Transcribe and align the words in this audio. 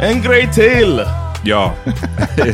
En 0.00 0.22
grej 0.22 0.52
till! 0.52 1.00
Ja, 1.44 1.74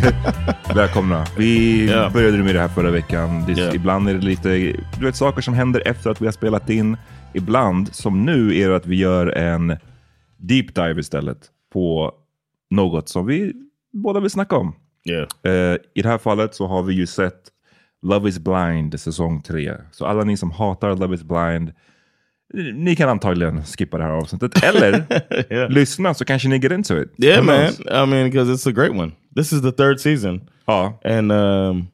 välkomna. 0.75 1.25
Vi 1.39 1.87
Ja. 1.91 2.11
började 2.13 2.39
med 2.39 2.55
det 2.55 2.61
här 2.61 2.69
förra 2.69 2.91
veckan. 2.91 3.45
Ja. 3.57 3.75
Ibland 3.75 4.09
är 4.09 4.15
det 4.15 4.21
lite 4.21 4.49
du 4.99 5.07
vet, 5.07 5.17
saker 5.17 5.43
som 5.43 5.55
händer 5.55 5.83
efter 5.89 6.11
att 6.11 6.21
vi 6.21 6.25
har 6.27 6.33
spelat 6.33 6.71
in. 6.71 6.97
Ibland, 7.35 7.95
som 7.95 8.25
nu, 8.25 8.59
är 8.61 8.69
det 8.69 8.77
att 8.77 8.87
vi 8.87 8.97
gör 8.97 9.27
en 9.27 9.77
deep 10.37 10.75
dive 10.75 11.01
istället 11.01 11.39
på 11.73 12.13
något 12.71 13.09
som 13.09 13.27
vi 13.27 13.53
båda 13.93 14.21
vill 14.21 14.31
snacka 14.31 14.57
om. 14.57 14.75
Yeah. 15.11 15.27
Eh, 15.45 15.77
I 15.95 16.03
det 16.03 16.09
här 16.09 16.19
fallet 16.19 16.55
så 16.55 16.67
har 16.67 16.83
vi 16.83 16.95
ju 16.95 17.07
sett 17.07 17.41
Love 18.03 18.29
is 18.29 18.39
blind 18.39 19.01
säsong 19.01 19.43
3. 19.43 19.73
Så 19.93 20.07
alla 20.07 20.25
ni 20.25 20.37
som 20.37 20.51
hatar 20.51 20.97
Love 20.97 21.15
is 21.15 21.23
blind, 21.23 21.73
ni 22.75 22.97
kan 22.97 23.09
antagligen 23.09 23.63
skippa 23.65 23.99
det 23.99 24.05
här 24.05 24.11
avsnittet. 24.11 24.65
Eller 24.65 25.05
Yeah. 25.51 25.71
lyssna 25.71 26.15
så 26.15 26.25
kanske 26.25 26.49
ni 26.49 26.59
get 26.59 26.73
into 26.73 26.97
it. 27.03 27.13
Yeah, 27.19 27.39
Who 27.41 27.45
man. 27.47 27.57
knows? 27.61 27.81
I 27.81 28.07
mean, 28.11 28.31
because 28.31 28.53
it's 28.53 28.69
a 28.69 28.73
great 28.73 28.93
one. 28.93 29.13
This 29.37 29.53
is 29.53 29.61
the 29.63 29.73
third 29.73 30.01
season, 30.01 30.41
Ja. 30.67 30.99
and 31.05 31.33
um, 31.33 31.89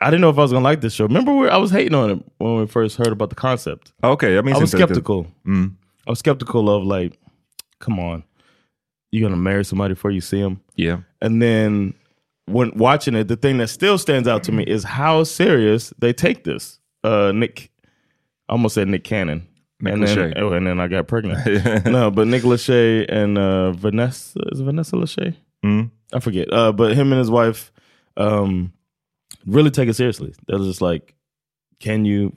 I 0.00 0.04
didn't 0.10 0.20
know 0.20 0.30
if 0.30 0.36
I 0.38 0.40
was 0.40 0.52
gonna 0.52 0.70
like 0.70 0.80
this 0.82 0.94
show. 0.94 1.06
Remember, 1.06 1.32
we 1.32 1.48
I 1.48 1.56
was 1.60 1.70
hating 1.72 1.94
on 1.94 2.10
it 2.10 2.18
when 2.38 2.60
we 2.60 2.66
first 2.66 2.98
heard 2.98 3.12
about 3.12 3.30
the 3.30 3.36
concept. 3.36 3.92
Okay, 4.02 4.12
Okej, 4.12 4.34
jag 4.34 4.44
minns 4.44 4.58
I 4.58 4.60
was 4.60 4.74
inte 4.74 4.82
riktigt. 4.82 4.96
skeptical. 4.96 5.26
Mm. 5.46 5.70
I 6.06 6.10
was 6.10 6.18
skeptical 6.18 6.68
of 6.68 6.84
like, 7.00 7.16
come 7.84 8.02
on, 8.02 8.22
you're 9.10 9.22
gonna 9.30 9.42
marry 9.42 9.64
somebody 9.64 9.94
before 9.94 10.12
you 10.12 10.20
see 10.20 10.40
them, 10.42 10.56
Yeah. 10.76 10.98
and 11.20 11.42
then 11.42 11.92
when 12.46 12.72
watching 12.76 13.14
it, 13.16 13.28
the 13.28 13.36
thing 13.36 13.58
that 13.58 13.70
still 13.70 13.98
stands 13.98 14.28
out 14.28 14.42
to 14.42 14.52
me 14.52 14.62
is 14.64 14.84
how 14.84 15.24
serious 15.24 15.94
they 16.00 16.12
take 16.12 16.42
this. 16.44 16.78
Uh, 17.04 17.32
Nick, 17.32 17.70
I 18.48 18.52
almost 18.52 18.74
said 18.74 18.88
Nick 18.88 19.04
Cannon. 19.04 19.42
Nick 19.80 19.92
and 19.94 20.02
then, 20.06 20.16
Lachey. 20.18 20.40
oh, 20.42 20.52
and 20.52 20.66
then 20.66 20.80
I 20.80 20.88
got 20.88 21.06
pregnant. 21.08 21.84
no, 21.86 22.10
but 22.10 22.26
Nick 22.28 22.42
Lachey 22.44 23.04
and 23.08 23.36
uh, 23.38 23.72
Vanessa 23.72 24.40
is 24.52 24.60
Vanessa 24.60 24.96
Lachey. 24.96 25.34
Mm. 25.64 25.90
I 26.12 26.20
forget. 26.20 26.48
Uh, 26.52 26.72
but 26.72 26.94
him 26.94 27.12
and 27.12 27.18
his 27.18 27.30
wife 27.30 27.72
um, 28.16 28.72
really 29.46 29.70
take 29.70 29.88
it 29.90 29.94
seriously. 29.96 30.32
They're 30.46 30.58
just 30.58 30.80
like, 30.80 31.14
can 31.80 32.04
you? 32.04 32.32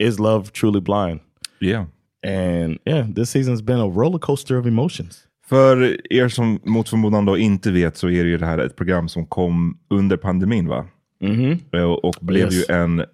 Is 0.00 0.18
love 0.18 0.52
truly 0.52 0.80
blind? 0.80 1.20
Yeah. 1.60 1.86
And 2.22 2.78
yeah, 2.86 3.06
this 3.14 3.30
season's 3.30 3.62
been 3.62 3.78
a 3.80 3.88
roller 3.88 4.18
coaster 4.18 4.58
of 4.58 4.66
emotions. 4.66 5.26
För 5.46 5.96
er 6.10 6.28
som 6.28 6.60
mot 6.64 6.88
förmodan 6.88 7.24
då 7.26 7.38
inte 7.38 7.70
vet 7.70 7.96
så 7.96 8.08
är 8.10 8.24
det 8.24 8.30
ju 8.30 8.38
det 8.38 8.46
här 8.46 8.58
ett 8.58 8.76
program 8.76 9.08
som 9.08 9.26
kom 9.26 9.78
under 9.90 10.16
pandemin 10.16 10.68
va? 10.68 10.86
Mm-hmm. 11.22 11.58
Eh, 11.76 11.82
Och, 11.82 12.04
och 12.04 12.14
blev 12.20 12.44
Yes. 12.52 12.54
ju 12.70 12.74
en, 12.74 13.04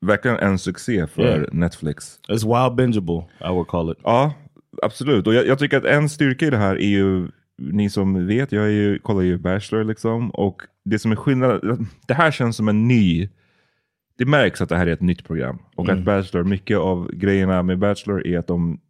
verkligen 0.00 0.36
en 0.36 0.58
succé 0.58 1.06
för 1.06 1.22
Yeah. 1.22 1.52
Netflix. 1.52 2.20
It's 2.28 2.44
wild 2.44 2.76
bingeable, 2.76 3.24
I 3.40 3.48
would 3.48 3.68
call 3.68 3.92
it. 3.92 3.98
Ja, 4.02 4.32
absolut. 4.82 5.26
Och 5.26 5.34
jag, 5.34 5.46
jag 5.46 5.58
tycker 5.58 5.76
att 5.76 5.84
en 5.84 6.08
styrka 6.08 6.46
i 6.46 6.50
det 6.50 6.56
här 6.56 6.76
är 6.76 6.88
ju, 6.88 7.28
ni 7.58 7.90
som 7.90 8.26
vet, 8.26 8.52
jag 8.52 8.64
är 8.64 8.70
ju, 8.70 8.98
kollar 8.98 9.22
ju 9.22 9.38
Bachelor 9.38 9.84
liksom. 9.84 10.30
Och 10.30 10.62
det 10.84 10.98
som 10.98 11.12
är 11.12 11.16
skillnaden, 11.16 11.88
det 12.06 12.14
här 12.14 12.30
känns 12.30 12.56
som 12.56 12.68
en 12.68 12.88
ny, 12.88 13.28
det 14.18 14.24
märks 14.24 14.60
att 14.60 14.68
det 14.68 14.76
här 14.76 14.86
är 14.86 14.92
ett 14.92 15.00
nytt 15.00 15.24
program. 15.24 15.58
Och 15.74 15.88
att 15.88 16.04
Bachelor, 16.04 16.44
mycket 16.44 16.78
av 16.78 17.10
grejerna 17.12 17.62
med 17.62 17.78
Bachelor 17.78 18.26
är 18.26 18.38
att 18.38 18.46
de, 18.46 18.80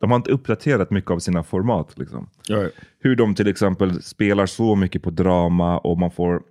de 0.00 0.10
har 0.10 0.16
inte 0.16 0.30
uppdaterat 0.30 0.90
mycket 0.90 1.10
av 1.10 1.18
sina 1.18 1.42
format. 1.42 1.98
Liksom. 1.98 2.30
Right. 2.48 2.74
Hur 3.00 3.16
de 3.16 3.34
till 3.34 3.48
exempel 3.48 4.02
spelar 4.02 4.46
så 4.46 4.76
mycket 4.76 5.02
på 5.02 5.10
drama 5.10 5.78
och 5.78 5.98
man 5.98 6.10
får 6.10 6.42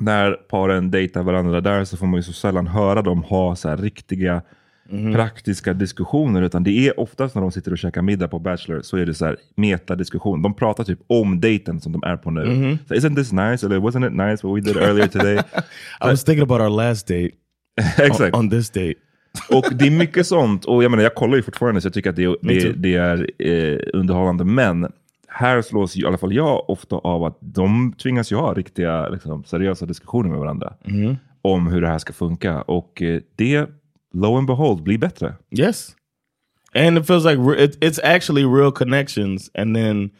när 0.00 0.32
paren 0.32 0.90
dejtar 0.90 1.22
varandra 1.22 1.60
där 1.60 1.84
så 1.84 1.96
får 1.96 2.06
man 2.06 2.16
ju 2.16 2.22
så 2.22 2.32
sällan 2.32 2.66
höra 2.66 3.02
dem 3.02 3.22
ha 3.22 3.56
så 3.56 3.76
riktiga 3.76 4.42
praktiska 5.14 5.72
diskussioner. 5.72 6.42
Utan 6.42 6.64
det 6.64 6.88
är 6.88 7.00
oftast 7.00 7.34
när 7.34 7.42
de 7.42 7.52
sitter 7.52 7.72
och 7.72 7.78
käkar 7.78 8.02
middag 8.02 8.28
på 8.28 8.38
Bachelor 8.38 8.82
så 8.82 8.96
är 8.96 9.06
det 9.06 9.14
så 9.14 9.24
här 9.24 9.36
metadiskussion. 9.54 10.42
De 10.42 10.54
pratar 10.54 10.84
typ 10.84 10.98
om 11.06 11.40
dejten 11.40 11.80
som 11.80 11.92
de 11.92 12.02
är 12.02 12.16
på 12.16 12.30
nu. 12.30 12.78
Så, 12.88 12.94
Isn't 12.94 13.16
this 13.16 13.32
nice? 13.32 13.66
Eller 13.66 13.78
wasn't 13.78 14.06
it 14.06 14.12
nice 14.12 14.46
what 14.46 14.56
we 14.56 14.60
did 14.60 14.76
earlier 14.76 15.06
today? 15.06 15.36
I 16.00 16.06
was 16.10 16.24
thinking 16.24 16.42
about 16.42 16.60
our 16.60 16.70
last 16.70 17.08
date 17.08 17.30
Exakt. 17.98 18.34
on, 18.34 18.40
on 18.40 18.50
this 18.50 18.70
date. 18.70 18.94
Och 19.50 19.64
det 19.74 19.86
är 19.86 19.90
mycket 19.90 20.26
sånt. 20.26 20.64
Och 20.64 20.84
jag 20.84 20.90
menar, 20.90 21.02
jag 21.02 21.14
kollar 21.14 21.36
ju 21.36 21.42
fortfarande 21.42 21.80
så 21.80 21.86
jag 21.86 21.94
tycker 21.94 22.10
att 22.10 22.16
det, 22.16 22.36
det, 22.42 22.72
det 22.72 22.94
är 22.94 23.30
eh, 23.38 23.78
underhållande. 23.92 24.44
Men 24.44 24.92
här 25.28 25.62
slås 25.62 25.96
i 25.96 26.06
alla 26.06 26.18
fall 26.18 26.32
jag 26.34 26.70
ofta 26.70 26.96
av 26.96 27.24
att 27.24 27.38
de 27.40 27.92
tvingas 28.02 28.32
ju 28.32 28.36
ha 28.36 28.54
riktiga 28.54 29.08
liksom, 29.08 29.44
seriösa 29.44 29.86
diskussioner 29.86 30.28
med 30.30 30.38
varandra. 30.38 30.72
Om 31.42 31.66
hur 31.66 31.80
det 31.80 31.88
här 31.88 31.98
ska 31.98 32.12
funka. 32.12 32.62
Och 32.62 33.02
eh, 33.02 33.20
det, 33.36 33.66
lo 34.14 34.36
and 34.36 34.46
behold, 34.46 34.82
blir 34.82 34.98
bättre. 34.98 35.34
Yes, 35.58 35.90
and 36.74 36.98
it 36.98 37.06
feels 37.06 37.24
like 37.24 37.64
it, 37.64 37.84
it's 37.84 38.00
actually 38.04 38.44
real 38.44 38.72
connections, 38.72 39.50
and 39.54 39.76
then, 39.76 40.10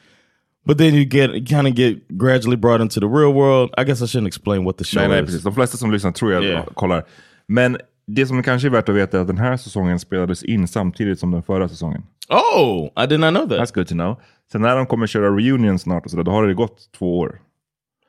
but 0.66 0.78
then 0.78 0.94
you 0.94 1.04
get 1.04 1.30
kind 1.48 1.66
of 1.68 1.74
get 1.74 2.08
gradually 2.08 2.56
brought 2.56 2.80
into 2.82 3.00
the 3.00 3.06
real 3.06 3.32
world. 3.32 3.70
I 3.78 3.84
guess 3.84 4.02
I 4.02 4.06
shouldn't 4.06 4.26
explain 4.28 4.64
what 4.64 4.76
the 4.78 4.84
show 4.84 5.00
Nej, 5.00 5.08
nej, 5.08 5.20
is. 5.20 5.26
precis. 5.26 5.42
De 5.42 5.54
flesta 5.54 5.76
som 5.76 5.92
lyssnar 5.92 6.12
tror 6.12 6.32
jag 6.32 6.44
Yeah. 6.44 6.66
kollar. 6.74 7.04
Men 7.48 7.76
det 8.06 8.26
som 8.26 8.42
kanske 8.42 8.68
är 8.68 8.70
värt 8.70 8.88
att 8.88 8.94
veta 8.94 9.16
är 9.16 9.20
att 9.20 9.26
den 9.26 9.38
här 9.38 9.56
säsongen 9.56 9.98
spelades 9.98 10.42
in 10.42 10.68
samtidigt 10.68 11.18
som 11.18 11.30
den 11.30 11.42
förra 11.42 11.68
säsongen. 11.68 12.02
Oh, 12.28 12.90
I 13.04 13.06
did 13.06 13.20
not 13.20 13.30
know 13.34 13.48
that. 13.48 13.58
That's 13.58 13.74
good 13.74 13.88
to 13.88 13.94
know. 13.94 14.16
Sen 14.52 14.60
när 14.62 14.76
de 14.76 14.86
kommer 14.86 15.06
köra 15.06 15.30
reunion 15.36 15.78
snart, 15.78 16.04
och 16.04 16.10
så 16.10 16.16
där, 16.16 16.24
då 16.24 16.30
har 16.30 16.46
det 16.46 16.54
gått 16.54 16.92
två 16.98 17.18
år. 17.18 17.40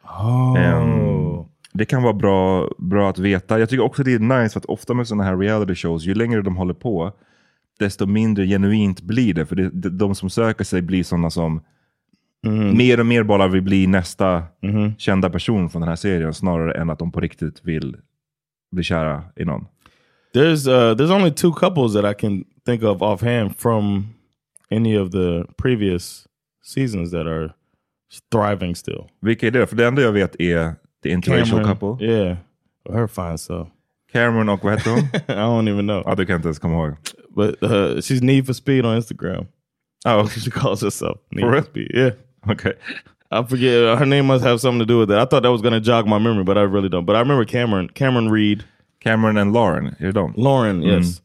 oh, 0.03 0.55
Ehm, 0.59 1.45
det 1.73 1.85
kan 1.85 2.03
vara 2.03 2.13
bra, 2.13 2.69
bra 2.77 3.09
att 3.09 3.19
veta. 3.19 3.59
Jag 3.59 3.69
tycker 3.69 3.83
också 3.83 4.03
det 4.03 4.13
är 4.13 4.19
nice 4.19 4.53
för 4.53 4.59
att 4.59 4.65
ofta 4.65 4.93
med 4.93 5.07
sådana 5.07 5.23
här 5.23 5.37
reality 5.37 5.75
shows, 5.75 6.03
ju 6.05 6.13
längre 6.15 6.41
de 6.41 6.57
håller 6.57 6.73
på, 6.73 7.11
desto 7.79 8.05
mindre 8.05 8.47
genuint 8.47 9.01
blir 9.01 9.33
det. 9.33 9.45
För 9.45 9.55
det, 9.55 9.69
de, 9.69 9.89
de 9.89 10.15
som 10.15 10.29
söker 10.29 10.63
sig 10.63 10.81
blir 10.81 11.03
sådana 11.03 11.29
som 11.29 11.61
mer 12.73 12.99
och 12.99 13.05
mer 13.05 13.23
bara 13.23 13.47
vill 13.47 13.61
bli 13.61 13.87
nästa 13.87 14.43
kända 14.97 15.29
person 15.29 15.69
från 15.69 15.81
den 15.81 15.89
här 15.89 15.95
serien, 15.95 16.33
snarare 16.33 16.81
än 16.81 16.89
att 16.89 16.99
de 16.99 17.11
på 17.11 17.19
riktigt 17.19 17.59
vill 17.63 17.95
bli 18.71 18.83
kära 18.83 19.23
i 19.35 19.45
någon. 19.45 19.65
there's 20.33 20.67
uh, 20.67 20.95
there's 20.95 21.11
only 21.15 21.31
two 21.31 21.51
couples 21.51 21.93
that 21.93 22.05
I 22.11 22.13
can 22.21 22.43
think 22.69 22.83
of 22.83 23.01
offhand 23.01 23.55
from 23.55 24.15
any 24.71 24.95
of 24.95 25.11
the 25.11 25.45
previous 25.57 26.27
seasons 26.61 27.11
that 27.11 27.27
are 27.27 27.53
thriving 28.31 28.75
still. 28.75 29.09
Vilka 29.21 29.47
är 29.47 29.51
det? 29.51 29.67
För 29.67 29.75
det 29.75 29.87
enda 29.87 30.01
jag 30.01 30.11
vet 30.11 30.41
är 30.41 30.75
the 31.03 31.09
interracial 31.09 31.63
couple. 31.63 32.05
yeah, 32.05 32.37
her 32.93 33.07
fine 33.07 33.37
so. 33.37 33.67
Cameron 34.11 34.49
och 34.49 34.63
vad 34.63 34.79
hon? 34.81 34.99
I 35.27 35.33
don't 35.33 35.67
even 35.69 35.85
know. 35.85 36.03
ja, 36.05 36.15
du 36.15 36.25
kan 36.25 36.35
inte 36.35 36.47
ens 36.47 36.59
komma 36.59 36.75
ihåg. 36.75 36.95
But 37.29 37.63
uh, 37.63 38.01
she's 38.01 38.21
Need 38.23 38.45
for 38.45 38.53
Speed 38.53 38.85
on 38.85 38.97
Instagram. 38.97 39.47
Oh, 40.05 40.27
She 40.27 40.51
calls 40.51 40.81
herself 40.81 41.17
Need 41.31 41.41
For 41.41 41.53
for. 41.53 41.63
Speed. 41.63 41.91
Yeah. 41.93 42.13
okay. 42.49 42.73
I 43.31 43.43
forget 43.43 43.83
uh, 43.83 43.95
her 43.95 44.05
name 44.05 44.25
must 44.25 44.43
have 44.43 44.59
something 44.59 44.79
to 44.79 44.85
do 44.85 44.99
with 44.99 45.09
that. 45.09 45.19
I 45.19 45.25
thought 45.25 45.43
that 45.43 45.51
was 45.51 45.61
gonna 45.61 45.79
jog 45.79 46.07
my 46.07 46.17
memory, 46.17 46.43
but 46.43 46.57
I 46.57 46.61
really 46.61 46.89
don't. 46.89 47.05
But 47.05 47.15
I 47.15 47.19
remember 47.19 47.45
Cameron, 47.45 47.89
Cameron 47.89 48.29
Reed, 48.29 48.63
Cameron 48.99 49.37
and 49.37 49.53
Lauren, 49.53 49.95
You 49.99 50.11
don't. 50.11 50.37
Lauren, 50.37 50.81
mm. 50.81 50.85
yes. 50.85 51.21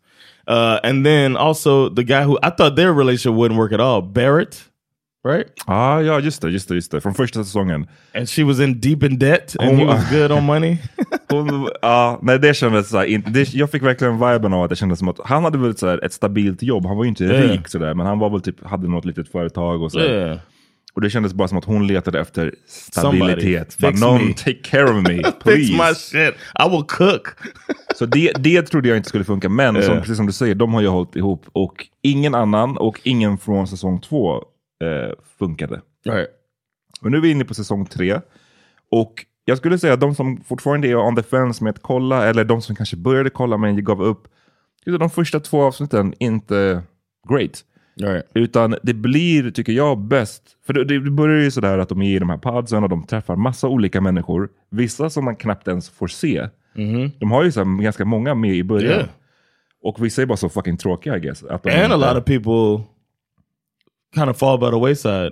Uh, 0.47 0.79
and 0.83 1.05
then 1.07 1.37
also 1.37 1.89
the 1.95 2.03
guy 2.03 2.23
who 2.25 2.37
I 2.43 2.51
thought 2.51 2.77
their 2.77 2.93
relationship 2.93 3.33
wouldn't 3.39 3.59
work 3.59 3.73
at 3.73 3.81
all, 3.81 4.03
Barrett, 4.03 4.57
right? 5.29 5.47
Ah, 5.67 6.01
ja, 6.01 6.21
just 6.21 6.43
det, 6.43 6.51
just 6.51 6.69
det, 6.69 6.75
just 6.75 6.91
det. 6.91 7.01
Från 7.01 7.15
första 7.15 7.45
säsongen. 7.45 7.87
And 8.15 8.29
she 8.29 8.45
was 8.45 8.61
in 8.61 8.81
deep 8.81 9.03
in 9.03 9.19
debt 9.19 9.57
and 9.61 9.79
he 9.79 9.85
Oh, 9.85 9.89
was 9.89 10.11
good 10.11 10.31
on 10.33 10.45
money. 10.45 10.77
Hon, 11.29 11.69
ja, 11.83 12.19
nej, 12.23 12.39
det 12.39 12.55
kändes 12.57 12.89
så 12.89 12.99
här, 12.99 13.05
in- 13.05 13.25
det, 13.27 13.55
jag 13.55 13.71
fick 13.71 13.83
verkligen 13.83 14.15
viben 14.19 14.53
av 14.55 14.63
att 14.63 14.71
det 14.71 14.77
kändes 14.77 14.99
som 14.99 15.09
att 15.09 15.21
han 15.25 15.45
hade 15.45 15.59
väl 15.59 15.77
så 15.77 15.89
här, 15.89 16.05
ett 16.05 16.13
stabilt 16.13 16.63
jobb. 16.63 16.87
Han 16.87 16.97
var 16.97 17.05
ju 17.05 17.09
inte 17.09 17.25
Yeah. 17.25 17.51
rik 17.51 17.69
sådär, 17.69 17.95
men 17.95 18.07
han 18.07 18.19
var 18.19 18.31
väl 18.31 18.41
typ, 18.41 18.65
hade 18.67 18.89
något 18.89 19.05
litet 19.05 19.29
företag 19.29 19.83
och 19.83 19.93
så. 19.93 20.01
yeah. 20.01 20.39
Och 20.95 21.01
det 21.01 21.11
kändes 21.11 21.35
bara 21.35 21.49
som 21.49 21.59
att 21.59 21.65
hon 21.65 21.87
letade 21.87 22.21
efter 22.21 22.55
stabilitet. 22.67 23.79
Bara, 23.79 23.91
Fix 23.91 24.01
någon 24.01 24.35
take 24.35 24.55
care 24.63 24.85
of 24.85 25.03
me, 25.09 25.17
Fix 25.25 25.39
please. 25.43 25.73
my 25.73 25.95
shit. 25.95 26.35
I 26.67 26.69
will 26.71 26.85
cook. 26.89 27.29
Så 27.99 28.07
det, 28.07 28.33
det 28.39 28.63
trodde 28.63 28.89
jag 28.89 28.97
inte 28.97 29.09
skulle 29.09 29.25
funka. 29.25 29.49
Men 29.49 29.75
som, 29.75 29.83
Yeah. 29.83 30.01
precis 30.01 30.17
som 30.17 30.27
du 30.27 30.33
säger, 30.33 30.55
de 30.55 30.75
har 30.75 30.81
ju 30.81 30.89
hållit 30.89 31.17
ihop. 31.17 31.47
Och 31.53 31.87
ingen 32.03 32.35
annan 32.35 32.77
och 32.77 33.01
ingen 33.03 33.39
från 33.39 33.67
säsong 33.69 34.01
två 34.01 34.35
eh, 34.37 35.13
funkade. 35.39 35.81
right. 36.07 36.29
Men 37.01 37.13
nu 37.13 37.19
är 37.19 37.23
vi 37.23 37.31
inne 37.31 37.45
på 37.45 37.55
säsong 37.55 37.87
tre. 37.87 38.21
Och 38.91 39.27
jag 39.45 39.59
skulle 39.59 39.79
säga 39.79 39.93
att 39.95 40.01
de 40.01 40.15
som 40.15 40.41
fortfarande 40.45 40.89
är 40.89 40.97
on 40.97 41.17
the 41.17 41.23
fence 41.23 41.65
med 41.65 41.71
att 41.71 41.83
kolla, 41.83 42.27
eller 42.29 42.45
de 42.45 42.63
som 42.63 42.77
kanske 42.77 42.97
började 42.97 43.31
kolla 43.31 43.57
men 43.57 43.85
gav 43.85 44.03
upp. 44.03 44.29
De 44.85 45.11
första 45.11 45.41
två 45.41 45.63
avsnitten 45.63 46.15
inte 46.19 46.83
great. 47.29 47.65
Right. 48.01 48.27
Utan 48.35 48.77
det 48.83 48.95
blir, 48.95 49.51
tycker 49.51 49.73
jag, 49.73 49.99
bäst. 49.99 50.43
För 50.67 50.73
det, 50.73 50.85
det 50.85 51.11
börjar 51.11 51.43
ju 51.43 51.51
sådär 51.51 51.79
att 51.79 51.89
de 51.89 52.03
är 52.03 52.17
i 52.17 52.19
de 52.19 52.31
här 52.31 52.37
podsen 52.39 52.83
och 52.83 52.89
de 52.89 53.07
träffar 53.07 53.37
massa 53.37 53.69
olika 53.69 54.01
människor. 54.01 54.49
Vissa 54.71 55.11
som 55.11 55.25
man 55.25 55.37
knappt 55.37 55.69
ens 55.69 55.91
får 55.91 56.07
se. 56.09 56.49
De 57.19 57.31
har 57.31 57.45
ju 57.45 57.53
så 57.53 57.65
här 57.65 57.83
ganska 57.83 58.05
många 58.05 58.35
med 58.35 58.55
i 58.55 58.65
början. 58.65 58.93
Yeah. 58.93 59.07
Och 59.83 60.05
vissa 60.05 60.23
är 60.23 60.27
bara 60.27 60.37
så 60.37 60.49
fucking 60.49 60.77
tråkiga 60.77 61.17
I 61.17 61.21
guess. 61.21 61.45
Att 61.45 61.63
de 61.63 61.71
And 61.71 61.81
a 61.81 61.85
inte- 61.85 61.97
lot 61.97 62.17
of 62.19 62.25
people 62.25 62.85
kind 64.15 64.31
of 64.31 64.37
fall 64.39 64.59
by 64.61 64.67
the 64.71 64.81
wayside 64.81 65.31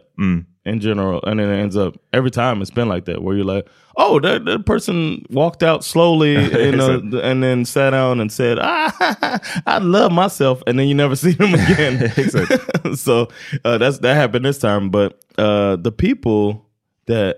in 0.64 0.80
general. 0.80 1.20
And 1.26 1.40
then 1.40 1.48
it 1.50 1.60
ends 1.62 1.76
up 1.76 1.96
every 2.12 2.30
time 2.30 2.62
it's 2.62 2.70
been 2.70 2.88
like 2.88 3.04
that 3.06 3.22
where 3.22 3.36
you're 3.36 3.44
like, 3.56 3.66
oh, 3.96 4.20
that, 4.20 4.44
that 4.44 4.64
person 4.64 5.24
walked 5.30 5.62
out 5.62 5.84
slowly 5.84 6.32
you 6.66 6.72
know, 6.76 7.00
and 7.22 7.42
then 7.42 7.64
sat 7.64 7.90
down 7.90 8.20
and 8.20 8.30
said, 8.32 8.58
ah, 8.60 9.40
I 9.66 9.78
love 9.78 10.12
myself. 10.12 10.62
And 10.66 10.78
then 10.78 10.86
you 10.88 10.94
never 10.94 11.16
see 11.24 11.32
them 11.32 11.54
again. 11.54 12.96
so 12.96 13.28
uh, 13.64 13.78
that's 13.78 13.98
that 13.98 14.14
happened 14.14 14.44
this 14.44 14.58
time. 14.58 14.90
But 14.90 15.18
uh, 15.38 15.76
the 15.76 15.92
people 15.92 16.66
that 17.06 17.36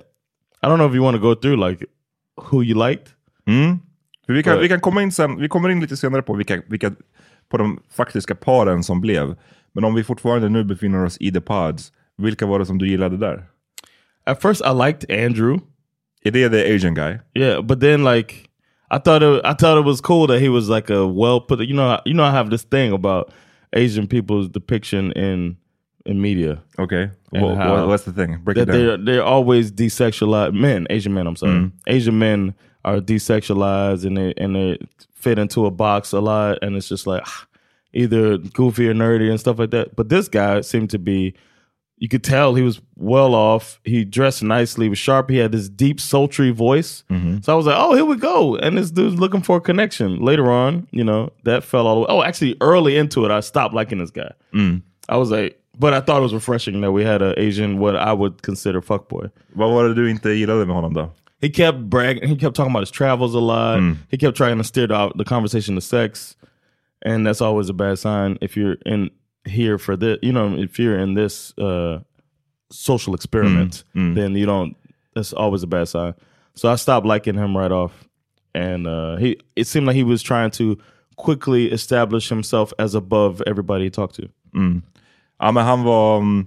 I 0.62 0.68
don't 0.68 0.78
know 0.78 0.86
if 0.86 0.94
you 0.94 1.02
want 1.02 1.14
to 1.16 1.20
go 1.22 1.34
through 1.34 1.56
like 1.56 1.84
who 2.36 2.62
you 2.62 2.74
liked. 2.74 3.12
För 4.26 4.32
vi, 4.32 4.42
kan, 4.42 4.52
Right. 4.52 4.62
vi 4.62 4.68
kan 4.68 4.80
komma 4.80 5.02
in 5.02 5.12
sen, 5.12 5.36
vi 5.40 5.48
kommer 5.48 5.68
in 5.68 5.80
lite 5.80 5.96
senare 5.96 6.22
på 6.22 6.34
vilka, 6.34 6.62
vilka, 6.68 6.90
på 7.50 7.56
de 7.58 7.78
faktiska 7.96 8.34
paren 8.34 8.82
som 8.82 9.00
blev. 9.00 9.34
Men 9.72 9.84
om 9.84 9.94
vi 9.94 10.04
fortfarande 10.04 10.48
nu 10.48 10.64
befinner 10.64 11.04
oss 11.04 11.16
i 11.20 11.30
the 11.32 11.40
pods, 11.40 11.92
vilka 12.18 12.46
var 12.46 12.58
det 12.58 12.66
som 12.66 12.78
du 12.78 12.88
gillade 12.88 13.16
där? 13.16 13.44
At 14.26 14.42
first, 14.42 14.62
I 14.64 14.72
liked 14.72 15.10
Andrew. 15.10 15.58
Är 16.24 16.30
det 16.30 16.48
the 16.48 16.74
Asian 16.74 16.94
guy? 16.94 17.18
Yeah, 17.34 17.60
but 17.62 17.80
then 17.80 18.04
like 18.04 18.34
I 18.90 18.98
thought 18.98 19.22
it, 19.22 19.40
I 19.44 19.52
thought 19.54 19.78
it 19.78 19.84
was 19.84 20.00
cool 20.00 20.26
that 20.28 20.40
he 20.40 20.48
was 20.48 20.68
like 20.68 20.90
a 20.90 21.06
well 21.06 21.40
put. 21.40 21.60
You 21.60 21.74
know, 21.74 21.98
you 22.06 22.14
know, 22.14 22.24
I 22.24 22.30
have 22.30 22.50
this 22.50 22.62
thing 22.64 22.92
about 22.92 23.32
Asian 23.72 24.06
people's 24.06 24.48
depiction 24.48 25.12
in 25.12 25.56
in 26.06 26.20
media 26.20 26.62
And 27.32 27.42
Wha- 27.42 27.54
how- 27.56 27.74
wha- 27.74 27.86
what's 27.86 28.04
the 28.04 28.12
thing? 28.12 28.38
Break 28.44 28.56
that 28.56 28.66
they're 28.68 28.96
they're 28.96 29.24
always 29.24 29.70
desexualized 29.72 30.54
men. 30.54 30.86
Asian 30.90 31.12
men, 31.12 31.26
I'm 31.26 31.36
sorry, 31.36 31.70
Asian 31.86 32.18
men 32.18 32.54
are 32.84 33.00
desexualized 33.00 34.04
and 34.06 34.16
they 34.16 34.32
and 34.38 34.54
they 34.54 34.78
fit 35.14 35.38
into 35.38 35.66
a 35.66 35.70
box 35.70 36.12
a 36.12 36.20
lot, 36.20 36.58
and 36.62 36.76
it's 36.76 36.88
just 36.88 37.06
like 37.06 37.22
ah, 37.26 37.46
either 37.92 38.38
goofy 38.38 38.88
or 38.88 38.94
nerdy 38.94 39.28
and 39.30 39.38
stuff 39.40 39.58
like 39.58 39.70
that. 39.70 39.96
But 39.96 40.08
this 40.08 40.28
guy 40.28 40.62
seemed 40.62 40.90
to 40.90 40.98
be. 40.98 41.34
You 41.98 42.08
could 42.08 42.24
tell 42.24 42.54
he 42.54 42.62
was 42.62 42.80
well 42.96 43.34
off. 43.34 43.80
He 43.84 44.04
dressed 44.04 44.42
nicely, 44.42 44.88
was 44.88 44.98
sharp. 44.98 45.30
He 45.30 45.36
had 45.38 45.52
this 45.52 45.68
deep, 45.68 46.00
sultry 46.00 46.50
voice. 46.50 47.04
Mm-hmm. 47.08 47.38
So 47.42 47.52
I 47.52 47.56
was 47.56 47.66
like, 47.66 47.76
oh, 47.78 47.94
here 47.94 48.04
we 48.04 48.16
go. 48.16 48.56
And 48.56 48.76
this 48.76 48.90
dude's 48.90 49.18
looking 49.18 49.42
for 49.42 49.58
a 49.58 49.60
connection. 49.60 50.20
Later 50.20 50.50
on, 50.50 50.88
you 50.90 51.04
know, 51.04 51.30
that 51.44 51.62
fell 51.62 51.86
all 51.86 51.94
the 51.94 52.00
way. 52.00 52.06
Oh, 52.08 52.22
actually, 52.22 52.56
early 52.60 52.96
into 52.96 53.24
it, 53.24 53.30
I 53.30 53.40
stopped 53.40 53.74
liking 53.74 53.98
this 53.98 54.10
guy. 54.10 54.32
Mm. 54.52 54.82
I 55.08 55.16
was 55.16 55.30
like, 55.30 55.60
but 55.78 55.94
I 55.94 56.00
thought 56.00 56.18
it 56.18 56.22
was 56.22 56.34
refreshing 56.34 56.80
that 56.80 56.92
we 56.92 57.04
had 57.04 57.22
an 57.22 57.34
Asian, 57.36 57.78
what 57.78 57.96
I 57.96 58.12
would 58.12 58.42
consider 58.42 58.80
fuckboy. 58.80 59.30
Vad 59.54 59.72
var 59.72 59.88
det 59.88 59.94
du 59.94 60.10
inte 60.10 60.30
gillade 60.30 60.66
med 60.66 60.74
honom 60.74 60.94
då? 60.94 61.10
He 61.40 61.48
kept 61.48 61.78
bragging. 61.78 62.28
He 62.28 62.36
kept 62.36 62.56
talking 62.56 62.70
about 62.70 62.82
his 62.82 62.90
travels 62.90 63.34
a 63.34 63.40
lot. 63.40 63.78
Mm. 63.78 63.96
He 64.10 64.16
kept 64.16 64.36
trying 64.36 64.58
to 64.58 64.64
steer 64.64 64.86
the, 64.86 65.12
the 65.14 65.24
conversation 65.24 65.74
to 65.74 65.80
sex, 65.80 66.36
and 67.04 67.26
that's 67.26 67.42
always 67.42 67.68
a 67.68 67.74
bad 67.74 67.98
sign 67.98 68.38
if 68.40 68.56
you're 68.56 68.76
in 68.86 69.10
here 69.44 69.78
for 69.78 69.96
this. 69.96 70.18
You 70.22 70.32
know, 70.32 70.54
if 70.56 70.78
you're 70.78 70.98
in 70.98 71.14
this 71.14 71.52
uh, 71.58 71.98
social 72.70 73.14
experiment, 73.14 73.84
then 73.94 74.34
you 74.36 74.46
don't. 74.46 74.76
That's 75.14 75.32
always 75.32 75.62
a 75.62 75.66
bad 75.66 75.88
sign. 75.88 76.14
So 76.54 76.72
I 76.72 76.76
stopped 76.76 77.06
liking 77.06 77.34
him 77.38 77.56
right 77.56 77.72
off, 77.72 77.92
and 78.54 78.86
uh, 78.86 79.16
he. 79.16 79.36
It 79.56 79.66
seemed 79.66 79.86
like 79.86 79.96
he 79.96 80.04
was 80.04 80.22
trying 80.22 80.50
to 80.52 80.76
quickly 81.16 81.70
establish 81.72 82.28
himself 82.28 82.72
as 82.78 82.94
above 82.94 83.42
everybody 83.46 83.84
he 83.84 83.90
talked 83.90 84.16
to. 84.16 84.28
Ja, 85.40 85.52
men 85.52 85.64
han 85.64 85.82
var... 85.84 86.18
mm, 86.20 86.46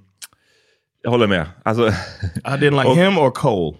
Jag 1.04 1.12
håller 1.12 1.28
med. 1.28 1.46
Alltså, 1.64 1.88
I 2.46 2.58
didn't 2.58 2.76
like 2.78 2.88
Och- 2.90 2.98
him 2.98 3.18
or 3.18 3.32
Cole. 3.32 3.78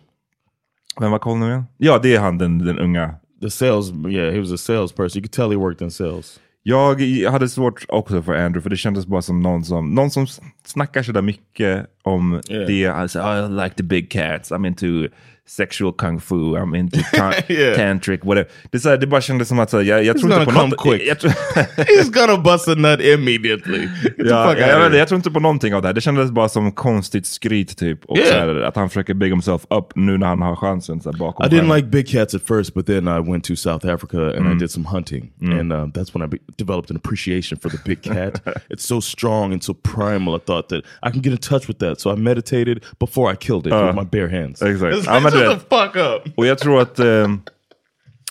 vem 1.00 1.12
var 1.12 1.20
Cole 1.20 1.40
nu 1.40 1.46
igen? 1.48 1.64
Ja, 1.78 2.00
det 2.00 2.16
är 2.16 2.20
han 2.20 2.38
den, 2.38 2.58
den 2.60 2.80
unga. 2.80 3.16
The 3.42 3.50
sales, 3.50 3.92
yeah, 3.92 4.32
he 4.34 4.40
was 4.40 4.52
a 4.52 4.58
salesperson. 4.58 5.20
You 5.20 5.24
could 5.24 5.32
tell 5.34 5.50
he 5.50 5.56
worked 5.58 5.82
in 5.82 5.92
sales. 5.92 6.40
Jag 6.68 7.02
hade 7.32 7.50
svårt 7.50 7.86
också 7.88 8.22
för 8.22 8.34
Andrew, 8.34 8.62
för 8.62 8.70
det 8.70 8.78
kändes 8.78 9.06
bara 9.06 9.22
som 9.22 9.42
någon 9.42 9.64
som, 9.64 9.96
någon 9.96 10.12
som 10.12 10.28
snackar 10.66 11.04
sådär 11.04 11.22
mycket 11.22 11.88
om 12.04 12.42
Yeah. 12.50 12.68
det. 12.68 12.88
Alltså, 12.88 13.20
I 13.20 13.64
like 13.64 13.76
the 13.76 13.84
big 13.84 14.12
cats, 14.12 14.52
I'm 14.52 14.68
into 14.68 15.10
sexual 15.48 15.94
kung 15.94 16.20
fu, 16.20 16.56
I'm 16.56 16.76
into 16.76 17.00
ta- 17.14 17.34
Yeah. 17.48 17.76
tantric, 17.76 18.20
whatever. 18.24 18.50
Det, 18.72 18.78
är 18.78 18.80
så 18.80 18.90
här, 18.90 18.98
det 18.98 19.08
bara 19.08 19.22
kändes 19.22 19.48
som 19.48 19.60
att 19.60 19.70
så 19.70 19.78
här, 19.78 19.84
jag, 19.84 20.04
jag 20.04 20.18
tror 20.18 20.34
inte 20.34 20.46
på 20.46 20.52
gonna 20.52 20.68
något... 20.68 20.78
come 20.78 20.98
quick. 20.98 21.08
Jag, 21.08 21.20
tror- 21.20 21.32
He's 21.78 22.12
gonna 22.12 22.38
bust 22.38 22.68
a 22.68 22.76
nut 22.76 23.02
immediately. 23.02 23.88
Ja, 24.18 24.26
jag, 24.26 24.28
jag, 24.28 24.52
of 24.54 24.58
vet, 24.58 24.60
inte, 24.60 24.68
here. 24.68 24.98
jag 24.98 25.08
tror 25.08 25.16
inte 25.16 25.32
på 25.32 25.40
någonting 25.40 25.74
av 25.76 25.82
det 25.82 25.88
här. 25.88 25.94
Det 25.94 26.02
kändes 26.02 26.32
bara 26.32 26.50
som 26.50 26.72
konstigt 26.72 27.26
skryt 27.26 27.78
typ. 27.78 28.06
Och 28.06 28.18
Yeah. 28.18 28.40
här, 28.40 28.62
att 28.62 28.76
han 28.76 28.90
försöker 28.90 29.14
big 29.14 29.30
himself 29.30 29.62
up 29.70 29.96
nu 29.96 30.18
när 30.18 30.28
han 30.28 30.42
har 30.42 30.56
chansen 30.56 31.02
så 31.02 31.12
bakom 31.12 31.46
I 31.46 31.50
didn't 31.50 31.76
like 31.76 31.88
big 31.88 32.08
cats 32.08 32.36
at 32.36 32.42
first, 32.48 32.74
but 32.74 32.86
then 32.86 33.08
I 33.08 33.32
went 33.32 33.44
to 33.44 33.56
South 33.56 33.86
Africa 33.88 34.18
and 34.18 34.48
I 34.48 34.52
mm. 34.52 34.60
did 34.60 34.72
some 34.72 34.88
hunting, 34.88 35.32
mm. 35.42 35.60
and 35.60 35.74
um, 35.74 35.92
that's 35.92 36.16
when 36.16 36.24
I 36.24 36.38
developed 36.58 36.92
an 36.92 36.98
appreciation 36.98 37.60
for 37.60 37.70
the 37.70 37.78
big 37.86 38.02
cat. 38.02 38.42
it's 38.70 38.86
so 38.86 39.00
strong 39.00 39.54
and 39.54 39.64
so 39.64 39.74
primal. 39.74 40.36
I 40.36 40.40
thought 40.40 40.70
that 40.70 40.84
I 41.04 41.12
can 41.12 41.22
get 41.22 41.32
in 41.32 41.38
touch 41.38 41.68
with 41.68 41.80
that, 41.80 42.02
so 42.02 42.12
I 42.12 42.16
meditated 42.16 42.84
before 43.00 43.32
I 43.32 43.36
killed 43.36 43.68
it 43.68 43.74
uh. 43.74 43.86
with 43.86 43.96
my 43.96 44.04
bare 44.04 44.30
hands. 44.30 44.62
exactly. 44.62 45.02
Ja, 45.44 46.16
up. 46.16 46.34
Och 46.38 46.46
jag 46.46 46.58
tror 46.60 46.82
att 46.82 47.00
eh, 47.00 47.28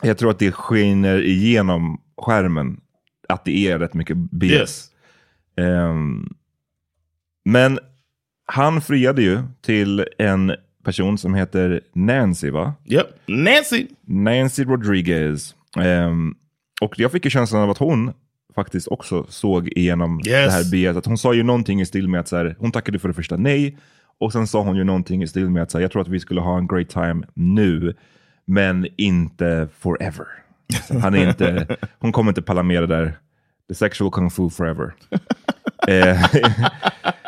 jag 0.02 0.18
tror 0.18 0.30
att 0.30 0.38
det 0.38 0.52
skiner 0.52 1.22
igenom 1.22 2.00
skärmen 2.22 2.80
att 3.28 3.44
det 3.44 3.68
är 3.68 3.78
rätt 3.78 3.94
mycket 3.94 4.16
BS. 4.16 4.50
Yes. 4.52 4.90
Ehm, 5.56 6.28
men 7.44 7.78
han 8.46 8.80
friade 8.82 9.22
ju 9.22 9.38
till 9.62 10.06
en 10.18 10.52
person 10.84 11.18
som 11.18 11.34
heter 11.34 11.80
Nancy 11.92 12.50
va? 12.50 12.74
Yep, 12.86 13.06
Nancy. 13.26 13.86
Nancy 14.06 14.64
Rodriguez. 14.64 15.54
Ehm, 15.78 16.34
och 16.80 16.98
jag 16.98 17.12
fick 17.12 17.24
ju 17.24 17.30
känslan 17.30 17.62
av 17.62 17.70
att 17.70 17.78
hon 17.78 18.12
faktiskt 18.54 18.88
också 18.88 19.26
såg 19.28 19.68
igenom 19.68 20.20
Yes. 20.26 20.46
det 20.46 20.50
här 20.50 20.92
BS. 20.92 20.96
Att 20.96 21.06
hon 21.06 21.18
sa 21.18 21.34
ju 21.34 21.42
någonting 21.42 21.80
i 21.80 21.86
stil 21.86 22.08
med 22.08 22.20
att 22.20 22.28
så 22.28 22.36
här, 22.36 22.56
hon 22.58 22.72
tackade 22.72 22.98
för 22.98 23.08
det 23.08 23.14
första 23.14 23.36
nej. 23.36 23.78
Och 24.20 24.32
sen 24.32 24.46
sa 24.46 24.62
hon 24.62 24.76
ju 24.76 24.84
någonting 24.84 25.22
i 25.22 25.26
stil 25.26 25.50
med 25.50 25.62
att 25.62 25.72
här, 25.72 25.80
jag 25.80 25.90
tror 25.90 26.02
att 26.02 26.08
vi 26.08 26.20
skulle 26.20 26.40
ha 26.40 26.58
en 26.58 26.66
great 26.66 26.88
time 26.88 27.26
nu. 27.34 27.94
Men 28.44 28.86
inte 28.96 29.68
forever. 29.78 30.26
Så 30.88 30.98
han 30.98 31.14
är 31.14 31.28
inte, 31.28 31.76
hon 31.98 32.12
kommer 32.12 32.30
inte 32.30 32.42
palla 32.42 32.62
med 32.62 32.82
det 32.82 32.86
där 32.86 33.18
the 33.68 33.74
sexual 33.74 34.10
kung 34.10 34.30
fu 34.30 34.50
forever. 34.50 34.94
eh, 35.88 36.24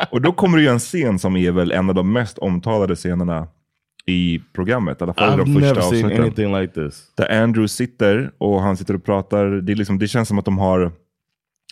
och 0.11 0.23
då 0.23 0.33
kommer 0.33 0.57
det 0.57 0.62
ju 0.62 0.68
en 0.68 0.78
scen 0.78 1.18
som 1.18 1.37
är 1.37 1.50
väl 1.50 1.73
en 1.73 1.88
av 1.88 1.95
de 1.95 2.12
mest 2.12 2.38
omtalade 2.38 2.97
scenerna 2.97 3.49
i 4.07 4.42
programmet. 4.52 5.00
I 5.00 5.04
alla 5.04 5.14
fall 5.14 5.40
I've 5.40 5.45
de 5.45 5.61
första 5.61 5.78
avsnitten. 5.78 6.23
anything 6.23 6.54
like 6.61 6.75
this. 6.75 7.12
Där 7.14 7.42
Andrew 7.42 7.68
sitter 7.68 8.33
och 8.38 8.62
han 8.62 8.76
sitter 8.76 8.95
och 8.95 9.04
pratar. 9.04 9.47
Det, 9.47 9.73
är 9.73 9.76
liksom, 9.76 9.99
det 9.99 10.09
känns 10.09 10.28
som 10.28 10.38
att 10.38 10.45
de 10.45 10.59
har, 10.59 10.92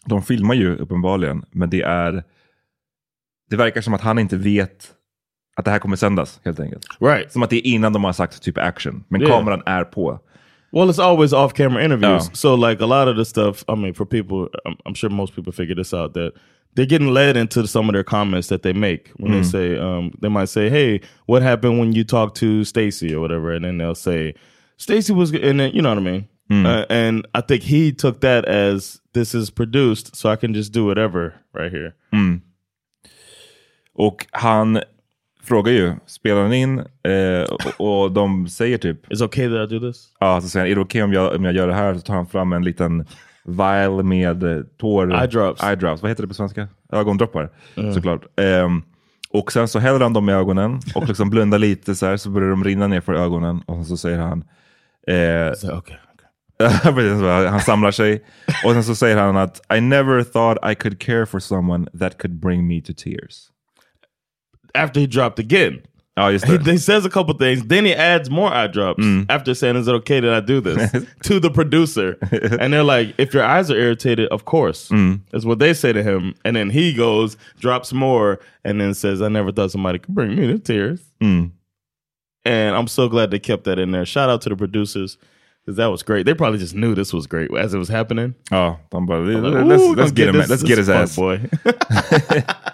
de 0.05 0.23
filmar 0.23 0.55
ju 0.55 0.77
uppenbarligen, 0.77 1.45
men 1.51 1.71
det 1.71 1.83
är, 1.83 2.25
det 3.51 3.57
verkar 3.57 3.81
som 3.81 3.95
att 3.95 4.01
han 4.01 4.19
inte 4.19 4.37
vet 4.37 4.93
att 5.57 5.65
det 5.65 5.71
här 5.71 5.79
kommer 5.79 5.97
sändas 5.97 6.41
helt 6.45 6.61
enkelt. 6.61 6.87
Right. 7.01 7.33
Som 7.33 7.43
att 7.43 7.51
det 7.51 7.57
är 7.57 7.71
innan 7.73 7.93
de 7.93 8.05
har 8.05 8.13
sagt 8.13 8.43
typ 8.43 8.59
action, 8.59 9.05
men 9.09 9.21
Yeah. 9.21 9.33
kameran 9.39 9.63
är 9.67 9.85
på. 9.85 10.21
Well, 10.73 10.89
it's 10.91 11.03
always 11.03 11.33
off 11.33 11.53
camera 11.53 11.85
interviews. 11.85 12.25
Yeah. 12.25 12.33
So, 12.33 12.57
like 12.57 12.83
a 12.85 12.87
lot 12.87 13.09
of 13.09 13.17
the 13.17 13.25
stuff, 13.25 13.65
I 13.69 13.75
mean, 13.77 13.95
for 13.95 14.05
people, 14.07 14.49
I'm, 14.65 14.77
I'm 14.85 14.95
sure 14.95 15.11
most 15.11 15.35
people 15.37 15.53
figure 15.53 15.75
this 15.75 15.95
out 15.95 16.15
that 16.15 16.33
they're 16.75 16.89
getting 16.89 17.15
led 17.15 17.37
into 17.37 17.67
some 17.67 17.89
of 17.89 17.95
their 17.95 18.05
comments 18.05 18.49
that 18.49 18.63
they 18.63 18.73
make 18.73 19.11
when 19.17 19.33
they 19.33 19.43
say, 19.43 19.79
um, 19.79 20.11
they 20.21 20.29
might 20.29 20.49
say, 20.51 20.69
Hey, 20.69 21.01
what 21.27 21.43
happened 21.43 21.79
when 21.79 21.93
you 21.95 22.05
talked 22.05 22.37
to 22.41 22.65
Stacy 22.65 23.15
or 23.15 23.21
whatever? 23.21 23.53
And 23.57 23.65
then 23.65 23.79
they'll 23.79 23.95
say, 23.95 24.35
Stacy 24.77 25.13
was, 25.15 25.31
g-" 25.31 25.41
and 25.51 25.59
then, 25.61 25.71
you 25.73 25.81
know 25.83 25.89
what 25.95 25.99
I 25.99 26.03
mean? 26.03 26.27
Uh, 26.67 26.85
and 26.91 27.27
I 27.35 27.41
think 27.41 27.63
he 27.63 27.93
took 27.93 28.21
that 28.21 28.45
as 28.45 29.01
this 29.15 29.35
is 29.35 29.51
produced, 29.51 30.15
so 30.17 30.29
I 30.29 30.37
can 30.37 30.53
just 30.55 30.73
do 30.73 30.85
whatever 30.85 31.33
right 31.55 31.73
here. 31.73 31.95
Och 33.95 34.27
han 34.33 34.81
frågar 35.47 35.73
ju, 35.73 35.95
spelar 36.07 36.43
han 36.43 36.53
in? 36.53 36.79
Eh, 36.79 37.43
och, 37.79 38.03
och 38.05 38.13
de 38.13 38.49
säger 38.49 38.79
typ, 38.79 39.07
It's 39.07 39.25
okay 39.25 39.49
that 39.49 39.73
I 39.73 39.79
do 39.79 39.91
this? 39.93 40.09
ja, 40.21 40.41
så 40.41 40.49
säger 40.49 40.65
han, 40.67 40.71
är 40.71 40.75
det 40.75 40.81
okej 40.81 41.03
om, 41.03 41.13
jag, 41.13 41.37
om 41.37 41.45
jag 41.45 41.55
gör 41.55 41.69
det 41.69 41.75
här? 41.75 41.95
Så 41.95 42.01
tar 42.01 42.15
han 42.15 42.27
fram 42.27 42.53
en 42.53 42.65
liten 42.65 43.07
vial 43.45 44.03
med 44.03 44.43
eh, 44.43 44.63
tår... 44.81 45.15
Eye 45.15 45.27
drops. 45.27 45.63
Eye 45.63 45.75
drops. 45.77 46.03
Vad 46.03 46.11
heter 46.11 46.23
det 46.23 46.29
på 46.29 46.35
svenska? 46.35 46.69
Ögondroppar, 46.93 47.51
såklart. 47.95 48.23
Ehm, 48.41 48.83
och 49.31 49.53
sen 49.53 49.69
så 49.69 49.79
häller 49.79 50.01
han 50.01 50.13
dem 50.13 50.29
i 50.29 50.33
ögonen 50.33 50.81
och 50.95 51.09
liksom 51.09 51.31
blundar 51.31 51.59
lite 51.59 51.95
så 51.95 52.07
här, 52.07 52.17
så 52.17 52.31
börjar 52.31 52.51
de 52.51 52.65
rinna 52.65 52.87
ner 52.87 53.01
för 53.01 53.15
ögonen. 53.15 53.61
Och 53.67 53.87
så 53.87 53.97
säger 53.97 54.19
han, 54.19 54.45
eh, 55.07 55.55
So, 55.55 55.77
okay. 55.77 55.97
Han 57.51 57.61
samlar 57.61 57.91
sig 57.91 58.25
och 58.65 58.73
sen 58.73 58.85
så 58.85 58.95
säger 58.95 59.17
han 59.17 59.37
att 59.37 59.61
I 59.77 59.81
never 59.81 60.23
thought 60.23 60.73
I 60.73 60.75
could 60.75 60.99
care 60.99 61.27
for 61.27 61.39
someone 61.39 61.91
that 62.01 62.19
could 62.19 62.41
bring 62.41 62.67
me 62.67 62.81
to 62.81 62.93
tears. 62.97 63.49
After 64.77 65.01
he 65.01 65.07
dropped 65.07 65.39
again. 65.39 65.83
Oh, 66.19 66.33
just 66.33 66.47
He, 66.47 66.57
he 66.71 66.79
says 66.79 67.05
a 67.05 67.11
couple 67.11 67.35
things, 67.35 67.63
then 67.67 67.85
he 67.85 67.93
adds 67.93 68.31
more 68.31 68.51
eye 68.51 68.69
drops 68.69 69.05
mm. 69.05 69.27
after 69.29 69.55
saying, 69.55 69.77
"Is 69.77 69.87
it 69.87 69.93
okay 69.97 70.21
that 70.21 70.33
I 70.33 70.41
do 70.41 70.63
this?" 70.63 70.91
to 71.25 71.39
the 71.39 71.51
producer, 71.51 72.17
and 72.59 72.73
they're 72.73 72.83
like, 72.83 73.15
"If 73.19 73.35
your 73.35 73.45
eyes 73.45 73.71
are 73.71 73.77
irritated, 73.77 74.29
of 74.31 74.47
course." 74.47 74.89
Mm. 74.89 75.21
That's 75.31 75.45
what 75.45 75.59
they 75.59 75.75
say 75.75 75.93
to 75.93 76.03
him, 76.03 76.35
and 76.43 76.57
then 76.57 76.71
he 76.71 76.95
goes, 76.95 77.37
drops 77.59 77.93
more, 77.93 78.41
and 78.65 78.81
then 78.81 78.95
says, 78.95 79.21
"I 79.21 79.29
never 79.29 79.53
thought 79.53 79.73
somebody 79.73 79.99
could 79.99 80.15
bring 80.15 80.35
me 80.35 80.47
to 80.47 80.59
tears." 80.59 81.03
Mm. 81.21 81.51
And 82.47 82.77
I'm 82.77 82.87
so 82.89 83.09
glad 83.11 83.31
they 83.31 83.39
kept 83.39 83.65
that 83.65 83.79
in 83.79 83.91
there. 83.91 84.07
Shout 84.07 84.31
out 84.31 84.41
to 84.43 84.49
the 84.49 84.57
producers 84.57 85.19
because 85.67 85.77
that 85.77 85.89
was 85.89 86.03
great. 86.03 86.25
They 86.25 86.33
probably 86.33 86.61
just 86.61 86.75
knew 86.75 86.95
this 86.95 87.13
was 87.13 87.27
great 87.27 87.51
as 87.55 87.75
it 87.75 87.79
was 87.79 87.89
happening. 87.89 88.35
Ja, 88.51 88.77
de 88.91 89.01
bara, 89.01 89.21
Like, 89.21 89.67
let's, 89.67 89.83
"Ooh, 89.83 89.91
we're 89.91 89.97
let's, 89.97 89.97
gonna 89.97 90.11
get 90.13 90.29
him, 90.29 90.37
this- 90.37 90.49
let's 90.49 90.63
this 90.63 90.69
get 90.69 90.79
his 90.79 90.89
ass. 90.89 91.15
boy. 91.17 91.41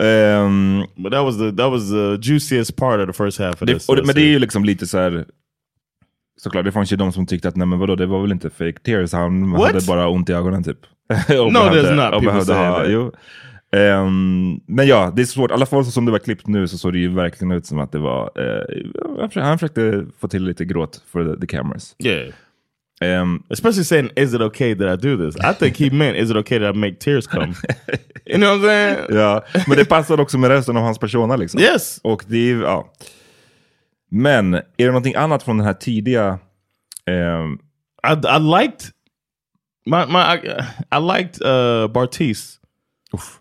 Ehm, 0.00 0.80
but 0.96 1.12
that 1.12 1.24
was 1.24 1.38
the 1.38 1.52
that 1.52 1.70
was 1.70 1.90
the 1.90 2.16
juiciest 2.30 2.76
part 2.76 3.00
of 3.00 3.06
the 3.16 3.24
first 3.24 3.38
half 3.38 3.62
of 3.62 3.66
det, 3.66 3.74
this. 3.74 3.86
det, 3.86 3.92
uh, 4.00 4.06
men 4.06 4.14
det 4.14 4.20
är 4.20 4.28
ju 4.28 4.38
liksom 4.38 4.64
lite 4.64 4.86
så 4.86 4.98
här. 4.98 5.24
Såklart, 6.40 6.64
det 6.64 6.72
fanns 6.72 6.92
ju 6.92 6.96
de 6.96 7.12
som 7.12 7.26
tyckte 7.26 7.48
att 7.48 7.56
nej 7.56 7.66
men 7.66 7.78
vadå, 7.78 7.94
det 7.96 8.06
var 8.06 8.20
väl 8.22 8.32
inte 8.32 8.50
fake 8.50 8.78
tears, 8.84 9.12
han 9.12 9.50
What? 9.52 9.72
hade 9.72 9.86
bara 9.86 10.08
ont 10.08 10.30
i 10.30 10.32
ögonen 10.32 10.64
typ. 10.64 10.78
No, 11.28 11.50
behövde- 11.52 11.82
there's 11.82 12.10
not 12.12 12.22
people 12.22 12.44
saying 12.44 12.64
ha- 12.66 12.78
that. 12.78 12.90
jo. 12.90 13.12
Ehm, 13.76 14.60
men 14.66 14.86
ja, 14.86 15.12
det 15.16 15.22
är 15.22 15.26
svårt. 15.26 15.50
I 15.50 15.54
alla 15.54 15.66
fall 15.66 15.84
som 15.84 16.04
det 16.04 16.12
var 16.12 16.18
klippt 16.18 16.46
nu 16.46 16.68
så 16.68 16.78
såg 16.78 16.92
det 16.92 16.98
ju 16.98 17.08
verkligen 17.08 17.52
ut 17.52 17.66
som 17.66 17.78
att 17.78 17.92
det 17.92 17.98
var, 17.98 18.30
försökte- 19.16 19.40
han 19.40 19.58
försökte 19.58 20.06
få 20.20 20.28
till 20.28 20.44
lite 20.44 20.64
gråt 20.64 21.02
för 21.12 21.34
the, 21.34 21.40
the 21.40 21.46
cameras. 21.46 21.96
yeah. 22.04 22.32
Ehm, 23.02 23.42
Especially 23.50 23.84
saying, 23.84 24.10
"Is 24.16 24.34
it 24.34 24.40
okay 24.40 24.74
that 24.74 24.98
I 24.98 25.02
do 25.08 25.16
this?" 25.16 25.36
I 25.44 25.54
think 25.54 25.76
he 25.76 25.90
meant, 25.90 26.16
"Is 26.16 26.30
it 26.30 26.36
okay 26.36 26.58
that 26.58 26.74
I 26.74 26.78
make 26.78 26.96
tears 26.98 27.26
come?" 27.26 27.54
you 28.26 28.38
know 28.38 28.50
what 28.58 28.60
I'm 28.60 28.66
saying? 28.66 29.06
Ja, 29.18 29.44
men 29.66 29.76
det 29.76 29.84
passar 29.84 30.20
också 30.20 30.38
med 30.38 30.50
resten 30.50 30.76
av 30.76 30.82
hans 30.82 30.98
persona 30.98 31.36
liksom. 31.36 31.60
Yes. 31.60 32.00
Och 32.02 32.24
det 32.28 32.50
är, 32.50 32.56
ja. 32.62 32.92
Men 34.10 34.54
är 34.54 34.62
det 34.76 34.86
någonting 34.86 35.14
annat 35.14 35.42
från 35.42 35.56
den 35.58 35.66
här 35.66 35.74
tidiga... 35.74 36.38
ehm, 37.06 37.58
I 38.08 38.12
I 38.12 38.38
liked 38.40 38.90
my 39.86 40.06
my 40.06 40.18
I, 40.20 40.38
I 40.90 40.98
liked 41.18 41.42
uh 41.46 41.86
Bartiz 41.88 42.58
uff, 43.12 43.38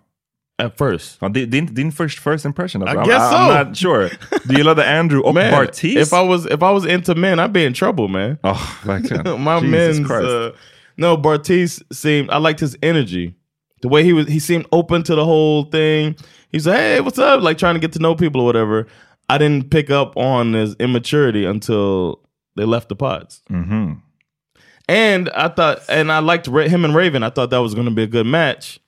at 0.61 0.77
first. 0.77 1.19
det- 1.33 1.49
din, 1.51 1.65
din 1.73 1.91
first, 1.91 2.19
first 2.19 2.45
impression? 2.45 2.81
Alltså, 2.81 2.97
I 2.97 3.01
I'm- 3.01 3.07
guess 3.07 3.21
I'm, 3.21 3.47
so. 3.47 3.63
not 3.63 3.75
sure. 3.77 4.09
Du 4.47 4.55
gillade 4.55 4.83
Andrew 4.85 5.21
och 5.21 5.33
Man, 5.39 5.51
Bartiz? 5.51 5.97
if 5.97 6.13
I 6.13 6.21
was 6.27 6.45
if 6.45 6.61
I 6.61 6.71
was 6.71 6.85
into 6.85 7.15
men, 7.15 7.39
I'd 7.39 7.53
be 7.53 7.65
in 7.65 7.73
trouble, 7.73 8.07
man. 8.07 8.37
oh, 8.43 8.79
verkligen. 8.85 9.39
my 9.43 9.59
Jesus 9.59 9.99
men's 9.99 10.11
uh, 10.11 10.51
no 10.97 11.17
Bartiz 11.17 11.81
seemed 11.91 12.29
I 12.29 12.37
liked 12.37 12.59
his 12.59 12.77
energy. 12.81 13.33
The 13.81 13.87
way 13.89 14.03
he 14.03 14.13
was 14.13 14.27
he 14.27 14.39
seemed 14.39 14.65
open 14.71 15.03
to 15.03 15.15
the 15.15 15.25
whole 15.25 15.63
thing. 15.71 16.15
He's 16.51 16.67
like, 16.67 16.77
hey, 16.77 16.99
what's 17.01 17.17
up? 17.19 17.41
Like 17.41 17.57
trying 17.57 17.75
to 17.75 17.79
get 17.79 17.93
to 17.93 17.99
know 17.99 18.15
people 18.15 18.41
or 18.41 18.45
whatever. 18.45 18.85
I 19.29 19.37
didn't 19.37 19.69
pick 19.71 19.89
up 19.89 20.15
on 20.17 20.53
his 20.53 20.75
immaturity 20.79 21.45
until 21.45 22.19
they 22.57 22.65
left 22.65 22.89
the 22.89 22.95
pods. 22.95 23.41
Mhm. 23.49 24.01
And 24.89 25.29
I 25.29 25.47
thought, 25.47 25.79
and 25.89 26.11
I 26.11 26.19
liked 26.19 26.47
him 26.47 26.83
and 26.85 26.93
Raven. 26.95 27.23
I 27.23 27.29
thought 27.29 27.49
that 27.51 27.59
was 27.61 27.73
going 27.73 27.85
to 27.87 27.93
be 27.95 28.03
a 28.03 28.07
good 28.07 28.25
match. 28.25 28.79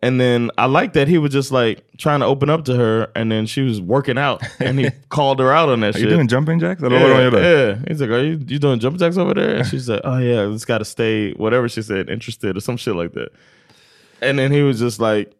And 0.00 0.20
then 0.20 0.50
I 0.56 0.66
liked 0.66 0.94
that 0.94 1.08
he 1.08 1.18
was 1.18 1.32
just 1.32 1.50
like 1.50 1.82
trying 1.96 2.20
to 2.20 2.26
open 2.26 2.48
up 2.48 2.64
to 2.66 2.76
her, 2.76 3.10
and 3.16 3.32
then 3.32 3.46
she 3.46 3.62
was 3.62 3.80
working 3.80 4.16
out, 4.16 4.40
and 4.60 4.78
he 4.78 4.90
called 5.08 5.40
her 5.40 5.50
out 5.52 5.68
on 5.68 5.80
that 5.80 5.96
Are 5.96 5.98
shit. 5.98 6.02
you 6.08 6.14
doing 6.14 6.28
jumping 6.28 6.60
jacks? 6.60 6.80
Vad 6.80 6.92
var 6.92 7.00
yeah, 7.00 7.30
de 7.30 7.40
yeah. 7.40 7.78
He's 7.88 8.00
like, 8.00 8.10
"Are 8.10 8.22
you 8.22 8.38
you 8.46 8.60
doing 8.60 8.78
jump 8.78 8.96
jacks 8.98 9.16
over 9.16 9.34
there?" 9.34 9.56
And 9.56 9.66
she's 9.66 9.88
like, 9.88 10.00
"Oh 10.04 10.18
yeah, 10.18 10.48
it's 10.52 10.64
got 10.64 10.78
to 10.78 10.84
stay 10.84 11.32
whatever 11.32 11.68
she 11.68 11.82
said, 11.82 12.08
interested 12.10 12.56
or 12.56 12.60
some 12.60 12.76
shit 12.76 12.94
like 12.94 13.12
that." 13.14 13.30
And 14.22 14.38
then 14.38 14.52
he 14.52 14.62
was 14.62 14.78
just 14.78 15.00
like, 15.00 15.32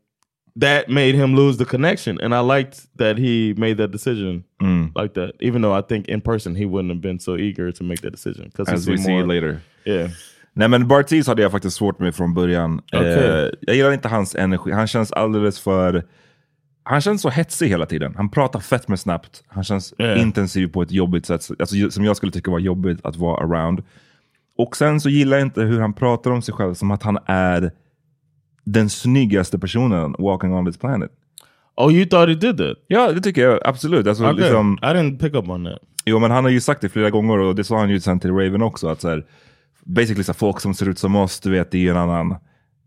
that 0.57 0.89
made 0.89 1.15
him 1.15 1.37
lose 1.37 1.57
the 1.57 1.65
connection, 1.65 2.19
and 2.21 2.35
I 2.35 2.41
liked 2.41 2.89
that 2.97 3.17
he 3.17 3.55
made 3.57 3.77
that 3.77 3.93
decision 3.93 4.45
Mm. 4.61 4.91
like 4.97 5.15
that. 5.15 5.35
Even 5.39 5.63
though 5.63 5.73
I 5.73 5.83
think 5.83 6.09
in 6.09 6.21
person 6.21 6.57
he 6.57 6.65
wouldn't 6.65 6.91
have 6.93 7.01
been 7.01 7.21
so 7.21 7.37
eager 7.37 7.71
to 7.71 7.85
make 7.85 8.01
that 8.01 8.11
decision 8.11 8.47
because 8.47 8.69
As 8.69 8.89
we 8.89 8.97
see 8.97 9.23
later. 9.23 9.63
Yeah, 9.85 10.09
Nej 10.53 10.69
men 10.69 10.89
Bartiz 10.89 11.27
hade 11.27 11.43
jag 11.43 11.53
faktiskt 11.53 11.77
svårt 11.77 11.99
med 11.99 12.15
från 12.15 12.35
början. 12.35 12.81
Okej. 12.93 13.15
Eh, 13.15 13.49
jag 13.61 13.77
gillar 13.77 13.93
inte 13.93 14.09
hans 14.09 14.35
energi. 14.35 14.73
Han 14.73 14.87
känns 14.87 15.13
alldeles 15.13 15.61
för... 15.61 16.05
Han 16.83 17.01
känns 17.01 17.23
så 17.23 17.31
hetsig 17.31 17.69
hela 17.69 17.87
tiden. 17.87 18.15
Han 18.17 18.31
pratar 18.31 18.61
fett 18.61 18.89
med 18.89 19.01
snabbt. 19.01 19.45
Han 19.49 19.65
känns 19.65 19.95
Yeah. 19.99 20.21
intensiv 20.21 20.67
på 20.67 20.83
ett 20.83 20.91
jobbigt 20.93 21.27
sätt. 21.27 21.49
Alltså, 21.59 21.91
som 21.91 22.05
jag 22.05 22.17
skulle 22.17 22.33
tycka 22.33 22.51
var 22.51 22.59
jobbigt 22.59 23.01
att 23.05 23.17
vara 23.17 23.45
around. 23.45 23.83
Och 24.59 24.77
sen 24.77 25.01
så 25.01 25.09
gillar 25.09 25.37
jag 25.37 25.47
inte 25.47 25.63
hur 25.63 25.81
han 25.81 25.93
pratar 25.93 26.31
om 26.31 26.43
sig 26.43 26.55
själv 26.55 26.75
som 26.75 26.91
att 26.91 27.03
han 27.03 27.19
är 27.27 27.71
den 28.65 28.91
snyggaste 28.91 29.59
personen 29.59 30.15
walking 30.19 30.55
on 30.55 30.67
this 30.67 30.79
planet. 30.79 31.11
Oh, 31.77 31.95
you 31.95 32.07
thought 32.07 32.29
he 32.29 32.35
did 32.35 32.57
that? 32.59 32.77
Ja, 32.87 33.13
det 33.13 33.21
tycker 33.21 33.43
jag 33.43 33.61
absolut. 33.65 34.07
Alltså, 34.07 34.25
Okay. 34.25 34.37
liksom, 34.37 34.79
I 34.83 34.87
didn't 34.87 35.19
pick 35.19 35.35
up 35.35 35.49
on 35.49 35.65
that. 35.65 35.79
Jo, 36.05 36.19
men 36.19 36.31
han 36.31 36.45
har 36.45 36.51
ju 36.51 36.61
sagt 36.61 36.81
det 36.81 36.89
flera 36.89 37.11
gånger 37.11 37.39
och 37.39 37.55
det 37.55 37.65
sa 37.65 37.79
han 37.79 37.91
ju 37.91 38.01
sen 38.01 38.21
till 38.21 38.31
Raven 38.31 38.63
också. 38.63 38.89
Att 38.89 39.01
så 39.01 39.09
här, 39.09 39.27
basically 39.89 40.25
så 40.25 40.35
folk 40.35 40.61
som 40.61 40.75
ser 40.75 40.89
ut 40.89 40.99
som 40.99 41.17
oss, 41.17 41.41
du 41.41 41.51
vet, 41.51 41.71
det 41.71 41.79
är 41.79 41.83
ju 41.83 41.91
en 41.91 41.97
annan... 41.97 42.35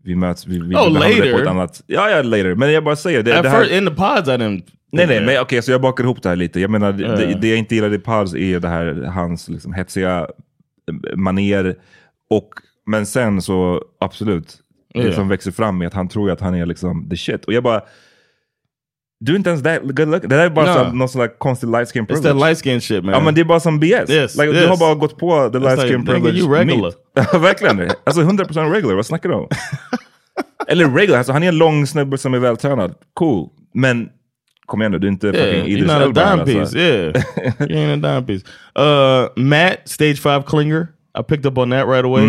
Vi 0.04 0.14
möts, 0.16 0.46
vi, 0.46 0.58
vi 0.58 0.64
Oh, 0.64 0.70
behandlar 0.70 1.08
det 1.08 1.14
på 1.16 1.24
later. 1.26 1.42
ett 1.42 1.48
annat... 1.48 1.82
Ja, 1.86 2.10
ja, 2.10 2.22
later. 2.22 2.54
Men 2.54 2.72
jag 2.72 2.84
bara 2.84 2.96
säger 2.96 3.22
det. 3.22 3.36
At 3.36 3.42
det 3.42 3.48
här, 3.50 3.60
first, 3.64 3.72
in 3.74 3.86
the 3.86 3.94
pods, 3.94 4.28
I 4.28 4.30
didn't. 4.32 4.62
nej, 4.92 5.06
nej, 5.06 5.20
men 5.26 5.40
okej, 5.40 5.62
så 5.62 5.70
jag 5.70 5.80
bakar 5.80 6.04
ihop 6.04 6.22
det 6.22 6.28
här 6.28 6.36
lite. 6.36 6.60
Jag 6.60 6.70
menar, 6.70 6.92
det, 6.92 7.02
Ja. 7.30 7.36
det 7.40 7.48
jag 7.48 7.58
inte 7.58 7.74
gillade 7.74 7.96
i 7.96 7.98
Pars 7.98 8.34
är 8.34 8.60
det 8.60 8.68
här, 8.68 8.92
hans 9.14 9.48
liksom, 9.48 9.72
hetsiga 9.72 10.26
maner 11.16 11.74
och 12.30 12.48
Men 12.86 13.06
sen 13.06 13.42
så, 13.42 13.82
absolut, 14.00 14.56
det 14.94 15.02
Ja. 15.02 15.12
som 15.12 15.28
växer 15.28 15.50
fram 15.50 15.82
är 15.82 15.86
att 15.86 15.94
han 15.94 16.08
tror 16.08 16.30
att 16.30 16.40
han 16.40 16.54
är 16.54 16.66
liksom 16.66 17.08
the 17.10 17.16
shit. 17.16 17.44
Och 17.44 17.52
jag 17.52 17.62
bara, 17.62 17.80
du 19.24 19.32
är 19.32 19.36
inte 19.36 19.50
ens 19.50 19.62
that 19.62 19.82
good 19.82 20.08
look. 20.08 20.22
Det 20.22 20.28
där 20.28 20.38
är 20.38 20.50
bara 20.50 20.66
No. 20.66 20.90
så, 20.90 20.92
någon 20.96 21.08
sån 21.08 21.20
där 21.20 21.38
konstig 21.38 21.68
light 21.70 21.92
skin 21.92 22.02
It's 22.02 22.06
privilege. 22.06 22.28
that 22.34 22.40
light 22.48 22.62
skin 22.62 22.80
shit, 22.80 23.04
man. 23.04 23.14
Ja 23.14 23.20
men 23.20 23.34
det 23.34 23.40
är 23.40 23.44
bara 23.44 23.60
som 23.60 23.80
BS. 23.80 24.10
Yes, 24.10 24.34
like, 24.36 24.46
Du 24.52 24.58
yes. 24.58 24.68
har 24.68 24.76
bara 24.76 24.94
gått 24.94 25.18
på 25.18 25.50
the 25.52 25.58
light 25.58 25.78
like, 25.78 25.88
skin 25.88 26.00
nigga, 26.00 26.12
privilege. 26.12 26.38
you 26.38 26.54
regular. 26.54 26.92
Verkligen. 27.38 27.90
Alltså 28.04 28.22
100% 28.22 28.72
regular, 28.72 28.94
vad 28.94 29.06
snackar 29.06 29.28
du 29.28 29.34
om? 29.34 29.48
Eller 30.68 30.88
regular, 30.90 31.18
alltså 31.18 31.32
han 31.32 31.42
är 31.42 31.48
en 31.48 31.58
lång 31.58 31.86
snubbe 31.86 32.18
som 32.18 32.34
är 32.34 32.38
vältränad. 32.38 32.94
Cool. 33.14 33.48
Men 33.74 34.08
kom 34.66 34.80
igen 34.82 34.92
nu, 34.92 34.98
du 34.98 35.06
är 35.06 35.10
inte 35.12 35.26
Yeah, 35.26 35.38
fucking 35.46 35.64
you're 35.64 35.68
Idris 35.78 35.86
not 35.92 35.96
a 35.96 36.02
Elba. 36.02 36.20
dime 36.30 36.42
alltså. 36.42 36.58
piece. 36.76 36.78
Yeah, 36.78 37.06
you 37.70 37.78
ain't 37.78 38.06
a 38.06 38.14
dime 38.14 38.26
piece. 38.26 38.44
Uh, 38.78 39.42
Matt, 39.44 39.78
stage 39.84 40.16
five 40.22 40.42
clinger. 40.46 40.86
I 41.14 41.22
picked 41.22 41.46
up 41.46 41.58
on 41.58 41.70
that 41.70 41.86
right 41.86 42.04
away 42.04 42.22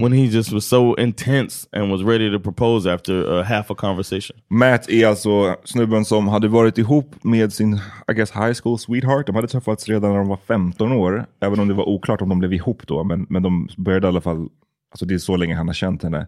when 0.00 0.12
he 0.12 0.28
just 0.28 0.52
was 0.52 0.64
so 0.64 0.94
intense 0.94 1.66
and 1.72 1.90
was 1.90 2.02
ready 2.04 2.30
to 2.30 2.38
propose 2.38 2.86
after 2.86 3.12
uh, 3.12 3.42
half 3.42 3.70
a 3.70 3.74
conversation. 3.74 4.36
Matt 4.48 4.88
är 4.90 5.06
alltså 5.06 5.56
snubben 5.64 6.04
som 6.04 6.28
hade 6.28 6.48
varit 6.48 6.78
ihop 6.78 7.24
med 7.24 7.52
sin 7.52 7.80
I 8.08 8.12
guess, 8.14 8.30
high 8.30 8.54
school 8.62 8.78
sweetheart. 8.78 9.26
De 9.26 9.34
hade 9.34 9.48
träffats 9.48 9.88
redan 9.88 10.10
när 10.10 10.18
de 10.18 10.28
var 10.28 10.38
15 10.46 10.92
år. 10.92 11.26
Även 11.40 11.60
om 11.60 11.68
det 11.68 11.74
var 11.74 11.88
oklart 11.88 12.22
om 12.22 12.28
de 12.28 12.38
blev 12.38 12.52
ihop 12.52 12.86
då. 12.86 13.04
Men, 13.04 13.26
men 13.28 13.42
de 13.42 13.68
började 13.76 14.06
i 14.06 14.08
alla 14.08 14.20
fall, 14.20 14.48
alltså 14.90 15.06
det 15.06 15.14
är 15.14 15.18
så 15.18 15.36
länge 15.36 15.54
han 15.54 15.66
har 15.66 15.74
känt 15.74 16.02
henne. 16.02 16.26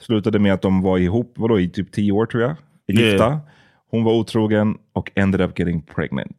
Slutade 0.00 0.38
med 0.38 0.52
att 0.54 0.62
de 0.62 0.82
var 0.82 0.98
ihop, 0.98 1.34
vadå, 1.36 1.60
i 1.60 1.68
typ 1.68 1.92
10 1.92 2.12
år 2.12 2.26
tror 2.26 2.42
jag. 2.42 2.56
Yeah. 2.88 3.10
Gifta. 3.10 3.40
Hon 3.90 4.04
var 4.04 4.12
otrogen 4.12 4.78
och 4.92 5.10
ended 5.14 5.40
up 5.40 5.58
getting 5.58 5.82
pregnant. 5.82 6.36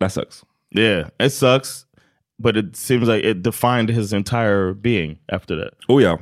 That 0.00 0.12
sucks. 0.12 0.44
Yeah, 0.78 1.08
it 1.18 1.32
sucks, 1.32 1.86
but 2.42 2.56
it 2.56 2.76
seems 2.76 3.08
like 3.08 3.30
it 3.30 3.44
defined 3.44 3.90
his 3.90 4.12
entire 4.12 4.74
being 4.74 5.18
after 5.32 5.56
that. 5.64 5.74
Oh 5.88 6.02
ja. 6.02 6.18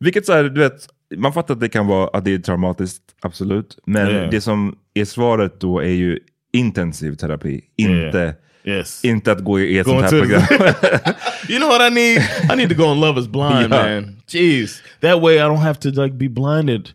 Vilket 0.00 0.26
så 0.26 0.32
här, 0.32 0.44
du 0.44 0.60
vet, 0.60 0.88
man 1.16 1.32
fattar 1.32 1.54
att 1.54 1.60
det 1.60 1.68
kan 1.68 1.86
vara 1.86 2.08
att 2.08 2.24
det 2.24 2.34
är 2.34 2.38
traumatiskt, 2.38 3.02
absolut. 3.22 3.78
Men 3.86 4.08
Yeah. 4.08 4.30
det 4.30 4.40
som 4.40 4.76
är 4.94 5.04
svaret 5.04 5.60
då 5.60 5.78
är 5.80 5.88
ju 5.90 6.18
intensiv 6.52 7.14
terapi, 7.14 7.60
inte, 7.76 8.34
Yes. 8.64 9.04
inte 9.04 9.32
att 9.32 9.44
gå 9.44 9.60
i 9.60 9.78
ett 9.78 9.86
Going 9.86 10.00
sånt 10.00 10.12
här 10.12 10.20
program. 10.20 10.42
you 11.48 11.58
know 11.58 11.68
what 11.68 11.92
I 11.92 11.94
need? 11.94 12.22
I 12.52 12.56
need 12.56 12.68
to 12.68 12.74
go 12.82 12.84
on 12.90 13.00
Love 13.00 13.20
is 13.20 13.28
Blind, 13.28 13.72
Yeah. 13.72 14.02
man. 14.02 14.16
Jeez, 14.26 14.82
that 15.00 15.20
way 15.22 15.34
I 15.36 15.40
don't 15.40 15.56
have 15.62 15.74
to 15.80 15.88
like 16.02 16.14
be 16.14 16.28
blinded 16.28 16.88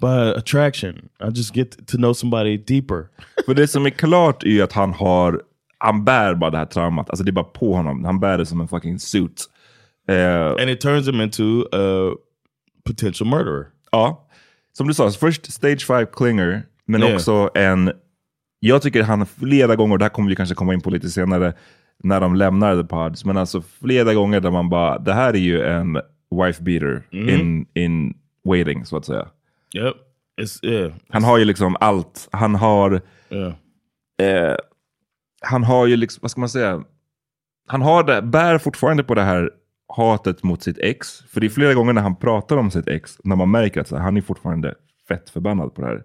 by 0.00 0.38
attraction. 0.38 1.08
I 1.20 1.28
just 1.34 1.56
get 1.56 1.86
to 1.86 1.96
know 1.96 2.12
somebody 2.14 2.56
deeper. 2.56 3.04
För 3.46 3.54
det 3.54 3.68
som 3.68 3.86
är 3.86 3.90
klart 3.90 4.42
är 4.42 4.48
ju 4.48 4.62
att 4.62 4.72
han 4.72 4.92
har, 4.92 5.42
han 5.80 6.04
bär 6.04 6.34
bara 6.34 6.50
det 6.50 6.58
här 6.58 6.66
traumat. 6.66 7.10
Alltså 7.10 7.24
det 7.24 7.30
är 7.30 7.32
bara 7.32 7.44
på 7.44 7.74
honom. 7.74 8.04
Han 8.04 8.20
bär 8.20 8.38
det 8.38 8.46
som 8.46 8.60
en 8.60 8.68
fucking 8.68 8.98
suit. 8.98 9.44
Eh, 10.08 10.46
and 10.46 10.70
it 10.70 10.80
turns 10.80 11.08
him 11.08 11.20
into 11.20 11.42
a 11.72 12.14
potential 12.86 13.30
murderer. 13.30 13.66
Ja, 13.92 14.28
som 14.72 14.88
du 14.88 14.94
sa, 14.94 15.10
först 15.10 15.52
stage 15.52 15.86
5 15.86 16.06
clinger, 16.12 16.62
men 16.86 17.02
Yeah. 17.02 17.14
också 17.14 17.50
en... 17.54 17.92
Jag 18.60 18.82
tycker 18.82 19.02
han 19.02 19.26
flera 19.26 19.76
gånger, 19.76 19.98
det 19.98 20.04
här 20.04 20.10
kommer 20.10 20.28
vi 20.28 20.36
kanske 20.36 20.54
komma 20.54 20.74
in 20.74 20.80
på 20.80 20.90
lite 20.90 21.08
senare, 21.08 21.52
när 22.02 22.20
de 22.20 22.34
lämnar 22.34 22.82
the 22.82 22.88
pods, 22.88 23.24
men 23.24 23.36
alltså 23.36 23.62
flera 23.62 24.14
gånger 24.14 24.40
där 24.40 24.50
man 24.50 24.68
bara, 24.68 24.98
det 24.98 25.12
här 25.12 25.34
är 25.34 25.38
ju 25.38 25.62
en 25.62 25.92
wife 26.46 26.62
beater 26.62 27.02
in, 27.10 27.66
in 27.74 28.14
waiting, 28.44 28.84
så 28.84 28.96
att 28.96 29.04
säga. 29.04 29.28
Yep. 29.74 29.94
It's 30.40 30.66
yeah. 30.66 30.92
Han 31.08 31.24
har 31.24 31.38
ju 31.38 31.44
liksom 31.44 31.76
allt. 31.80 32.28
Han 32.32 32.54
har, 32.54 33.00
Yeah. 33.30 33.52
eh, 34.50 34.56
han 35.40 35.64
har 35.64 35.86
ju 35.86 35.96
liksom, 35.96 36.18
vad 36.22 36.30
ska 36.30 36.40
man 36.40 36.48
säga, 36.48 36.84
han 37.66 37.82
har 37.82 38.04
det, 38.04 38.22
bär 38.22 38.58
fortfarande 38.58 39.04
på 39.04 39.14
det 39.14 39.22
här 39.22 39.50
hatet 39.96 40.42
mot 40.42 40.62
sitt 40.62 40.78
ex. 40.78 41.18
För 41.28 41.40
det 41.40 41.46
är 41.46 41.48
flera 41.48 41.74
gånger 41.74 41.92
när 41.92 42.02
han 42.02 42.16
pratar 42.16 42.56
om 42.56 42.70
sitt 42.70 42.88
ex, 42.88 43.16
när 43.24 43.36
man 43.36 43.50
märker 43.50 43.80
att 43.80 43.90
här, 43.90 43.98
han 43.98 44.16
är 44.16 44.20
fortfarande 44.20 44.74
fett 45.08 45.30
förbannad 45.30 45.74
på 45.74 45.80
det 45.80 45.86
här. 45.86 46.02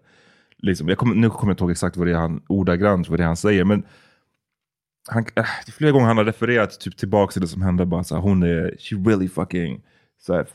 Liksom, 0.58 0.89
jag 0.89 0.98
kommer, 0.98 1.15
nu 1.15 1.30
kommer 1.30 1.52
jag 1.52 1.54
inte 1.54 1.63
ihåg 1.63 1.71
exakt 1.71 1.98
vad 1.98 2.08
det 2.08 2.12
är 2.13 2.17
han, 2.17 2.41
ordagrant 2.48 3.10
vad 3.10 3.19
det 3.19 3.24
är 3.24 3.28
han 3.28 3.38
säger, 3.38 3.63
men 3.63 3.84
han, 5.08 5.26
äh, 5.36 5.45
flera 5.78 5.91
gånger 5.91 6.06
han 6.08 6.17
har 6.17 6.26
refererat 6.26 6.80
typ, 6.80 6.98
tillbaka 6.98 7.32
till 7.32 7.41
det 7.41 7.48
som 7.48 7.62
hände. 7.62 7.86
Bara, 7.86 8.04
så 8.04 8.15
här, 8.15 8.21
hon 8.21 8.43
är, 8.43 8.76
she 8.80 8.95
really 8.95 9.30
fucking 9.30 9.82
så 10.21 10.34
här, 10.34 10.45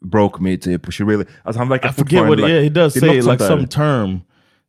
broke 0.00 0.42
me 0.42 0.56
typ. 0.56 0.92
She 0.92 1.04
really, 1.04 1.24
alltså, 1.42 1.58
han 1.60 1.68
verkar 1.68 1.90
I 1.90 1.92
forget 1.92 2.20
what. 2.20 2.28
fortfarande- 2.28 2.52
Yeah, 2.54 2.62
he 2.64 2.82
does 2.82 3.00
say 3.00 3.14
like 3.32 3.38
some 3.44 3.66
term 3.66 4.20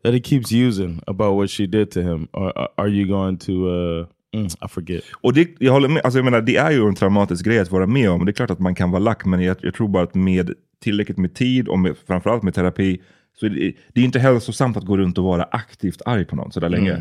that 0.08 0.14
he 0.14 0.20
keeps 0.20 0.52
using 0.52 1.02
about 1.08 1.36
what 1.36 1.50
she 1.50 1.66
did 1.66 1.92
to 1.92 2.00
him. 2.02 2.28
Are- 2.34 2.68
are 2.78 2.88
you 2.88 3.08
going 3.08 3.38
to? 3.38 3.52
Uh, 3.52 4.08
mm, 4.34 4.46
I 4.46 4.68
forget. 4.70 5.04
Och 5.22 5.34
det, 5.34 5.50
jag 5.60 5.74
håller 5.74 5.90
med, 5.90 6.02
alltså 6.04 6.18
jag 6.18 6.26
menar, 6.26 6.42
det 6.42 6.58
är 6.58 6.72
ju 6.72 6.88
en 6.88 6.96
traumatisk 6.96 7.46
grej 7.46 7.60
att 7.60 7.72
vara 7.72 7.88
med 7.88 8.10
om. 8.10 8.26
Det 8.26 8.32
är 8.32 8.34
klart 8.34 8.52
att 8.52 8.60
man 8.60 8.76
kan 8.76 8.92
vara 8.92 9.00
lack, 9.00 9.26
men 9.26 9.42
jag, 9.42 9.58
jag 9.62 9.74
tror 9.74 9.88
bara 9.88 10.04
att 10.04 10.16
med 10.16 10.54
tillräckligt 10.84 11.18
med 11.18 11.34
tid 11.34 11.68
och 11.68 11.80
med, 11.80 11.96
framförallt 12.08 12.44
med 12.44 12.54
terapi, 12.54 13.02
så 13.40 13.46
är 13.46 13.50
det, 13.50 13.74
det 13.94 14.02
är 14.02 14.06
inte 14.06 14.20
hälsosamt 14.20 14.78
att 14.78 14.86
gå 14.86 14.98
runt 14.98 15.18
och 15.18 15.24
vara 15.24 15.44
aktivt 15.44 16.02
arg 16.06 16.26
på 16.26 16.36
någon 16.36 16.52
sådär 16.52 16.70
länge. 16.70 16.92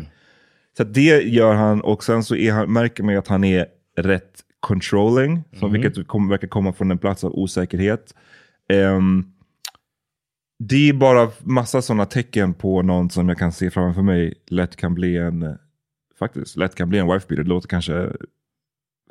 Så 0.77 0.83
att 0.83 0.93
det 0.93 1.23
gör 1.23 1.53
han, 1.53 1.81
och 1.81 2.03
sen 2.03 2.23
så 2.23 2.35
är 2.35 2.51
han, 2.51 2.73
märker 2.73 3.03
man 3.03 3.17
att 3.17 3.27
han 3.27 3.43
är 3.43 3.65
rätt 3.97 4.43
controlling, 4.59 5.43
som 5.59 5.71
vilket 5.71 6.07
kom, 6.07 6.29
verkar 6.29 6.47
komma 6.47 6.73
från 6.73 6.91
en 6.91 6.97
plats 6.97 7.23
av 7.23 7.31
osäkerhet. 7.33 8.13
Ehm, 8.69 9.25
det 10.59 10.89
är 10.89 10.93
bara 10.93 11.29
massa 11.39 11.81
sådana 11.81 12.05
tecken 12.05 12.53
på 12.53 12.81
någon 12.81 13.09
som 13.09 13.29
jag 13.29 13.37
kan 13.37 13.51
se 13.51 13.71
framför 13.71 14.01
mig 14.01 14.33
lätt 14.47 14.75
kan 14.75 14.93
bli 14.93 15.17
en, 15.17 15.43
eh, 15.43 15.53
faktiskt, 16.19 16.57
lätt 16.57 16.75
kan 16.75 16.89
bli 16.89 16.99
en 16.99 17.07
wife 17.07 17.27
beater. 17.27 17.43
Det 17.43 17.49
låter 17.49 17.67
kanske 17.67 18.09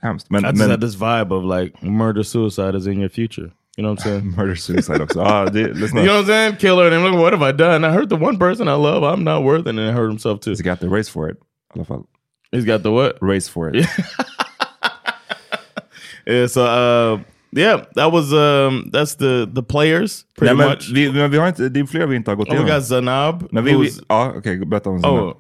hemskt. 0.02 0.30
Men, 0.30 0.44
I 0.44 0.48
just 0.48 0.59
men 0.59 0.70
had 0.70 0.80
this 0.80 0.94
vibe 0.94 1.35
of 1.35 1.61
like 1.61 1.87
murder 1.87 2.22
suicide 2.22 2.78
is 2.78 2.87
in 2.87 2.98
your 2.98 3.09
future. 3.09 3.50
You 3.78 3.82
know 3.82 3.90
what 3.90 4.00
I'm 4.00 4.02
saying? 4.02 4.30
murder 4.37 4.54
suicide 4.54 5.02
också. 5.02 5.20
Ah, 5.20 5.44
det, 5.44 5.68
lyssna. 5.74 6.00
You 6.00 6.09
know 6.09 6.16
what 6.16 6.24
I'm 6.24 6.26
saying? 6.26 6.56
Killer, 6.56 6.87
and 6.87 6.94
I'm 6.94 7.12
like, 7.12 7.20
what 7.20 7.32
have 7.32 7.42
I 7.42 7.52
done? 7.52 7.85
I 7.85 7.90
hurt 7.90 8.09
the 8.09 8.16
one 8.16 8.38
person 8.38 8.68
I 8.68 8.76
love. 8.76 9.02
I'm 9.04 9.24
not 9.24 9.42
worth 9.44 9.66
it, 9.66 9.68
and 9.68 9.78
he 9.78 9.90
hurt 9.90 10.09
himself 10.09 10.40
too. 10.40 10.50
He's 10.50 10.62
got 10.62 10.80
the 10.80 10.88
race 10.88 11.09
for 11.09 11.28
it. 11.28 11.37
I 11.70 11.78
alla 11.78 11.85
fall. 11.85 12.09
He's 12.52 12.64
got 12.64 12.82
the 12.82 12.90
what? 12.90 13.18
Race 13.20 13.48
for 13.48 13.68
it. 13.74 13.87
Yeah. 16.26 16.46
So, 16.46 16.64
uh, 16.64 17.20
yeah, 17.57 17.81
that 17.95 18.12
was 18.12 18.33
um, 18.33 18.90
that's 18.92 19.16
the 19.19 19.47
the 19.55 19.62
players 19.62 20.23
pretty 20.38 20.55
Nej, 20.55 20.66
men 20.66 20.69
much. 20.71 20.90
vi, 20.95 21.12
men 21.12 21.31
vi 21.31 21.38
har 21.38 21.49
inte, 21.49 21.69
det 21.69 21.81
är 21.81 21.85
fler 21.87 22.07
vi 22.07 22.16
inte 22.16 22.31
har 22.31 22.37
gått 22.37 22.49
Oh, 22.49 22.53
we 22.55 22.59
igenom. 22.61 22.77
got 22.77 22.85
Zanab. 22.87 23.49
Nej, 23.51 23.62
vi, 23.62 23.77
vi, 23.77 23.90
ja, 24.09 24.33
okej, 24.37 24.66
berätta 24.66 24.90
om 24.90 25.01
Zanab. 25.01 25.19
oh, 25.25 25.35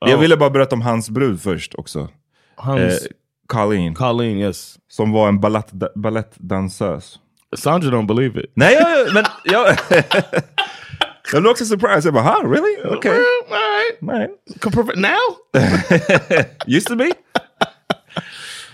Jag 0.00 0.14
oh, 0.14 0.20
ville 0.20 0.36
bara 0.36 0.50
berätta 0.50 0.74
om 0.76 0.80
hans 0.82 1.10
brud 1.10 1.42
först 1.42 1.74
också. 1.74 2.08
Hans, 2.56 2.80
Eh, 2.80 2.98
Colleen, 3.46 3.94
Colleen. 3.94 4.38
Yes, 4.38 4.76
som 4.90 5.12
var 5.12 5.28
en 5.28 5.40
balettdansös. 5.96 7.18
Sandra 7.56 7.90
don't 7.90 8.06
believe 8.06 8.40
it. 8.40 8.52
Nej, 8.54 8.74
jag, 8.74 8.90
jag- 9.06 9.14
men 9.14 9.24
jag... 9.44 9.66
jag 11.32 11.42
blev 11.42 11.50
också 11.50 11.64
surprised. 11.64 12.04
Jag 12.04 12.14
bara, 12.14 12.24
huh, 12.24 12.50
really? 12.50 12.96
Okay. 12.96 13.12
All 13.12 14.18
right. 14.18 14.30
Come 14.60 14.76
prof- 14.76 14.96
Now? 14.96 15.62
Used 16.66 16.86
to 16.86 16.96
be. 16.96 17.12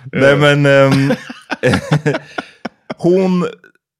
Nej 0.12 0.36
men... 0.36 0.66
ehm, 0.66 1.12
hon 3.04 3.44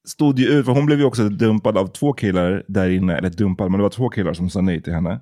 stod 0.08 0.38
ju 0.38 0.46
ut, 0.46 0.64
för 0.66 0.72
hon 0.72 0.86
blev 0.86 0.98
ju 0.98 1.04
också 1.04 1.28
dumpad 1.28 1.78
av 1.78 1.86
två 1.86 2.12
killar 2.12 2.62
där 2.68 2.90
inne. 2.90 3.16
Eller 3.16 3.30
dumpad, 3.30 3.70
men 3.70 3.78
det 3.78 3.82
var 3.82 3.90
två 3.90 4.08
killar 4.08 4.32
som 4.32 4.50
sa 4.50 4.60
nej 4.60 4.82
till 4.82 4.92
henne. 4.92 5.20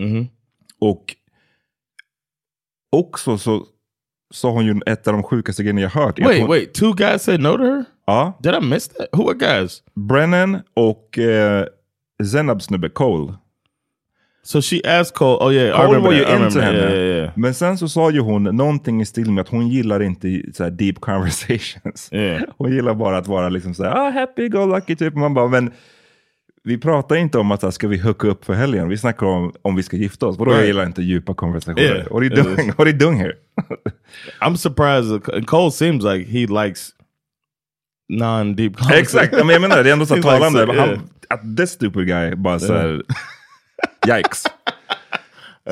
Mhm. 0.00 0.26
Och 0.80 1.14
också 2.96 3.38
så 3.38 3.66
sa 4.34 4.50
hon 4.50 4.66
ju 4.66 4.80
ett 4.86 5.08
av 5.08 5.14
de 5.14 5.22
sjukaste 5.22 5.62
grejerna 5.62 5.80
jag 5.80 5.90
hört. 5.90 6.18
Wait, 6.18 6.36
tror- 6.38 6.48
wait. 6.48 6.74
Two 6.74 6.92
guys 6.92 7.22
said 7.22 7.40
no 7.40 7.56
to 7.56 7.62
her. 7.64 7.84
Ja, 8.06 8.38
Did 8.42 8.54
I 8.54 8.60
miss 8.60 8.88
that? 8.88 9.06
Who 9.12 9.28
are 9.30 9.34
guys? 9.38 9.82
Brennan 9.94 10.60
och 10.74 11.18
eh, 11.18 11.66
Zenab 12.32 12.62
snubbe 12.62 12.88
Cole. 12.88 13.34
So 14.46 14.60
she 14.62 14.80
asked 14.84 15.14
Cole, 15.14 15.38
oh 15.40 15.52
yeah, 15.54 15.86
Cole 15.86 15.98
var 15.98 16.12
ju 16.12 16.18
into 16.20 16.60
henne. 16.60 16.78
Yeah, 16.78 16.92
yeah, 16.92 17.16
yeah. 17.18 17.30
Men 17.36 17.54
sen 17.54 17.78
så 17.78 17.88
sa 17.88 18.10
ju 18.10 18.20
hon 18.20 18.42
någonting 18.44 19.00
i 19.02 19.06
stil 19.06 19.30
med 19.30 19.42
att 19.42 19.48
hon 19.48 19.68
gillar 19.68 20.02
inte 20.02 20.42
så 20.54 20.64
här 20.64 20.70
deep 20.70 21.00
conversations. 21.00 22.10
Hon 22.58 22.72
gillar 22.72 22.94
bara 22.94 23.18
att 23.18 23.26
vara 23.28 23.48
liksom 23.48 23.74
så 23.74 23.84
här, 23.84 23.90
ah, 23.90 24.10
happy 24.10 24.48
go 24.48 24.66
lucky 24.66 24.96
typ. 24.96 25.14
Man 25.14 25.34
bara, 25.34 25.48
men 25.48 25.70
vi 26.64 26.78
pratar 26.78 27.16
inte 27.16 27.38
om 27.38 27.50
att 27.50 27.62
här, 27.62 27.70
ska 27.70 27.88
vi 27.88 27.98
hooka 27.98 28.28
upp 28.28 28.44
för 28.44 28.54
helgen. 28.54 28.88
Vi 28.88 28.98
snackar 28.98 29.26
om 29.26 29.52
om 29.62 29.76
vi 29.76 29.82
ska 29.82 29.96
gifta 29.96 30.26
oss. 30.26 30.38
Vadå 30.38 30.50
jag 30.50 30.56
Right. 30.58 30.66
gillar 30.66 30.86
inte 30.86 31.02
djupa 31.02 31.34
konversationer? 31.34 31.82
Yeah. 31.82 31.96
What 32.12 32.12
are 32.12 32.24
you 32.24 32.42
doing? 32.42 32.66
What 32.68 32.80
are 32.80 32.90
you 32.90 32.98
doing 32.98 33.18
here? 33.18 33.32
I'm 34.40 34.56
surprised. 34.56 35.46
Cole 35.46 35.70
seems 35.70 36.04
like 36.04 36.26
he 36.30 36.46
likes 36.64 36.90
non-deep 38.08 38.76
conversations. 38.76 39.14
Exakt, 39.14 39.32
men 39.32 39.48
jag 39.48 39.60
menar 39.60 39.82
det 39.82 39.88
är 39.88 39.92
ändå 39.92 40.06
så 40.06 40.16
talande. 40.22 40.66
like, 40.66 40.78
han, 40.80 40.88
yeah. 40.88 41.56
This 41.56 41.70
stupid 41.70 42.06
guy 42.06 42.34
bara 42.34 42.58
så 42.58 42.72
här, 42.72 43.02
yikes. 44.16 44.42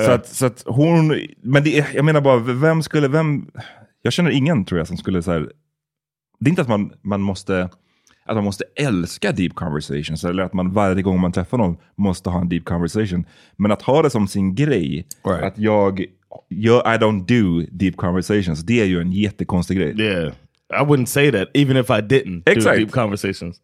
Så 0.05 0.11
att, 0.11 0.27
så 0.27 0.47
att 0.47 0.63
hon, 0.67 1.09
men 1.43 1.65
det, 1.65 1.87
jag 1.95 2.05
menar 2.05 2.21
bara, 2.21 2.39
vem 2.39 2.83
skulle, 2.83 3.09
vem, 3.09 3.47
jag 4.03 4.13
känner 4.13 4.31
ingen 4.31 4.65
tror 4.65 4.79
jag 4.79 4.87
som 4.89 4.97
skulle 4.97 5.23
så 5.23 5.33
här, 5.33 5.41
det 6.41 6.49
är 6.49 6.51
inte 6.51 6.63
att 6.63 6.69
man, 6.69 6.93
man 7.03 7.21
måste, 7.21 7.63
att 8.25 8.35
man 8.35 8.45
måste 8.45 8.65
älska 8.77 9.33
deep 9.33 9.55
conversations 9.55 10.25
eller 10.25 10.43
att 10.43 10.53
man 10.53 10.73
varje 10.73 11.03
gång 11.03 11.21
man 11.21 11.33
träffar 11.33 11.59
någon 11.59 11.77
måste 11.97 12.31
ha 12.31 12.41
en 12.41 12.49
deep 12.49 12.65
conversation. 12.65 13.25
Men 13.57 13.73
att 13.73 13.83
ha 13.83 14.03
det 14.03 14.11
som 14.11 14.29
sin 14.29 14.55
grej, 14.55 15.07
Right. 15.27 15.43
att 15.45 15.59
jag, 15.59 16.05
jag, 16.49 16.95
I 16.95 16.99
don't 16.99 17.27
do 17.27 17.67
deep 17.73 17.97
conversations, 17.97 18.61
det 18.63 18.81
är 18.81 18.85
ju 18.87 19.01
en 19.01 19.13
jättekonstig 19.13 19.77
grej. 19.77 20.01
Yeah. 20.01 20.33
I 20.83 20.85
wouldn't 20.85 21.07
say 21.07 21.33
that 21.33 21.49
even 21.55 21.77
if 21.77 21.91
I 21.91 21.93
didn't 22.01 22.43
do 22.45 22.53
Exact. 22.53 22.79
deep 22.79 22.91
conversations. 22.93 23.61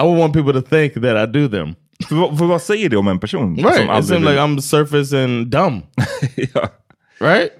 I 0.00 0.02
would 0.02 0.18
want 0.18 0.34
people 0.34 0.52
to 0.52 0.62
think 0.62 0.94
that 0.94 1.28
I 1.28 1.32
do 1.32 1.48
them. 1.48 1.74
För, 2.08 2.36
för 2.36 2.44
vad 2.46 2.62
säger 2.62 2.88
det 2.88 2.96
om 2.96 3.08
en 3.08 3.18
person? 3.20 3.56
Right. 3.56 3.76
som 4.06 4.16
It 4.16 4.22
vill- 4.22 4.28
like 4.28 4.40
I'm 4.40 4.58
surface 4.60 5.24
and 5.24 5.46
dumb. 5.46 5.82
ja. 6.54 6.68
Right? 7.20 7.50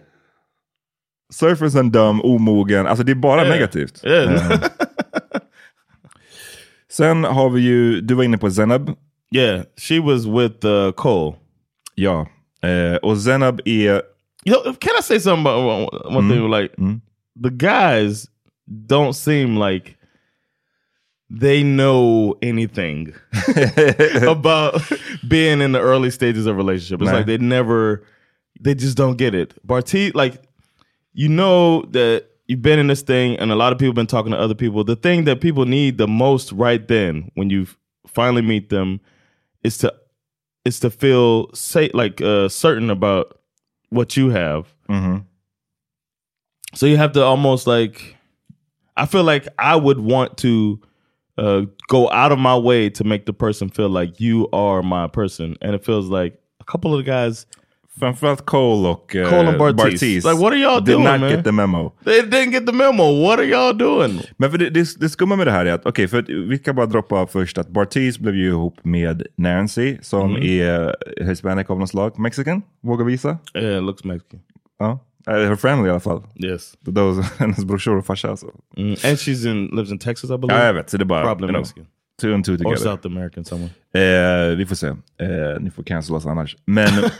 Surface 1.32 1.78
and 1.80 1.92
dumb, 1.92 2.20
omogen, 2.24 2.86
alltså 2.86 3.04
det 3.04 3.12
är 3.12 3.16
bara 3.16 3.44
negativt. 3.44 4.04
Yeah. 4.04 4.52
Eh. 4.52 4.58
Sen 6.90 7.24
har 7.24 7.50
vi 7.50 7.60
ju, 7.60 8.00
du 8.00 8.14
var 8.14 8.24
inne 8.24 8.38
på 8.38 8.50
Zenab. 8.50 8.90
yeah. 9.34 9.62
She 9.76 10.00
was 10.00 10.26
with 10.26 10.66
uh, 10.66 10.92
Cole. 10.92 11.36
Ja. 11.94 12.26
Eh, 12.62 12.96
och 12.96 13.16
Zenab 13.18 13.60
är, 13.64 14.02
You 14.46 14.62
know, 14.62 14.74
can 14.74 14.92
I 15.00 15.02
say 15.02 15.20
something 15.20 15.46
about 15.46 15.64
one, 15.64 16.16
one 16.18 16.34
thing? 16.34 16.50
Like 16.50 16.74
the 17.42 17.50
guys 17.50 18.26
don't 18.88 19.12
seem 19.12 19.58
like 19.58 19.94
they 21.30 21.62
know 21.62 22.34
anything 22.42 23.14
about 24.28 24.80
being 25.26 25.60
in 25.60 25.72
the 25.72 25.80
early 25.80 26.10
stages 26.10 26.46
of 26.46 26.54
a 26.54 26.56
relationship. 26.56 27.00
It's 27.00 27.10
like 27.18 27.26
they 27.26 27.38
never, 27.38 28.04
they 28.60 28.74
just 28.74 28.96
don't 28.96 29.16
get 29.16 29.34
it. 29.34 29.54
Barty, 29.66 30.12
like 30.12 30.42
you 31.12 31.28
know 31.28 31.82
that 31.90 32.26
you've 32.46 32.62
been 32.62 32.78
in 32.78 32.88
this 32.88 33.02
thing, 33.02 33.36
and 33.38 33.50
a 33.50 33.54
lot 33.56 33.72
of 33.72 33.78
people 33.78 33.94
been 33.94 34.06
talking 34.06 34.32
to 34.32 34.38
other 34.38 34.54
people. 34.54 34.84
The 34.84 34.96
thing 34.96 35.24
that 35.24 35.40
people 35.40 35.64
need 35.64 35.96
the 35.98 36.06
most 36.08 36.52
right 36.52 36.86
then, 36.86 37.30
when 37.34 37.50
you 37.50 37.66
finally 38.06 38.42
meet 38.42 38.68
them, 38.68 39.00
is 39.62 39.78
to 39.78 39.92
is 40.64 40.80
to 40.80 40.90
feel 40.90 41.52
say 41.54 41.90
like 41.94 42.20
uh, 42.20 42.48
certain 42.48 42.90
about 42.90 43.38
what 43.90 44.16
you 44.16 44.30
have. 44.30 44.74
So 46.74 46.86
you 46.86 46.96
have 46.96 47.12
to 47.12 47.22
almost 47.22 47.66
like, 47.68 48.16
I 48.96 49.06
feel 49.06 49.22
like 49.22 49.46
I 49.58 49.76
would 49.76 50.00
want 50.00 50.36
to 50.38 50.80
uh, 51.38 51.66
go 51.88 52.10
out 52.10 52.32
of 52.32 52.38
my 52.38 52.56
way 52.56 52.90
to 52.90 53.04
make 53.04 53.24
the 53.26 53.32
person 53.32 53.70
feel 53.70 53.88
like 53.88 54.20
you 54.20 54.48
are 54.52 54.82
my 54.82 55.08
person, 55.08 55.56
and 55.60 55.74
it 55.74 55.84
feels 55.84 56.06
like 56.06 56.38
a 56.60 56.64
couple 56.64 56.92
of 56.92 57.04
the 57.04 57.10
guys 57.10 57.46
framförallt 57.98 58.44
Cole 58.44 58.88
och 58.88 59.16
eh, 59.16 59.28
Cole 59.28 59.48
and 59.48 59.58
Bartiz. 59.58 60.24
Like, 60.24 60.36
what 60.36 60.52
are 60.52 60.56
y'all 60.56 60.80
doing, 60.80 61.04
not 61.04 61.20
man? 61.20 61.30
get 61.30 61.44
the 61.44 61.52
memo. 61.52 61.92
they 62.04 62.22
didn't 62.22 62.50
get 62.50 62.66
the 62.66 62.72
memo. 62.72 63.22
What 63.22 63.38
are 63.38 63.46
y'all 63.46 63.78
doing? 63.78 64.20
Men 64.36 64.50
för 64.50 64.58
det, 64.58 64.70
det, 64.70 65.00
det 65.00 65.08
skumma 65.08 65.36
med 65.36 65.46
det 65.46 65.50
här 65.50 65.66
är 65.66 65.72
att, 65.72 65.86
okej, 65.86 66.08
för 66.08 66.18
att 66.18 66.28
vi 66.28 66.58
kan 66.58 66.76
bara 66.76 66.86
droppa 66.86 67.26
först 67.26 67.58
att 67.58 67.68
Bartiz 67.68 68.18
blev 68.18 68.34
ju 68.34 68.48
ihop 68.48 68.78
med 68.82 69.26
Nancy 69.36 69.96
som 70.02 70.36
är 70.36 70.96
hispanic 71.24 71.70
av 71.70 71.78
något 71.78 71.90
slag. 71.90 72.18
Mexican, 72.18 72.62
vågar 72.82 73.04
visa. 73.04 73.38
Yeah, 73.54 73.82
looks 73.84 74.04
Mexican. 74.04 74.40
Ja. 74.78 74.90
Eh, 74.90 74.98
Her 75.26 75.56
family 75.56 75.88
i 75.88 75.90
alla 75.90 76.00
fall. 76.00 76.22
Yes, 76.36 76.74
Those, 76.94 77.22
hennes 77.38 77.64
brorsor 77.64 77.96
och 77.96 78.06
farsa 78.06 78.30
alltså. 78.30 78.46
Mm. 78.76 78.90
and 78.90 78.98
she's 78.98 79.50
in 79.50 79.66
lives 79.66 79.90
in 79.90 79.98
Texas, 79.98 80.30
I 80.30 80.38
believe. 80.38 80.60
Ja, 80.60 80.66
jag 80.66 80.74
vet. 80.74 80.90
Så 80.90 80.96
det 80.96 81.02
är 81.02 81.06
bara, 81.06 81.24
Probably 81.24 81.44
you 81.44 81.52
know, 81.52 81.60
Mexican 81.60 81.86
two 82.20 82.34
and 82.34 82.44
two 82.44 82.54
or 82.54 82.56
together. 82.56 82.76
South 82.76 83.06
American, 83.06 83.44
somewhere. 83.44 83.70
Eh, 83.94 84.56
vi 84.56 84.66
får 84.66 84.74
se. 84.74 84.86
Eh, 84.86 85.60
ni 85.60 85.70
får 85.70 85.82
cancel 85.82 86.14
oss 86.14 86.26
annars. 86.26 86.56
Men... 86.64 86.88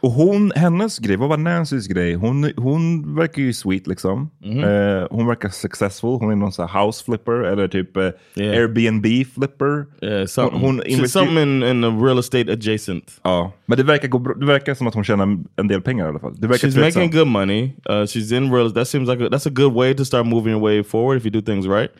och 0.00 0.10
hon, 0.10 0.52
hennes 0.56 0.98
grej, 0.98 1.16
vad 1.16 1.28
var 1.28 1.36
Nancys 1.36 1.86
grej? 1.86 2.14
Hon, 2.14 2.52
hon 2.56 3.14
verkar 3.14 3.42
ju 3.42 3.52
sweet 3.52 3.86
liksom. 3.86 4.30
Mhm. 4.44 4.64
Eh, 4.64 5.06
hon 5.10 5.26
verkar 5.26 5.48
successful. 5.48 6.10
Hon 6.20 6.30
är 6.32 6.36
någon 6.36 6.52
sån 6.52 6.68
house 6.68 7.04
flipper 7.04 7.32
eller 7.32 7.68
typ 7.68 7.96
eh, 7.96 8.10
Yeah. 8.34 8.56
Airbnb 8.56 9.06
flipper. 9.34 9.86
Yeah, 10.02 10.26
something. 10.26 10.60
Hon 10.60 10.82
invester- 10.82 11.06
something 11.06 11.38
in, 11.38 11.62
in 11.62 11.82
the 11.82 11.88
real 12.06 12.18
estate 12.18 12.52
adjacent. 12.52 13.20
Ja, 13.24 13.52
men 13.66 13.78
det 13.78 13.84
verkar, 13.84 14.08
gå 14.08 14.18
det 14.34 14.46
verkar 14.46 14.74
som 14.74 14.86
att 14.86 14.94
hon 14.94 15.04
tjänar 15.04 15.38
en 15.56 15.68
del 15.68 15.80
pengar 15.82 16.06
i 16.06 16.08
alla 16.08 16.18
fall. 16.18 16.34
Det 16.40 16.46
verkar 16.46 16.68
She's 16.68 16.74
trivsam. 16.74 17.02
making 17.02 17.18
good 17.18 17.28
money. 17.28 17.62
Uh, 17.90 17.92
she's 18.06 18.36
in 18.36 18.52
real. 18.54 18.72
That 18.74 18.88
seems 18.88 19.08
like 19.08 19.24
a, 19.26 19.28
that's 19.30 19.46
a 19.46 19.50
good 19.54 19.72
way 19.72 19.94
to 19.94 20.04
start 20.04 20.26
moving 20.26 20.52
your 20.52 20.62
way 20.62 20.82
forward 20.84 21.16
if 21.18 21.24
you 21.24 21.30
do 21.30 21.40
things 21.42 21.66
right 21.66 21.90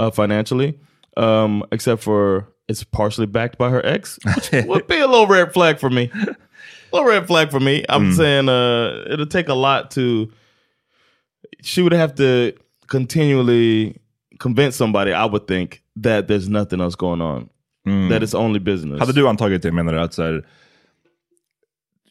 uh, 0.00 0.10
financially. 0.10 0.74
Um, 1.16 1.62
except 1.72 2.02
for 2.02 2.44
it's 2.68 2.84
partially 2.84 3.26
backed 3.26 3.58
by 3.58 3.70
her 3.70 3.82
ex, 3.86 4.18
which 4.24 4.52
would 4.68 4.86
be 4.86 5.00
a 5.00 5.06
little 5.06 5.26
red 5.26 5.52
flag 5.52 5.78
for 5.80 5.90
me. 5.90 6.10
Little 6.92 7.08
red 7.08 7.26
flag 7.26 7.50
for 7.50 7.60
me. 7.60 7.84
I'm 7.88 8.12
saying 8.14 8.48
uh, 8.48 9.04
it'll 9.10 9.26
take 9.26 9.48
a 9.48 9.54
lot 9.54 9.90
to. 9.92 10.30
She 11.62 11.82
would 11.82 11.92
have 11.92 12.14
to 12.16 12.52
continually 12.86 13.96
convince 14.38 14.76
somebody. 14.76 15.12
I 15.12 15.24
would 15.24 15.46
think 15.46 15.82
that 16.02 16.28
there's 16.28 16.48
nothing 16.48 16.80
else 16.80 16.94
going 16.96 17.20
on. 17.20 17.50
That 18.10 18.22
it's 18.22 18.34
only 18.34 18.58
business. 18.58 19.00
Hade 19.00 19.12
du 19.12 19.26
antagit 19.28 19.62
det 19.62 19.72
menar 19.72 19.92
du 19.92 20.00
att 20.00 20.14
så 20.14 20.22
här, 20.22 20.46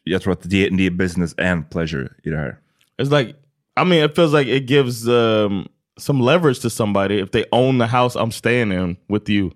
jag 0.04 0.22
tror 0.22 0.34
att 0.34 0.42
det, 0.44 0.70
det 0.70 0.86
är 0.86 0.92
business 0.92 1.36
and 1.38 1.70
pleasure 1.70 2.10
i 2.24 2.30
det 2.30 2.38
här. 2.38 2.58
It's 2.98 3.12
like, 3.12 3.36
I 3.80 3.84
mean, 3.84 4.04
it 4.04 4.16
feels 4.16 4.34
like 4.34 4.50
it 4.50 4.70
gives 4.70 5.08
um, 5.08 5.68
some 5.98 6.24
leverage 6.24 6.62
to 6.62 6.70
somebody 6.70 7.20
if 7.20 7.30
they 7.32 7.46
own 7.52 7.78
the 7.78 7.86
house 7.88 8.16
I'm 8.16 8.32
staying 8.32 8.72
in 8.72 8.98
with 9.08 9.30
you. 9.30 9.52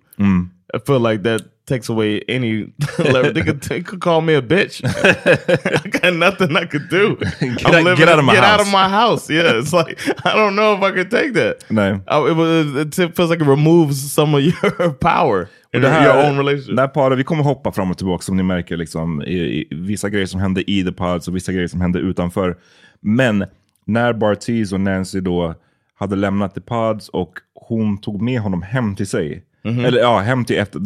I 0.74 0.80
feel 0.80 1.00
like 1.00 1.24
that 1.24 1.42
takes 1.74 1.90
away 1.90 2.22
any 2.28 2.52
leverage. 3.00 3.34
They 3.36 3.44
could, 3.44 3.62
they 3.70 3.82
could 3.82 4.02
call 4.02 4.22
me 4.22 4.34
a 4.36 4.42
bitch. 4.42 4.82
I 5.86 5.90
got 5.90 6.14
nothing 6.14 6.56
I 6.58 6.66
could 6.66 6.90
do. 6.90 7.16
Get 7.16 7.66
I'm 7.66 7.88
out- 7.88 7.98
get 7.98 8.10
out 8.10 8.20
of 8.20 8.26
my 8.26 8.34
get 8.36 8.44
out 8.44 8.60
house. 8.60 8.68
of 8.68 8.72
my 8.72 8.90
house. 8.90 9.30
Yeah, 9.30 9.60
it's 9.60 9.74
like 9.74 9.98
I 10.26 10.34
don't 10.36 10.56
know 10.56 10.74
if 10.76 10.82
I 10.84 10.92
could 10.92 11.12
take 11.12 11.34
that. 11.34 11.56
Nej. 11.70 12.02
I, 12.08 12.18
it, 12.32 12.36
was, 12.36 12.76
it 13.00 13.16
feels 13.16 13.30
like 13.30 13.42
it 13.42 13.48
removes 13.48 14.12
some 14.12 14.36
of 14.38 14.42
your 14.42 14.94
power 14.94 15.48
Det 15.72 15.88
här-. 15.90 16.76
Det 16.76 16.82
här 16.82 16.88
paret, 16.88 17.20
vi 17.20 17.24
kommer 17.24 17.44
hoppa 17.44 17.72
fram 17.72 17.92
och 17.92 17.98
tillbaka 17.98 18.22
som 18.22 18.38
ni 18.38 18.44
märker. 18.44 18.78
Liksom, 18.78 19.22
i, 19.22 19.38
i, 19.38 19.68
vissa 19.72 20.10
grejer 20.10 20.26
som 20.26 20.40
hände 20.42 20.72
i 20.72 20.84
The 20.84 20.92
Pods 20.92 21.28
och 21.28 21.36
vissa 21.36 21.52
grejer 21.52 21.68
som 21.68 21.82
hände 21.82 22.00
utanför. 22.00 22.58
Men 23.02 23.46
när 23.86 24.14
Bartiz 24.14 24.74
och 24.74 24.80
Nancy 24.82 25.20
då 25.20 25.56
hade 26.00 26.16
lämnat 26.16 26.56
The 26.56 26.62
Pods 26.62 27.10
och 27.10 27.34
hon 27.54 27.98
tog 28.02 28.22
med 28.22 28.40
honom 28.42 28.62
hem 28.62 28.96
till 28.96 29.08
sig. 29.08 29.44
Eller 29.64 30.00
ja, 30.00 30.20
hem 30.20 30.46
till 30.46 30.58
efter, 30.58 30.80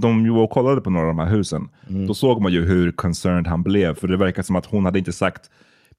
de 0.00 0.34
var 0.34 0.42
och 0.42 0.50
kollade 0.50 0.80
på 0.80 0.90
några 0.90 1.08
av 1.08 1.16
de 1.16 1.18
här 1.18 1.36
husen. 1.36 1.68
Då 2.06 2.14
såg 2.14 2.42
man 2.42 2.52
ju 2.52 2.64
hur 2.64 2.92
concerned 2.92 3.46
han 3.46 3.62
blev. 3.62 3.94
För 3.94 4.08
det 4.08 4.16
verkar 4.16 4.42
som 4.42 4.56
att 4.56 4.66
hon 4.66 4.84
hade 4.84 4.98
inte 4.98 5.12
sagt 5.12 5.50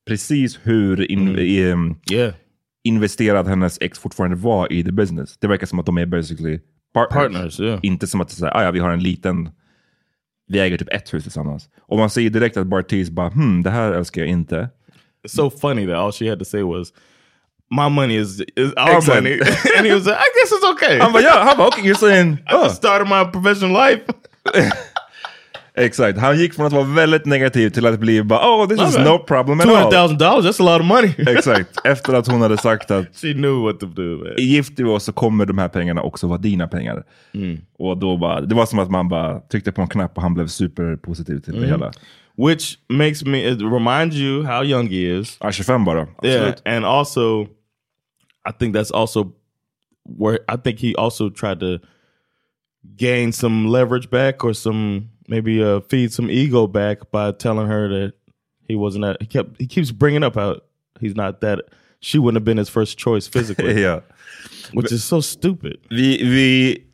precis 0.08 0.60
hur 0.64 1.12
in, 1.12 1.40
i, 1.40 1.62
em, 1.62 1.96
yeah. 2.12 2.34
investerad 2.84 3.48
hennes 3.48 3.78
ex 3.82 4.00
fortfarande 4.00 4.36
var 4.36 4.74
i 4.74 4.84
the 4.84 4.92
business. 4.92 5.38
Det 5.38 5.48
verkar 5.48 5.68
som 5.68 5.80
att 5.80 5.86
de 5.86 5.98
är 5.98 6.06
basically 6.06 6.60
partners. 6.94 7.34
Partners, 7.34 7.60
yeah. 7.60 7.80
Inte 7.84 8.08
som 8.08 8.22
att 8.22 8.38
det 8.40 8.48
är 8.48 8.58
ah, 8.58 8.64
ja, 8.64 8.72
vi 8.72 8.80
har 8.80 8.90
en 8.90 9.04
liten, 9.04 9.50
vi 10.48 10.60
äger 10.60 10.78
typ 10.78 10.94
ett 10.94 11.14
hus 11.14 11.24
tillsammans. 11.24 11.70
Och 11.80 11.98
man 11.98 12.10
ser 12.10 12.30
direkt 12.30 12.58
att 12.58 12.68
Bartiz 12.68 13.10
bara, 13.10 13.30
hmm, 13.30 13.64
det 13.64 13.70
här 13.70 13.92
älskar 13.92 14.22
jag 14.22 14.30
inte. 14.30 14.70
It's 15.28 15.36
so 15.36 15.50
funny 15.50 15.88
that 15.88 15.96
all 15.96 16.12
she 16.12 16.30
had 16.30 16.40
to 16.40 16.46
say 16.46 16.62
was, 16.62 16.94
"My 17.72 17.90
money 17.90 18.16
is 18.22 18.40
is 18.42 18.72
our 18.78 18.98
Exactly. 18.98 19.16
money," 19.16 19.34
and 19.78 19.88
he 19.88 19.94
was 19.94 20.06
like, 20.06 20.18
"I 20.18 20.30
guess 20.36 20.52
it's 20.52 20.74
okay." 20.74 21.00
Han 21.00 21.12
bara, 21.14 21.24
ja, 21.24 21.44
han 21.44 21.58
bara, 21.58 21.68
okej, 21.68 21.84
you're 21.84 22.00
saying, 22.00 22.34
I 22.34 22.54
just 22.64 22.76
started 22.76 23.08
my 23.08 23.32
professional 23.32 23.72
life. 23.90 24.02
Exakt, 25.78 26.20
han 26.20 26.38
gick 26.40 26.54
från 26.54 26.66
att 26.66 26.74
vara 26.74 26.84
väldigt 26.84 27.26
negativ 27.26 27.70
till 27.70 27.86
att 27.86 28.00
bli 28.00 28.24
bara, 28.24 28.40
oh 28.40 28.68
this 28.68 28.82
is 28.82 28.96
Okay. 28.96 29.04
no 29.06 29.18
problem 29.20 29.60
at 29.60 29.68
all. 29.68 29.92
thousand 29.92 30.18
dollars. 30.18 30.46
That's 30.46 30.62
a 30.62 30.74
lot 30.74 30.82
of 30.82 30.88
money. 30.88 31.14
Exakt, 31.38 31.70
efter 31.88 32.14
att 32.14 32.28
hon 32.28 32.42
hade 32.42 32.58
sagt 32.58 32.92
att 32.92 33.06
she 33.22 33.34
knew 33.34 33.62
what 33.64 33.80
to 33.80 33.86
do. 33.86 34.02
Man. 34.18 34.28
gifter 34.38 34.84
vi 34.84 34.90
oss 34.90 35.04
så 35.04 35.14
kommer 35.14 35.46
de 35.46 35.58
här 35.58 35.68
pengarna 35.70 36.02
också 36.02 36.28
vara 36.28 36.38
dina 36.38 36.68
pengar. 36.68 37.04
Mm. 37.34 37.58
Och 37.80 37.98
då 37.98 38.18
bara, 38.18 38.42
det 38.42 38.56
var 38.56 38.66
som 38.66 38.80
att 38.80 38.92
man 38.92 39.10
bara 39.10 39.40
tryckte 39.40 39.72
på 39.72 39.82
en 39.82 39.88
knapp 39.88 40.16
och 40.18 40.22
han 40.22 40.34
blev 40.34 40.48
superpositiv 40.48 41.40
till 41.40 41.54
Mm. 41.54 41.62
det 41.64 41.68
hela. 41.70 41.92
Which 42.36 42.80
makes 42.90 43.26
me 43.26 43.44
it 43.46 43.62
reminds 43.62 44.20
you 44.20 44.44
how 44.44 44.62
young 44.62 44.88
he 44.88 45.06
is. 45.10 45.38
25 45.38 45.86
bara. 45.86 46.08
Yeah, 46.22 46.56
and 46.66 46.86
also, 46.86 47.50
I 48.46 48.52
think 48.52 48.74
that's 48.74 48.92
also 48.92 49.34
where 50.04 50.40
I 50.50 50.58
think 50.58 50.80
he 50.80 50.96
also 50.96 51.30
tried 51.30 51.60
to 51.62 51.80
gain 52.96 53.32
some 53.32 53.68
leverage 53.68 54.10
back 54.10 54.44
or 54.44 54.54
some 54.54 55.10
maybe 55.28 55.64
uh, 55.64 55.80
feed 55.82 56.12
some 56.14 56.30
ego 56.30 56.68
back 56.68 57.12
by 57.12 57.32
telling 57.32 57.68
her 57.68 57.88
that 57.88 58.14
he 58.68 58.76
wasn't 58.76 59.04
that. 59.04 59.18
He 59.22 59.28
kept 59.28 59.60
he 59.60 59.68
keeps 59.68 59.92
bringing 59.92 60.24
up 60.24 60.36
how 60.36 60.60
he's 61.00 61.16
not 61.16 61.42
that. 61.42 61.60
She 62.00 62.20
wouldn't 62.20 62.36
have 62.36 62.46
been 62.46 62.58
his 62.58 62.70
first 62.70 62.98
choice 62.98 63.28
physically, 63.28 63.82
yeah, 63.82 64.02
which 64.74 64.92
is 64.92 65.04
so 65.04 65.22
stupid. 65.22 65.80
Vi, 65.90 66.18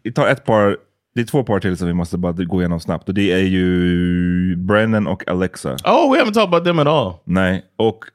vi 0.03 0.11
tar 0.11 0.27
ett 0.29 0.45
par, 0.45 0.77
det 1.15 1.21
är 1.21 1.25
två 1.25 1.43
par 1.43 1.59
till 1.59 1.77
som 1.77 1.87
vi 1.87 1.93
måste 1.93 2.17
bara 2.17 2.31
gå 2.31 2.61
igenom 2.61 2.79
snabbt. 2.79 3.09
Och 3.09 3.15
det 3.15 3.31
är 3.31 3.43
ju 3.43 4.55
Brennan 4.55 5.07
och 5.07 5.27
Alexa. 5.27 5.73
Oh, 5.73 6.13
we 6.13 6.21
haven't 6.21 6.33
talked 6.33 6.53
about 6.53 6.63
them 6.65 6.79
at 6.79 6.87
all. 6.87 7.13
Nej, 7.25 7.65
och 7.77 8.05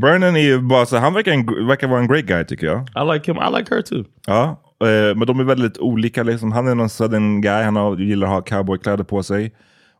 Brennan 0.00 0.36
är 0.36 0.40
ju 0.40 0.58
bara 0.60 0.86
så, 0.86 0.96
han 0.96 1.14
verkar, 1.14 1.32
en, 1.32 1.66
verkar 1.66 1.88
vara 1.88 2.00
en 2.00 2.08
great 2.08 2.24
guy 2.24 2.44
tycker 2.44 2.66
jag. 2.66 2.80
I 2.80 3.12
like 3.14 3.32
him. 3.32 3.42
I 3.42 3.58
like 3.58 3.74
her 3.74 3.82
too. 3.82 4.04
Ja, 4.26 4.62
eh, 4.84 5.16
men 5.16 5.26
de 5.26 5.40
är 5.40 5.44
väldigt 5.44 5.78
olika. 5.78 6.22
Liksom. 6.22 6.52
Han 6.52 6.68
är 6.68 6.74
någon 6.74 6.88
southern 6.88 7.40
guy, 7.40 7.62
han 7.62 7.76
har, 7.76 7.96
gillar 7.96 8.26
att 8.26 8.32
ha 8.32 8.40
cowboykläder 8.40 9.04
på 9.04 9.22
sig. 9.22 9.54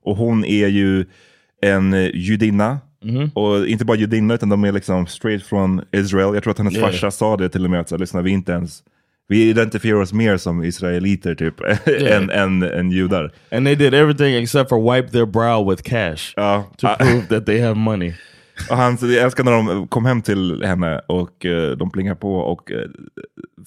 Och 0.04 0.16
hon 0.16 0.44
är 0.44 0.66
ju 0.68 1.06
en 1.62 1.94
eh, 1.94 2.10
judinna. 2.14 2.78
Och 3.34 3.66
inte 3.66 3.84
bara 3.84 3.96
judinna, 3.96 4.34
utan 4.34 4.48
de 4.48 4.64
är 4.64 4.72
liksom 4.72 5.06
straight 5.06 5.42
från 5.42 5.82
Israel. 5.92 6.34
Jag 6.34 6.42
tror 6.42 6.50
att 6.50 6.58
hennes 6.58 6.76
Yeah. 6.76 6.90
farsa 6.90 7.10
sa 7.10 7.36
det 7.36 7.48
till 7.48 7.64
och 7.64 7.70
med, 7.70 7.80
att 7.80 7.88
så, 7.88 7.96
lyssna, 7.96 8.22
vi 8.22 8.30
inte 8.30 8.52
ens... 8.52 8.82
Vi 9.28 9.48
identifierar 9.48 10.00
oss 10.00 10.12
mer 10.12 10.36
som 10.36 10.64
israeliter 10.64 11.34
typ, 11.34 11.54
än, 12.12 12.30
än, 12.30 12.62
än 12.62 12.90
judar. 12.90 13.32
And 13.52 13.66
they 13.66 13.74
did 13.74 13.94
everything 13.94 14.34
except 14.42 14.68
for 14.68 14.94
wipe 14.94 15.10
their 15.12 15.26
brow 15.26 15.70
with 15.70 15.82
cash 15.82 16.32
Ja, 16.36 16.64
to 16.78 16.86
ah, 16.86 16.96
prove 16.96 17.26
that 17.28 17.46
they 17.46 17.60
have 17.60 17.74
money. 17.74 18.14
och 18.70 18.76
han, 18.76 18.98
jag 19.00 19.14
älskar 19.14 19.44
när 19.44 19.52
de 19.52 19.88
kom 19.88 20.04
hem 20.06 20.22
till 20.22 20.62
henne 20.64 21.00
och 21.06 21.46
eh, 21.46 21.70
de 21.70 21.90
plingar 21.90 22.14
på 22.14 22.34
och 22.36 22.72
eh, 22.72 22.78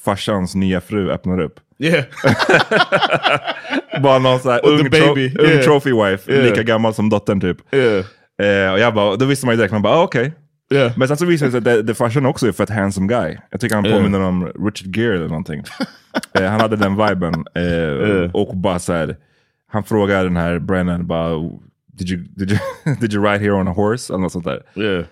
farsans 0.06 0.56
nya 0.56 0.82
fru 0.82 1.12
öppnar 1.12 1.40
upp. 1.42 1.60
Yeah. 1.80 2.04
Bara 4.04 4.20
någon 4.20 4.40
sån 4.40 4.52
här 4.52 4.66
ung, 4.66 4.78
the 4.78 4.98
tro 4.98 5.08
baby. 5.16 5.36
ung 5.40 5.50
Yeah. 5.50 5.64
trophy 5.64 5.92
wife, 5.92 6.32
Yeah. 6.32 6.46
lika 6.50 6.64
gammal 6.64 6.94
som 6.94 7.10
dottern 7.10 7.42
typ. 7.42 7.58
yeah. 7.76 8.06
Eh, 8.42 8.74
och 8.74 8.80
jag 8.80 8.94
bara, 8.94 9.16
då 9.16 9.26
visste 9.26 9.46
man 9.46 9.54
ju 9.54 9.58
direkt, 9.58 9.72
man 9.72 9.82
bara 9.82 9.94
ah, 9.94 10.04
okej. 10.04 10.34
Yeah. 10.72 10.98
Men 10.98 11.08
sen 11.08 11.18
så 11.18 11.26
visade 11.26 11.48
det 11.48 11.52
sig 11.52 11.58
att 11.58 11.64
det, 11.64 11.82
det 11.82 11.96
farsan 11.96 12.26
också 12.26 12.48
är 12.48 12.52
fett 12.52 12.70
handsome 12.70 13.08
guy. 13.08 13.38
Jag 13.52 13.62
tycker 13.62 13.76
han 13.76 13.86
Yeah. 13.86 13.98
påminner 13.98 14.20
om 14.22 14.46
Richard 14.48 14.96
Gere 14.98 15.16
eller 15.16 15.28
någonting. 15.28 15.64
eh, 16.40 16.44
han 16.50 16.62
hade 16.62 16.76
den 16.76 16.92
viben. 16.98 17.34
Eh, 17.56 18.32
Och 18.34 18.58
bara 18.58 18.80
så 18.80 18.94
här, 18.94 19.18
han 19.68 19.84
frågar 19.84 20.24
den 20.24 20.38
här 20.38 20.60
Brennan 20.60 21.08
bara, 21.08 21.30
did 21.94 22.10
you, 22.10 22.24
did, 22.36 22.52
you, 22.52 22.60
did 23.00 23.14
you 23.14 23.24
ride 23.26 23.40
here 23.44 23.54
on 23.54 23.68
a 23.68 23.74
horse? 23.74 24.14
Eller 24.14 24.22
något 24.22 24.32
sånt 24.32 24.46
där. 24.46 24.64
Yeah. 24.76 25.06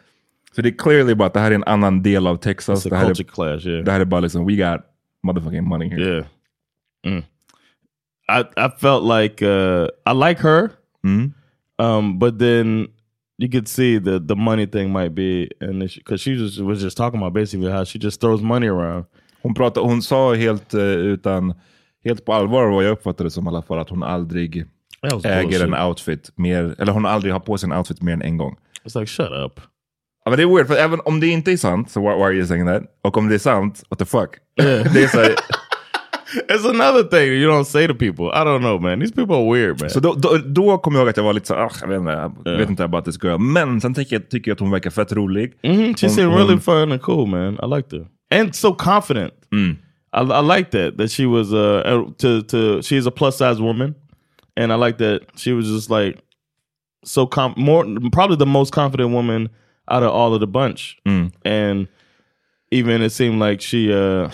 Så 0.55 0.61
det 0.61 0.69
är 0.69 0.77
clearly 0.77 1.15
bara 1.15 1.27
att 1.27 1.33
det 1.33 1.39
här 1.39 1.51
är 1.51 1.55
en 1.55 1.63
annan 1.63 2.03
del 2.03 2.27
av 2.27 2.35
Texas. 2.35 2.83
Det 2.83 2.95
här, 2.95 3.09
är, 3.09 3.23
clash. 3.23 3.67
Yeah. 3.67 3.83
det 3.85 3.91
här 3.91 3.99
är 3.99 4.05
bara 4.05 4.21
liksom, 4.21 4.45
we 4.47 4.55
got 4.55 4.81
motherfucking 5.23 5.63
money 5.63 5.89
here. 5.89 6.03
Yeah. 6.13 6.25
Mm. 7.05 7.23
I 8.31 8.41
I 8.65 8.69
felt 8.81 9.03
like 9.03 9.45
uh, 9.45 9.87
I 10.05 10.13
like 10.29 10.41
her, 10.43 10.69
Mm. 11.03 11.33
um, 11.81 12.19
but 12.19 12.39
then 12.39 12.87
you 13.39 13.49
could 13.49 13.67
see 13.67 13.99
the 13.99 14.19
the 14.19 14.35
money 14.35 14.67
thing 14.67 14.91
might 14.91 15.15
be 15.15 15.49
an 15.61 15.81
issue 15.81 16.01
because 16.01 16.21
she 16.21 16.35
just 16.35 16.59
was 16.59 16.81
just 16.81 16.97
talking 16.97 17.21
about 17.21 17.33
basically 17.33 17.71
how 17.71 17.85
she 17.85 17.99
just 17.99 18.21
throws 18.21 18.41
money 18.41 18.67
around. 18.67 19.05
Hon, 19.41 19.53
pratade, 19.53 19.85
hon 19.85 20.01
sa 20.01 20.33
helt 20.33 20.73
eh, 20.73 20.81
utan, 20.81 21.53
helt 22.03 22.25
på 22.25 22.33
allvar 22.33 22.69
vad 22.69 22.83
jag 22.83 22.91
uppfattade 22.91 23.23
det 23.23 23.31
som 23.31 23.45
i 23.45 23.47
alla 23.47 23.61
fall, 23.61 23.79
att 23.79 23.89
hon 23.89 24.03
aldrig 24.03 24.65
That 25.01 25.25
äger 25.25 25.63
en 25.63 25.73
outfit 25.73 26.31
mer, 26.35 26.75
eller 26.79 26.91
hon 26.91 27.05
aldrig 27.05 27.33
har 27.33 27.39
på 27.39 27.57
sig 27.57 27.67
en 27.67 27.77
outfit 27.77 28.01
mer 28.01 28.13
än 28.13 28.21
en 28.21 28.37
gång. 28.37 28.57
It's 28.83 28.99
like 28.99 29.07
shut 29.07 29.31
up. 29.31 29.61
Ja, 30.25 30.31
men 30.31 30.37
det 30.37 30.43
är 30.43 30.55
weird, 30.55 30.67
för 30.67 30.75
även 30.75 30.99
om 31.05 31.19
det 31.19 31.27
inte 31.27 31.51
är 31.51 31.57
sant, 31.57 31.91
så 31.91 32.01
why, 32.01 32.15
why 32.15 32.23
are 32.23 32.33
you 32.33 32.45
saying 32.45 32.65
that? 32.65 32.83
Och 33.01 33.17
om 33.17 33.29
det 33.29 33.35
är 33.35 33.39
sant, 33.39 33.83
what 33.89 33.99
the 33.99 34.05
fuck? 34.05 34.29
det 34.55 35.03
är 35.03 35.07
så, 35.07 35.35
It's 36.49 36.65
another 36.65 37.03
thing 37.03 37.33
you 37.33 37.47
don't 37.49 37.65
say 37.65 37.87
to 37.87 37.93
people. 37.93 38.25
I 38.25 38.43
don't 38.43 38.59
know, 38.61 38.79
man. 38.79 38.99
These 38.99 39.11
people 39.15 39.35
are 39.35 39.51
weird, 39.53 39.79
man. 39.81 39.89
så 39.89 39.99
då, 39.99 40.13
då, 40.13 40.37
då 40.37 40.77
kommer 40.77 40.97
jag 40.97 41.01
ihåg 41.03 41.09
att 41.09 41.17
jag 41.17 41.23
var 41.23 41.33
lite 41.33 41.47
så 41.47 41.55
ah, 41.55 41.71
jag 41.81 41.87
vet 41.87 41.97
inte, 41.99 42.31
jag 42.45 42.57
vet 42.57 42.69
inte 42.69 42.83
about 42.83 43.05
this 43.05 43.23
girl. 43.23 43.37
Men 43.39 43.81
sen 43.81 43.93
tycker 43.93 44.15
jag, 44.15 44.29
tycker 44.29 44.51
jag 44.51 44.55
att 44.55 44.59
hon 44.59 44.71
verkar 44.71 44.89
fett 44.89 45.11
rolig. 45.11 45.53
Mhm, 45.63 45.93
She 45.95 46.07
Hon- 46.07 46.09
seemed 46.15 46.33
really 46.37 46.53
hon- 46.53 46.61
fun 46.61 46.91
and 46.91 47.01
cool, 47.01 47.27
man. 47.27 47.53
I 47.63 47.75
liked 47.75 47.99
her, 47.99 48.07
and 48.39 48.55
so 48.55 48.73
confident. 48.73 49.33
I, 50.13 50.21
I 50.21 50.41
like 50.57 50.71
that 50.71 50.97
that 50.97 51.11
she 51.11 51.25
was 51.25 51.53
uh 51.53 52.11
to 52.17 52.41
to 52.41 52.81
she's 52.81 53.07
a 53.07 53.11
plus 53.11 53.37
size 53.37 53.61
woman, 53.61 53.95
and 54.57 54.71
I 54.71 54.75
like 54.85 54.97
that 54.97 55.21
she 55.35 55.53
was 55.53 55.65
just 55.67 55.89
like 55.89 56.17
so 57.05 57.27
com 57.27 57.53
more 57.57 57.85
probably 58.11 58.37
the 58.37 58.45
most 58.45 58.71
confident 58.73 59.11
woman 59.13 59.49
out 59.91 60.03
of 60.03 60.09
all 60.11 60.33
of 60.33 60.39
the 60.39 60.47
bunch, 60.47 60.97
and 61.45 61.87
even 62.71 63.01
it 63.01 63.11
seemed 63.11 63.39
like 63.49 63.61
she 63.61 63.91
uh 63.93 64.29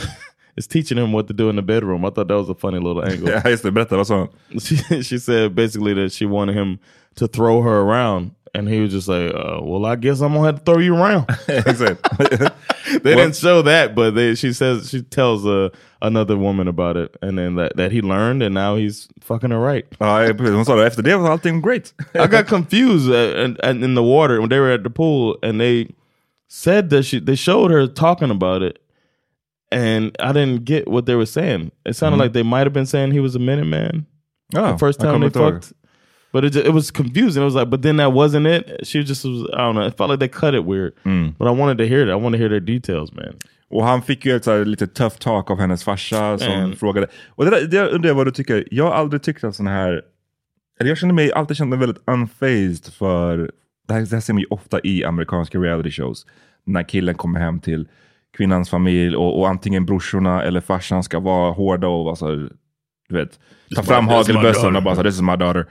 is 0.56 0.68
teaching 0.68 0.98
him 0.98 1.12
what 1.12 1.28
to 1.28 1.34
do 1.34 1.50
in 1.50 1.56
the 1.56 1.62
bedroom. 1.62 2.06
I 2.06 2.10
thought 2.10 2.28
that 2.28 2.36
was 2.36 2.50
a 2.50 2.56
funny 2.56 2.80
little 2.80 3.04
angle. 3.10 3.28
Just 3.42 3.64
det, 3.64 3.72
berätta, 3.72 3.98
vad 3.98 4.08
sa 4.08 4.16
hon? 4.16 4.60
she, 4.60 4.76
she 5.02 5.18
said 5.18 5.56
basically 5.56 5.94
that 5.94 6.12
she 6.12 6.26
wanted 6.26 6.56
him 6.56 6.80
to 7.16 7.28
throw 7.28 7.62
her 7.62 7.82
around. 7.82 8.32
And 8.54 8.70
he 8.70 8.80
was 8.80 8.92
just 8.92 9.10
like, 9.10 9.34
uh, 9.36 9.60
"Well, 9.62 9.86
I 9.86 9.98
guess 9.98 10.22
I'm 10.22 10.32
gonna 10.32 10.46
have 10.46 10.64
to 10.64 10.64
throw 10.64 10.80
you 10.80 10.96
around." 10.96 11.28
They 13.04 13.16
didn't 13.16 13.36
show 13.36 13.62
that, 13.64 13.96
but 13.96 14.12
they, 14.12 14.36
she 14.36 14.54
says 14.54 14.90
she 14.90 15.02
tells 15.02 15.46
uh, 15.46 15.70
another 16.02 16.38
woman 16.38 16.68
about 16.68 16.98
it, 16.98 17.16
and 17.22 17.38
then 17.38 17.56
that, 17.56 17.76
that 17.76 17.92
he 17.92 18.02
learned, 18.02 18.44
and 18.44 18.54
now 18.54 18.76
he's 18.76 19.08
fucking 19.22 19.52
her 19.52 19.60
right. 19.60 19.86
hon 20.00 20.66
sa 20.66 20.76
det, 20.76 20.86
efter 20.86 21.02
det 21.02 21.62
great. 21.62 21.94
I 22.14 22.28
got 22.28 22.48
confused 22.48 23.10
uh, 23.10 23.36
and, 23.36 23.60
and 23.64 23.84
in 23.84 23.96
the 23.96 24.04
water 24.04 24.40
when 24.40 24.50
they 24.50 24.60
were 24.60 24.72
at 24.72 24.84
the 24.84 24.90
pool, 24.90 25.38
and 25.44 25.60
they 25.60 25.94
said 26.48 26.90
that 26.92 27.04
she 27.04 27.20
they 27.20 27.36
showed 27.36 27.72
her 27.72 27.88
talking 27.88 28.30
about 28.30 28.62
it, 28.62 28.80
and 29.76 30.06
I 30.20 30.32
didn't 30.34 30.64
get 30.66 30.88
what 30.88 31.06
they 31.06 31.16
were 31.16 31.26
saying. 31.26 31.72
It 31.86 31.96
sounded 31.96 32.20
like 32.24 32.34
they 32.34 32.44
might 32.44 32.66
have 32.66 32.74
been 32.74 32.86
saying 32.86 33.12
he 33.14 33.20
was 33.20 33.36
a 33.36 33.40
minute 33.40 33.66
man 33.68 34.06
Ja, 34.54 34.72
the 34.72 34.78
first 34.78 35.00
time 35.00 35.20
they 35.22 35.30
fucked. 35.30 35.74
But 36.34 36.44
it, 36.46 36.54
ju- 36.54 36.62
it 36.70 36.74
was 36.74 36.92
confusing. 36.92 37.42
It 37.42 37.46
was 37.46 37.56
like, 37.56 37.70
but 37.70 37.82
then 37.82 37.98
that 37.98 38.12
wasn't 38.14 38.46
it. 38.48 38.88
She 38.88 39.04
just 39.04 39.26
was, 39.26 39.44
I 39.54 39.58
don't 39.58 39.76
know. 39.76 39.88
It 39.88 39.98
felt 39.98 40.10
like 40.10 40.20
they 40.20 40.28
cut 40.28 40.54
it 40.54 40.66
weird. 40.66 40.94
But 41.38 41.48
I 41.48 41.52
wanted 41.52 41.78
to 41.78 41.86
hear 41.88 42.06
that. 42.06 42.12
I 42.12 42.16
want 42.24 42.34
to 42.34 42.38
hear 42.38 42.50
their 42.50 42.60
details, 42.60 43.12
man. 43.14 43.34
Och 43.70 43.84
han 43.86 44.02
fick 44.02 44.26
ju 44.26 44.36
ett 44.36 44.44
så 44.44 44.64
lite 44.64 44.88
tough 44.88 45.16
talk 45.18 45.52
av 45.52 45.60
hennes 45.60 45.84
farsa 45.84 46.38
som 46.38 46.54
Mm. 46.54 46.76
frågade. 46.76 47.08
Och 47.28 47.46
det, 47.46 47.52
där, 47.52 47.68
det 47.68 47.88
undrar 47.90 48.10
jag 48.10 48.16
vad 48.16 48.28
du 48.28 48.32
tycker. 48.32 48.64
Jag 48.72 48.84
har 48.86 48.92
aldrig 48.94 49.22
tyckt 49.24 49.44
att 49.44 49.56
sån 49.56 49.68
här, 49.68 50.02
eller 50.80 50.90
jag 50.92 50.98
känner 50.98 51.14
mig, 51.14 51.32
alltid 51.34 51.58
känt 51.58 51.70
mig 51.70 51.80
väldigt 51.80 52.04
unfazed 52.08 52.94
för, 52.94 53.52
det 53.88 53.94
här, 53.94 54.02
det 54.02 54.12
här 54.16 54.20
ser 54.20 54.34
man 54.34 54.40
ju 54.42 54.48
ofta 54.50 54.80
i 54.84 55.04
amerikanska 55.04 55.58
reality 55.60 55.92
shows. 55.92 56.26
När 56.66 56.84
killen 56.84 57.16
kommer 57.16 57.40
hem 57.40 57.60
till 57.60 57.88
kvinnans 58.38 58.70
familj 58.70 59.16
och, 59.16 59.40
och 59.40 59.50
antingen 59.50 59.86
brorsorna 59.86 60.44
eller 60.44 60.62
farsan 60.62 61.04
ska 61.04 61.20
vara 61.20 61.52
hårda 61.52 61.88
och 61.88 62.06
vara 62.06 62.16
så 62.16 62.28
här, 62.28 62.50
du 63.10 63.16
vet, 63.16 63.40
ta 63.76 63.84
fram 63.84 64.08
hagelbössan 64.08 64.76
och 64.76 64.84
bara 64.84 64.96
så 64.96 65.02
här, 65.02 65.10
this 65.10 65.16
is 65.16 65.22
my 65.22 65.36
daughter. 65.36 65.66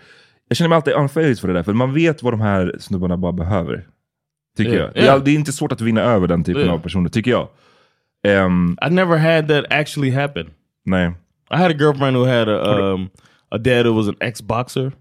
Jag 0.48 0.56
känner 0.56 0.68
mig 0.68 0.76
alltid 0.76 0.94
unfazed 0.94 1.38
för 1.38 1.48
det 1.48 1.54
där, 1.54 1.62
för 1.62 1.72
man 1.72 1.94
vet 1.94 2.22
vad 2.22 2.32
de 2.32 2.40
här 2.40 2.76
snubbarna 2.80 3.16
bara 3.16 3.32
behöver. 3.32 3.86
Tycker 4.56 4.72
Yeah, 4.72 4.90
jag. 4.94 5.04
Yeah. 5.04 5.22
det 5.24 5.30
är 5.30 5.34
inte 5.34 5.52
svårt 5.52 5.72
att 5.72 5.80
vinna 5.80 6.00
över 6.00 6.26
den 6.28 6.44
typen 6.44 6.62
Yeah. 6.62 6.74
av 6.74 6.78
personer, 6.78 7.08
tycker 7.08 7.30
jag. 7.30 7.48
Ehm, 8.26 8.76
I 8.86 8.90
never 8.90 9.16
had 9.18 9.48
that 9.48 9.64
actually 9.72 10.10
happen. 10.10 10.50
nej. 10.84 11.12
I 11.50 11.56
had 11.56 11.70
a 11.70 11.74
girlfriend 11.78 12.16
who 12.16 12.24
had 12.26 12.48
a 12.48 12.80
um, 12.92 13.08
a 13.54 13.58
dad 13.58 13.86
who 13.86 13.94
was 13.94 14.08
an 14.08 14.16
ex 14.20 14.40
boxer 14.40 14.92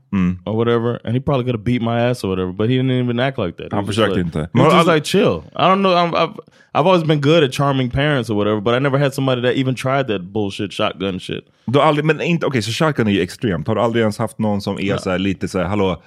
or 0.46 0.56
whatever, 0.56 1.00
and 1.04 1.14
he 1.16 1.20
probably 1.20 1.44
could 1.46 1.56
have 1.56 1.64
beat 1.64 1.82
my 1.82 2.10
ass 2.10 2.24
or 2.24 2.30
whatever, 2.30 2.52
but 2.52 2.70
he 2.70 2.76
didn't 2.78 2.92
even 2.92 3.20
act 3.20 3.38
like 3.38 3.58
that. 3.58 3.72
Han 3.72 3.86
försökte 3.86 4.16
like, 4.16 4.26
inte. 4.26 4.50
He 4.54 4.64
was 4.64 4.74
just 4.74 4.88
like 4.88 5.04
chill. 5.04 5.44
I 5.56 5.68
don't 5.68 5.82
know. 5.82 5.96
I'm, 5.96 6.14
I've 6.16 6.34
I've 6.76 6.88
always 6.88 7.04
been 7.04 7.22
good 7.22 7.44
at 7.44 7.52
charming 7.52 7.90
parents 7.92 8.30
or 8.30 8.36
whatever, 8.38 8.62
but 8.62 8.74
I 8.74 8.80
never 8.80 8.98
had 9.00 9.14
somebody 9.14 9.42
that 9.42 9.56
even 9.56 9.76
tried 9.76 10.08
that 10.08 10.22
bullshit 10.34 10.74
shotgun 10.74 11.20
shit. 11.20 11.44
Du 11.66 11.80
aldrig, 11.80 12.06
men 12.06 12.22
inte, 12.22 12.46
okej, 12.46 12.62
så 12.62 12.72
shotgun 12.72 13.08
är 13.08 13.12
ju 13.12 13.22
extremt. 13.22 13.68
Har 13.68 13.76
du 13.76 13.82
aldrig 13.82 14.02
ens 14.02 14.18
haft 14.18 14.40
någon 14.40 14.62
som 14.62 14.80
är 14.80 14.98
så 14.98 15.10
här, 15.10 15.20
lite 15.20 15.48
så 15.48 15.58
här, 15.58 15.66
hallå, 15.66 16.02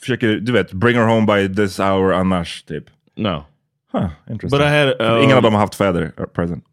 försöker, 0.00 0.28
du 0.40 0.52
vet, 0.52 0.72
bring 0.72 0.96
her 0.96 1.06
home 1.06 1.26
by 1.26 1.54
this 1.54 1.80
hour 1.80 2.12
annars, 2.12 2.62
typ? 2.62 2.84
No, 3.16 3.44
Huh, 3.92 4.08
interesting. 4.30 4.58
but 4.58 4.60
I 4.60 4.70
had 4.70 5.00
um, 5.00 5.22
Ingen 5.22 5.36
av 5.36 5.42
dem 5.42 5.52
har 5.54 5.60
haft 5.60 5.74
fäder 5.74 6.12
uh, 6.20 6.26
present. 6.26 6.64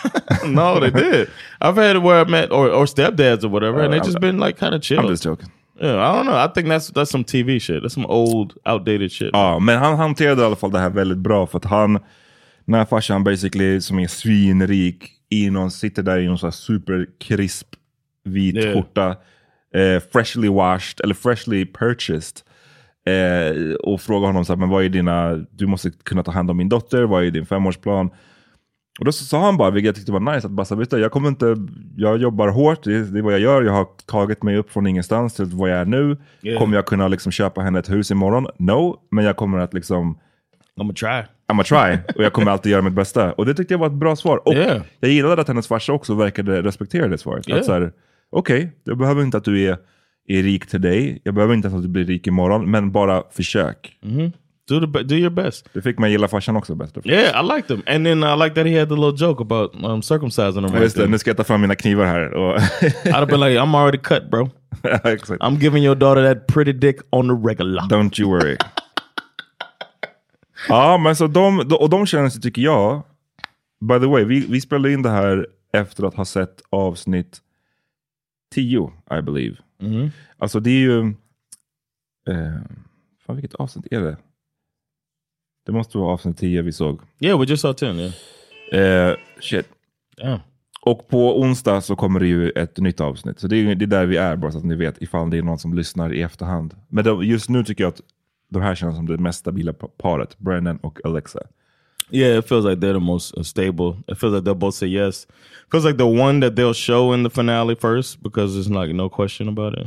no, 0.46 0.80
they 0.80 0.90
did. 0.90 1.28
I've 1.60 1.76
had 1.76 1.96
where 2.02 2.20
I 2.20 2.24
met 2.30 2.50
or, 2.52 2.68
or 2.70 2.86
stepdads 2.86 3.44
or 3.44 3.48
whatever, 3.48 3.80
and 3.80 3.92
they 3.92 4.00
Uh, 4.00 4.04
just 4.04 4.20
been 4.20 4.38
like 4.38 4.58
kind 4.58 4.74
of 4.74 4.82
chill. 4.82 4.98
I'm 5.00 5.08
just 5.08 5.24
joking. 5.24 5.50
Yeah, 5.80 5.96
I 5.96 6.16
don't 6.16 6.26
know. 6.26 6.36
I 6.44 6.48
think 6.54 6.68
that's 6.68 6.90
that's 6.92 7.10
some 7.10 7.24
TV 7.24 7.60
shit. 7.60 7.82
That's 7.82 7.94
some 7.94 8.06
old, 8.06 8.52
outdated 8.66 9.12
shit. 9.12 9.30
Ja, 9.32 9.58
men 9.58 9.78
han 9.78 9.96
hanterade 9.98 10.42
i 10.42 10.44
alla 10.44 10.56
fall 10.56 10.70
det 10.70 10.78
här 10.78 10.90
väldigt 10.90 11.18
bra 11.18 11.46
för 11.46 11.58
att 11.58 11.64
han, 11.64 11.98
när 12.64 12.84
farsan 12.84 13.24
basically, 13.24 13.80
som 13.80 13.98
är 13.98 14.08
svinrik, 14.08 15.08
i 15.30 15.50
någon, 15.50 15.70
sitter 15.70 16.02
där 16.02 16.18
i 16.18 16.26
någon 16.26 16.38
så 16.38 16.46
här 16.46 16.50
superkrisp 16.50 17.68
vit 18.24 18.54
Yeah. 18.56 18.74
skjorta, 18.74 19.16
eh, 19.74 20.02
freshly 20.12 20.48
washed, 20.48 21.00
eller 21.00 21.14
freshly 21.14 21.66
purchased. 21.66 22.36
Eh, 23.06 23.74
och 23.74 24.00
frågar 24.00 24.26
honom 24.26 24.44
så 24.44 24.52
här, 24.52 24.58
men 24.60 24.68
vad 24.68 24.84
är 24.84 24.88
dina, 24.88 25.36
du 25.50 25.66
måste 25.66 25.90
kunna 25.90 26.22
ta 26.22 26.30
hand 26.30 26.50
om 26.50 26.56
min 26.56 26.68
dotter, 26.68 27.02
vad 27.02 27.24
är 27.24 27.30
din 27.30 27.46
femårsplan? 27.46 28.10
Och 28.98 29.04
då 29.04 29.12
sa 29.12 29.44
han 29.44 29.56
bara, 29.56 29.70
vilket 29.70 29.86
jag 29.86 29.94
tyckte 29.94 30.12
var 30.12 30.34
nice, 30.34 30.46
att 30.46 30.52
bara, 30.52 30.76
vet 30.76 30.90
du, 30.90 30.98
jag 30.98 31.12
kommer 31.12 31.28
inte, 31.28 31.56
jag 31.96 32.18
jobbar 32.18 32.48
hårt, 32.48 32.84
det, 32.84 33.10
det 33.10 33.18
är 33.18 33.22
vad 33.22 33.32
jag 33.32 33.40
gör, 33.40 33.62
jag 33.62 33.72
har 33.72 33.86
tagit 34.06 34.42
mig 34.42 34.56
upp 34.56 34.70
från 34.70 34.86
ingenstans 34.86 35.34
till 35.34 35.44
vad 35.44 35.70
jag 35.70 35.78
är 35.78 35.84
nu. 35.84 36.16
Yeah. 36.42 36.58
Kommer 36.58 36.76
jag 36.76 36.86
kunna 36.86 37.08
liksom 37.08 37.32
köpa 37.32 37.60
henne 37.60 37.78
ett 37.78 37.90
hus 37.90 38.10
imorgon? 38.10 38.46
No, 38.58 38.96
men 39.10 39.24
jag 39.24 39.36
kommer 39.36 39.58
att 39.58 39.74
liksom, 39.74 40.14
I'm 40.14 40.18
gonna 40.76 40.92
try. 40.92 41.24
I'm 41.52 41.60
a 41.60 41.64
try, 41.64 42.14
och 42.16 42.24
jag 42.24 42.32
kommer 42.32 42.50
alltid 42.50 42.72
göra 42.72 42.82
mitt 42.82 42.92
bästa. 42.92 43.32
Och 43.32 43.46
det 43.46 43.54
tyckte 43.54 43.74
jag 43.74 43.78
var 43.78 43.86
ett 43.86 43.92
bra 43.92 44.16
svar. 44.16 44.48
Och 44.48 44.54
Yeah. 44.54 44.82
jag 45.00 45.10
gillade 45.10 45.42
att 45.42 45.48
hennes 45.48 45.68
farsa 45.68 45.92
också 45.92 46.14
verkade 46.14 46.62
respektera 46.62 47.08
det 47.08 47.18
svaret. 47.18 47.48
Yeah. 47.48 47.60
Att 47.60 47.66
så 47.66 47.72
här, 47.72 47.92
okej, 48.30 48.72
jag 48.84 48.98
behöver 48.98 49.22
inte 49.22 49.36
att 49.36 49.44
du 49.44 49.62
är 49.62 49.78
är 50.26 50.42
rik 50.42 50.66
till 50.66 50.80
dig. 50.80 51.20
Jag 51.24 51.34
behöver 51.34 51.54
inte 51.54 51.68
att 51.68 51.82
du 51.82 51.88
blir 51.88 52.04
rik 52.04 52.26
imorgon, 52.26 52.70
men 52.70 52.92
bara 52.92 53.22
försök. 53.30 53.98
Do 54.72 54.86
the 54.86 55.02
do 55.02 55.14
your 55.14 55.30
best. 55.30 55.68
Det 55.72 55.82
fick 55.82 55.98
mig 55.98 56.10
gilla 56.10 56.28
farsan 56.28 56.56
också 56.56 56.74
bättre. 56.74 57.02
Yeah, 57.04 57.44
I 57.44 57.56
liked 57.56 57.76
him. 57.76 57.82
And 57.86 58.06
then 58.06 58.24
I 58.24 58.44
like 58.44 58.54
that 58.54 58.66
he 58.66 58.78
had 58.78 58.88
the 58.88 58.94
little 58.94 59.26
joke 59.26 59.42
about 59.42 59.74
um, 59.74 60.02
circumcising 60.02 60.64
him. 60.64 60.72
Right 60.72 60.82
Just 60.82 60.96
det, 60.96 61.06
nu 61.06 61.18
ska 61.18 61.30
jag 61.30 61.36
ta 61.36 61.44
fram 61.44 61.60
mina 61.60 61.74
knivar 61.74 62.04
här. 62.04 62.30
I'd 63.04 63.12
have 63.12 63.26
been 63.26 63.40
like, 63.40 63.60
I'm 63.60 63.74
already 63.76 63.98
cut, 63.98 64.30
bro. 64.30 64.50
Exakt. 65.04 65.42
I'm 65.42 65.56
giving 65.60 65.84
your 65.84 65.94
daughter 65.94 66.34
that 66.34 66.46
pretty 66.46 66.72
dick 66.72 66.96
on 67.10 67.28
the 67.28 67.48
regular. 67.48 67.82
Don't 67.82 68.20
you 68.20 68.30
worry. 68.30 68.56
ja, 70.68 70.98
men 70.98 71.16
så 71.16 71.26
de, 71.26 71.60
och 71.60 71.90
de 71.90 72.06
känner 72.06 72.28
sig, 72.28 72.42
tycker 72.42 72.62
jag, 72.62 73.02
by 73.80 73.98
the 74.00 74.06
way, 74.06 74.24
vi, 74.24 74.46
vi 74.46 74.60
spelade 74.60 74.92
in 74.92 75.02
det 75.02 75.10
här 75.10 75.46
efter 75.72 76.04
att 76.04 76.14
ha 76.14 76.24
sett 76.24 76.62
avsnitt 76.70 77.40
10, 78.54 78.92
I 79.18 79.22
believe. 79.22 79.56
Alltså 80.38 80.60
det 80.60 80.70
är 80.70 80.80
ju, 80.80 81.00
eh, 82.28 82.60
fan 83.26 83.36
vilket 83.36 83.54
avsnitt 83.54 83.86
är 83.90 84.00
det? 84.00 84.16
Det 85.66 85.72
måste 85.72 85.98
vara 85.98 86.12
avsnitt 86.12 86.38
10 86.38 86.62
vi 86.62 86.72
såg. 86.72 87.00
Yeah, 87.20 87.40
we 87.40 87.46
just 87.46 87.62
saw 87.62 87.78
10, 87.78 88.12
yeah. 88.72 89.10
Eh, 89.10 89.16
shit. 89.40 89.66
Damn. 90.16 90.40
Och 90.84 91.08
på 91.08 91.40
onsdag 91.40 91.80
så 91.80 91.96
kommer 91.96 92.20
det 92.20 92.26
ju 92.26 92.50
ett 92.50 92.78
nytt 92.78 93.00
avsnitt. 93.00 93.40
Så 93.40 93.46
det 93.46 93.56
är, 93.56 93.74
det 93.74 93.84
är 93.84 93.86
där 93.86 94.06
vi 94.06 94.16
är, 94.16 94.36
bara 94.36 94.52
så 94.52 94.58
att 94.58 94.64
ni 94.64 94.74
vet 94.74 95.02
ifall 95.02 95.30
det 95.30 95.38
är 95.38 95.42
någon 95.42 95.58
som 95.58 95.74
lyssnar 95.74 96.14
i 96.14 96.22
efterhand. 96.22 96.74
Men 96.88 97.04
det, 97.04 97.24
just 97.24 97.48
nu 97.48 97.64
tycker 97.64 97.84
jag 97.84 97.88
att 97.88 98.00
de 98.48 98.62
här 98.62 98.74
känns 98.74 98.96
som 98.96 99.06
det 99.06 99.18
mest 99.18 99.38
stabila 99.38 99.72
pa- 99.72 99.88
paret, 99.98 100.38
Brennan 100.38 100.76
och 100.76 100.98
Alexa. 101.04 101.40
Yeah, 102.10 102.38
it 102.38 102.48
feels 102.48 102.64
like 102.64 102.80
they're 102.80 102.92
the 102.92 103.00
most 103.00 103.38
uh, 103.38 103.42
stable. 103.42 104.02
It 104.06 104.18
feels 104.18 104.34
like 104.34 104.44
they'll 104.44 104.54
both 104.58 104.74
say 104.74 104.88
yes. 104.88 105.26
feels 105.70 105.84
like 105.84 105.96
the 105.96 106.04
one 106.04 106.40
that 106.40 106.56
they'll 106.56 106.74
show 106.74 107.14
in 107.14 107.24
the 107.24 107.30
finale 107.30 107.74
first 107.74 108.22
because 108.22 108.54
there's 108.54 108.68
like 108.68 108.92
no 108.92 109.08
question 109.08 109.48
about 109.48 109.74
it. 109.78 109.86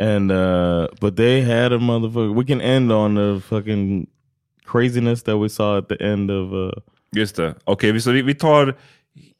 And 0.00 0.32
uh 0.32 0.86
but 1.00 1.16
they 1.16 1.42
had 1.42 1.72
a 1.72 1.78
motherfucker. 1.78 2.34
We 2.34 2.44
can 2.44 2.60
end 2.60 2.92
on 2.92 3.14
the 3.14 3.40
fucking 3.40 4.06
craziness 4.64 5.22
that 5.22 5.36
we 5.36 5.48
saw 5.48 5.78
at 5.78 5.88
the 5.88 5.96
end 6.02 6.30
of 6.30 6.52
uh 6.52 6.70
Just 7.16 7.36
det. 7.36 7.54
Okej, 7.64 7.92
vi- 7.92 8.00
så 8.00 8.12
vi, 8.12 8.22
vi 8.22 8.34
tar... 8.34 8.74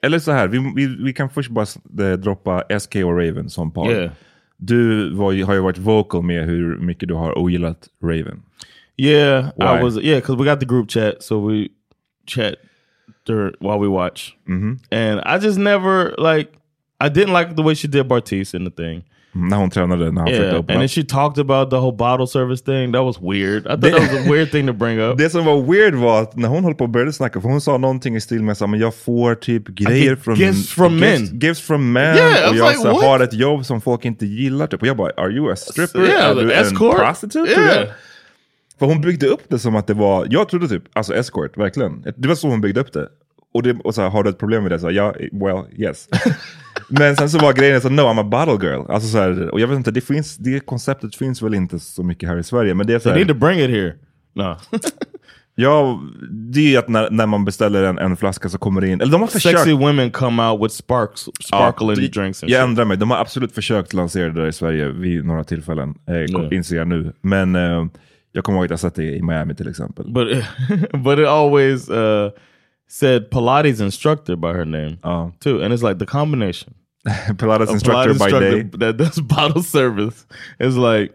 Eller 0.03 0.19
så 0.19 0.33
här, 0.33 0.49
vi, 0.49 0.73
vi, 0.77 0.87
vi 1.05 1.13
kan 1.13 1.31
först 1.31 1.51
bara 1.51 1.67
det, 1.85 2.17
droppa 2.17 2.63
SK 2.81 2.97
och 2.97 3.19
Raven 3.19 3.51
som 3.51 3.73
par. 3.73 3.91
Yeah. 3.91 4.11
Du 4.57 5.11
var, 5.15 5.45
har 5.45 5.55
ju 5.55 5.61
varit 5.61 5.79
vocal 5.79 6.23
med 6.23 6.47
hur 6.47 6.77
mycket 6.79 7.09
du 7.09 7.15
har 7.15 7.39
ogillat 7.39 7.89
Raven. 8.03 8.43
Yeah, 8.97 9.45
Why? 9.57 9.65
I 9.65 9.83
was 9.83 9.97
yeah, 9.97 10.17
because 10.17 10.37
we 10.37 10.45
got 10.45 10.61
the 10.61 10.67
group 10.67 10.91
chat, 10.91 11.23
so 11.23 11.49
we 11.49 11.69
chat 12.27 12.55
during 13.25 13.55
while 13.61 13.79
we 13.79 13.89
watch. 13.89 14.37
Mm-hmm. 14.49 14.75
And 14.91 15.21
I 15.25 15.39
just 15.47 15.59
never 15.59 16.15
like 16.19 16.51
I 17.01 17.09
didn't 17.09 17.33
like 17.33 17.57
the 17.57 17.63
way 17.63 17.75
she 17.75 17.89
did 17.89 18.09
Bartiz 18.09 18.55
in 18.55 18.65
the 18.65 18.71
thing. 18.71 19.05
När 19.33 19.57
hon 19.57 19.71
tränade, 19.71 20.13
när 20.13 20.21
han 20.21 20.29
försökte 20.29 20.47
Yeah, 20.47 20.59
öppna 20.59 20.75
and 20.75 20.81
then 20.81 20.89
she 20.89 21.05
talked 21.05 21.39
about 21.39 21.71
the 21.71 21.77
whole 21.77 21.97
bottle 21.97 22.27
service 22.27 22.63
thing. 22.63 22.93
That 22.93 23.03
was 23.03 23.21
weird. 23.21 23.67
I 23.67 23.69
thought 23.69 23.83
that 23.83 24.01
was 24.01 24.27
a 24.27 24.31
weird 24.31 24.51
thing 24.51 24.67
to 24.67 24.73
bring 24.73 25.01
up. 25.01 25.19
Det 25.19 25.31
som 25.31 25.45
var 25.45 25.63
weird 25.63 25.95
var 25.95 26.23
att 26.23 26.37
när 26.37 26.49
hon 26.49 26.65
höll 26.65 26.75
på 26.75 26.85
och 26.85 26.91
började 26.91 27.13
snacka, 27.13 27.41
för 27.41 27.49
hon 27.49 27.61
sa 27.61 27.79
någonting 27.79 28.17
i 28.17 28.21
stil 28.21 28.43
med 28.43 28.53
att 28.53 28.79
jag 28.79 28.95
får 28.95 29.35
typ 29.35 29.69
grejer 29.69 30.17
från... 30.17 30.35
gifts 30.35 30.73
from 30.73 30.99
men. 30.99 31.41
Gifts 31.41 31.61
from 31.61 31.93
men. 31.93 32.17
Yeah, 32.17 32.51
och 32.51 32.57
jag 32.57 32.69
like, 32.69 32.83
så, 32.83 33.03
har 33.03 33.21
ett 33.21 33.35
jobb 33.35 33.67
som 33.67 33.81
folk 33.81 34.05
inte 34.05 34.27
gillar. 34.27 34.67
Typ. 34.67 34.83
Och 34.83 34.89
jag 34.89 34.97
bara, 34.97 35.13
are 35.17 35.33
you 35.33 35.53
a 35.53 35.57
stripper? 35.57 36.01
Yeah, 36.01 36.31
är 36.31 36.35
du 36.35 36.53
en 36.53 36.67
escort? 36.67 36.97
prostitute? 36.97 37.61
Yeah. 37.61 37.89
För 38.79 38.87
hon 38.87 39.01
byggde 39.01 39.27
upp 39.27 39.43
det 39.49 39.59
som 39.59 39.77
att 39.77 39.87
det 39.87 39.95
var, 39.95 40.27
jag 40.31 40.49
trodde 40.49 40.69
typ, 40.69 40.83
alltså 40.93 41.15
escort, 41.15 41.57
verkligen. 41.57 42.05
Det 42.17 42.29
var 42.29 42.35
så 42.35 42.49
hon 42.49 42.61
byggde 42.61 42.81
upp 42.81 42.93
det. 42.93 43.09
Och, 43.55 43.63
det, 43.63 43.77
och 43.85 43.95
så 43.95 44.03
här, 44.03 44.09
har 44.09 44.23
du 44.23 44.31
ett 44.31 44.39
problem 44.39 44.63
med 44.63 44.73
det? 44.73 44.79
Så 44.79 44.87
här, 44.87 44.95
ja, 44.95 45.15
well, 45.33 45.65
yes. 45.77 46.09
Men 46.91 47.17
sen 47.17 47.31
så 47.31 47.39
var 47.39 47.53
grejen 47.53 47.81
så 47.81 47.89
no 47.89 48.01
I'm 48.01 48.21
a 48.21 48.25
bottle 48.25 48.69
girl. 48.69 48.91
Alltså 48.91 49.09
så 49.09 49.19
här, 49.19 49.51
och 49.51 49.61
jag 49.61 49.69
vet 49.69 49.77
inte, 49.77 49.91
det, 49.91 50.01
finns, 50.01 50.37
det 50.37 50.61
konceptet 50.61 51.15
finns 51.17 51.43
väl 51.43 51.55
inte 51.55 51.79
så 51.79 52.03
mycket 52.03 52.29
här 52.29 52.37
i 52.39 52.43
Sverige. 52.43 52.75
Men 52.75 52.87
det 52.87 52.95
är 52.95 52.99
så 52.99 53.09
här, 53.09 53.17
need 53.17 53.29
to 53.29 53.35
bring 53.35 53.61
it 53.61 53.71
here. 53.71 53.95
No. 54.35 54.57
Ja, 55.55 56.01
det 56.31 56.61
är 56.61 56.69
ju 56.71 56.77
att 56.77 56.89
när, 56.89 57.11
när 57.11 57.27
man 57.27 57.45
beställer 57.45 57.83
en, 57.85 57.99
en 57.99 58.17
flaska 58.17 58.49
så 58.49 58.59
kommer 58.59 58.81
det 58.81 58.89
in, 58.89 59.01
eller 59.01 59.13
de 59.13 59.21
har 59.21 59.29
försökt. 59.29 59.59
Sexy 59.59 59.73
women 59.73 60.11
come 60.11 60.43
out 60.43 60.65
with 60.65 60.75
sparks, 60.75 61.21
sparkle 61.45 61.87
in 61.87 61.95
det- 61.95 62.09
the 62.09 62.21
drinks 62.21 62.43
and 62.43 62.51
Jag 62.51 62.59
shit. 62.63 62.69
ändrar 62.69 62.85
mig, 62.85 62.97
de 62.97 63.11
har 63.11 63.19
absolut 63.19 63.53
försökt 63.53 63.93
lansera 63.93 64.29
det 64.29 64.41
där 64.41 64.49
i 64.49 64.53
Sverige 64.53 64.89
vid 64.89 65.25
några 65.25 65.45
tillfällen, 65.45 65.95
eh, 66.09 66.15
Ja. 66.17 66.49
inser 66.53 66.77
jag 66.77 66.89
nu. 66.89 67.13
Men 67.23 67.57
eh, 67.57 67.87
jag 68.33 68.45
kommer 68.45 68.59
ihåg 68.59 68.65
att 68.65 68.71
jag 68.71 68.81
sett 68.81 68.95
det 68.95 69.05
i 69.17 69.23
Miami 69.23 69.55
till 69.55 69.69
exempel. 69.69 70.13
But 70.13 70.29
but 71.05 71.19
it 71.19 71.27
always 71.27 71.91
uh, 71.91 71.97
said 72.91 73.31
Pilates 73.31 73.81
instructor 73.81 74.37
by 74.37 74.53
her 74.53 74.65
name 74.65 74.99
Ja. 75.05 75.31
too, 75.41 75.63
and 75.63 75.73
it's 75.73 75.83
like 75.83 75.99
the 75.99 76.07
combination. 76.07 76.75
Pilates 77.07 77.71
instructor 77.71 78.15
Pilates 78.15 78.19
by 78.19 78.31
day. 78.31 78.63
that 78.79 78.97
does 78.97 79.21
bottle 79.37 79.63
service 79.63 80.27
is 80.59 80.77
like 80.77 81.15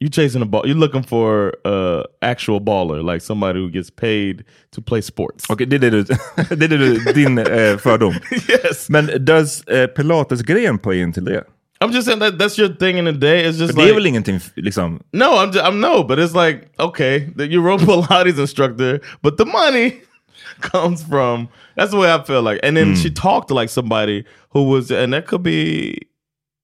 you 0.00 0.08
chasing 0.08 0.40
a 0.42 0.46
ball. 0.46 0.62
You're 0.66 0.78
looking 0.78 1.02
for 1.02 1.52
uh 1.64 2.04
actual 2.22 2.60
baller, 2.60 3.02
like 3.02 3.20
somebody 3.20 3.58
who 3.60 3.68
gets 3.68 3.90
paid 3.90 4.44
to 4.70 4.80
play 4.80 5.02
sports. 5.02 5.44
Okej, 5.50 5.66
det 5.66 5.76
är 5.76 5.80
det 5.80 5.90
du, 5.90 6.02
det 6.56 6.64
är 6.64 6.78
du, 6.78 7.12
din 7.12 7.38
eh, 7.38 7.76
fördom. 7.78 8.14
yes, 8.48 8.88
Men 8.90 9.24
does 9.24 9.62
eh, 9.68 9.86
Pilates-grejen 9.86 10.78
play 10.78 11.00
in 11.00 11.12
till 11.12 11.24
det? 11.24 11.44
I'm 11.84 11.92
just 11.92 12.06
saying 12.06 12.20
that 12.20 12.38
that's 12.38 12.58
your 12.58 12.68
thing 12.74 12.98
in 12.98 13.04
the 13.06 13.12
day. 13.12 13.42
It's 13.48 13.58
just 13.58 13.72
För 13.74 13.76
det 13.76 13.82
like 13.82 13.90
är 13.90 13.94
väl 13.94 14.06
ingenting, 14.06 14.40
liksom, 14.56 15.00
no, 15.12 15.24
I'm 15.24 15.46
just, 15.52 15.64
I'm 15.64 15.80
no, 15.80 16.04
but 16.04 16.18
it's 16.18 16.34
like 16.46 16.68
okay, 16.78 17.20
that 17.36 17.50
you 17.50 17.62
wrote 17.62 17.84
Pilates 17.84 18.38
instructor, 18.38 19.00
but 19.22 19.36
the 19.38 19.44
money 19.44 19.92
comes 20.72 21.02
from. 21.02 21.48
That's 21.76 21.90
the 21.90 21.96
way 21.98 22.12
I 22.12 22.22
feel 22.24 22.42
like. 22.42 22.60
And 22.62 22.76
then 22.76 22.94
she 22.96 23.10
talked 23.10 23.48
to 23.48 23.54
like 23.54 23.68
somebody 23.68 24.24
who 24.50 24.64
was, 24.64 24.90
and 24.90 25.12
that 25.12 25.26
could 25.26 25.42
be 25.42 25.98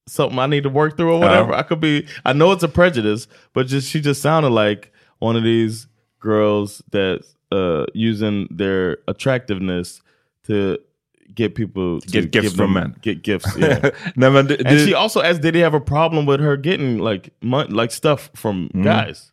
something 0.07 0.39
I 0.39 0.47
need 0.47 0.63
to 0.65 0.69
work 0.71 0.97
through 0.97 1.15
or 1.15 1.21
whatever. 1.21 1.53
I 1.55 1.63
could 1.63 1.81
be. 1.81 2.07
I 2.25 2.33
know 2.33 2.53
it's 2.53 2.63
a 2.63 2.69
prejudice, 2.69 3.27
but 3.53 3.67
just 3.67 3.89
she 3.91 4.01
just 4.01 4.23
sounded 4.23 4.51
like 4.51 4.93
one 5.19 5.37
of 5.37 5.43
these 5.43 5.87
girls 6.21 6.83
that 6.91 7.23
uh 7.53 7.87
using 7.95 8.49
their 8.51 8.99
attractiveness 9.09 10.03
to 10.47 10.79
get 11.35 11.55
people 11.55 12.01
to 12.01 12.09
Get 12.09 12.31
gifts 12.31 12.55
from 12.55 12.73
men. 12.73 12.97
Get 13.03 13.23
gifts. 13.23 13.57
Yeah. 13.59 13.91
Nej, 14.17 14.31
men 14.33 14.47
du, 14.47 14.55
and 14.55 14.79
du, 14.79 14.85
she 14.87 14.95
also 14.95 15.21
asked, 15.23 15.43
did 15.43 15.55
he 15.55 15.61
have 15.61 15.75
a 15.75 15.81
problem 15.81 16.25
with 16.27 16.41
her 16.41 16.57
getting 16.57 16.99
like 16.99 17.31
mon- 17.43 17.71
like 17.71 17.91
stuff 17.91 18.31
from 18.35 18.69
Mm. 18.75 18.85
guys? 18.85 19.33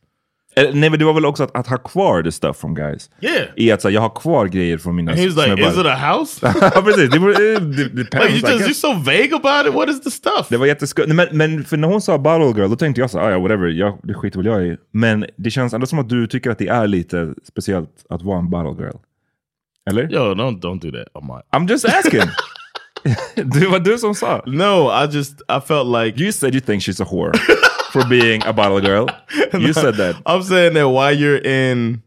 Nej, 0.56 0.89
men 0.89 0.99
det 0.99 1.06
var 1.06 1.14
väl 1.14 1.26
också 1.26 1.43
att, 1.43 1.56
att 1.56 1.68
ha 1.68 1.78
kvar 1.78 2.24
the 2.24 2.32
stuff 2.32 2.58
from 2.58 2.76
guys. 2.76 3.10
Yeah. 3.22 3.45
I 3.56 3.72
att 3.72 3.82
så, 3.82 3.89
jag 3.89 4.01
har 4.01 4.10
kvar 4.10 4.45
grejer 4.47 4.78
från 4.78 4.95
mina 4.95 5.12
And 5.12 5.20
he 5.20 5.28
was 5.28 5.36
like, 5.36 5.47
snubbar. 5.56 5.72
is 5.72 5.78
it 5.78 5.86
a 5.86 5.95
house? 5.95 6.39
precis. 6.84 7.10
Det, 7.12 7.20
var, 7.20 7.30
eh, 7.30 7.36
det, 7.62 7.84
det, 7.89 8.04
like 8.04 8.18
you 8.30 8.60
just, 8.60 8.68
you're 8.70 8.74
so 8.74 8.93
vague 8.93 9.34
about 9.34 9.68
it. 9.68 9.74
What 9.74 9.89
is 9.89 10.01
the 10.01 10.12
stuff? 10.12 10.47
Det 10.49 10.58
var 10.58 10.66
jätteskumt. 10.66 11.08
Men, 11.08 11.28
men 11.32 11.64
för 11.64 11.78
när 11.78 11.88
hon 11.88 12.01
sa 12.01 12.18
bottle 12.18 12.62
girl, 12.62 12.70
då 12.70 12.76
tänkte 12.76 13.01
jag 13.01 13.10
så 13.10 13.20
"Ah, 13.20 13.32
ja 13.32 13.39
whatever, 13.39 13.68
jag, 13.68 13.97
det 14.04 14.14
skiter 14.14 14.38
väl 14.38 14.45
jag 14.45 14.66
i. 14.68 14.78
Men 14.91 15.26
det 15.38 15.49
känns 15.51 15.74
ändå 15.74 15.88
som 15.88 15.99
att 15.99 16.10
du 16.10 16.28
tycker 16.28 16.49
att 16.51 16.58
det 16.58 16.68
är 16.68 16.88
lite 16.88 17.34
speciellt 17.47 17.89
att 18.10 18.22
vara 18.22 18.39
en 18.39 18.49
bottle 18.49 18.84
girl. 18.86 18.97
Eller? 19.89 20.04
Yo, 20.14 20.34
don't 20.34 20.60
don't 20.62 20.80
do 20.80 20.91
that. 20.91 21.08
Oh 21.14 21.26
my. 21.36 21.41
I'm 21.60 21.70
just 21.70 21.86
asking. 21.86 22.22
det 23.36 23.68
var 23.68 23.80
du 23.80 23.97
som 23.97 24.16
sa. 24.16 24.43
No, 24.45 24.89
I 25.04 25.16
just 25.16 25.34
I 25.41 25.60
felt 25.68 25.88
like 25.88 26.24
You 26.24 26.32
said 26.32 26.54
you 26.56 26.62
think 26.62 26.82
she's 26.84 27.01
a 27.04 27.08
whore 27.12 27.32
for 27.94 28.04
being 28.06 28.44
a 28.46 28.52
bottle 28.54 28.82
girl. 28.82 29.08
You 29.54 29.72
said 29.72 29.96
that. 29.96 30.20
I'm 30.26 30.41
saying 30.44 30.74
that 30.74 30.89
while 30.89 31.16
you're 31.16 31.38
in 31.38 32.02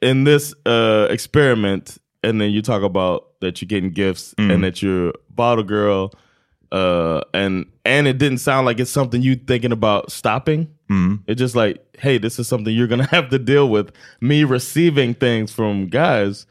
in 0.00 0.24
this 0.24 0.54
uh 0.64 1.08
experiment 1.10 1.98
and 2.22 2.40
then 2.40 2.50
you 2.52 2.62
talk 2.62 2.82
about 2.82 3.38
that 3.40 3.60
you're 3.60 3.66
getting 3.66 3.90
gifts 3.90 4.32
Mm. 4.38 4.52
and 4.54 4.64
that 4.64 4.80
you're 4.82 5.08
a 5.10 5.12
bottle 5.30 5.64
girl 5.64 6.12
uh 6.72 7.20
and 7.34 7.66
and 7.84 8.06
it 8.06 8.18
didn't 8.18 8.38
sound 8.38 8.64
like 8.66 8.78
it's 8.80 8.90
something 8.90 9.20
you 9.22 9.34
thinking 9.34 9.72
about 9.72 10.12
stopping. 10.12 10.68
Mm. 10.88 11.22
It's 11.26 11.38
just 11.40 11.56
like, 11.56 11.82
hey, 11.98 12.18
this 12.18 12.38
is 12.38 12.46
something 12.46 12.72
you're 12.72 12.86
gonna 12.86 13.06
have 13.10 13.28
to 13.30 13.38
deal 13.40 13.68
with. 13.68 13.90
Me 14.20 14.44
receiving 14.44 15.14
things 15.14 15.52
from 15.52 15.88
guys. 15.88 16.46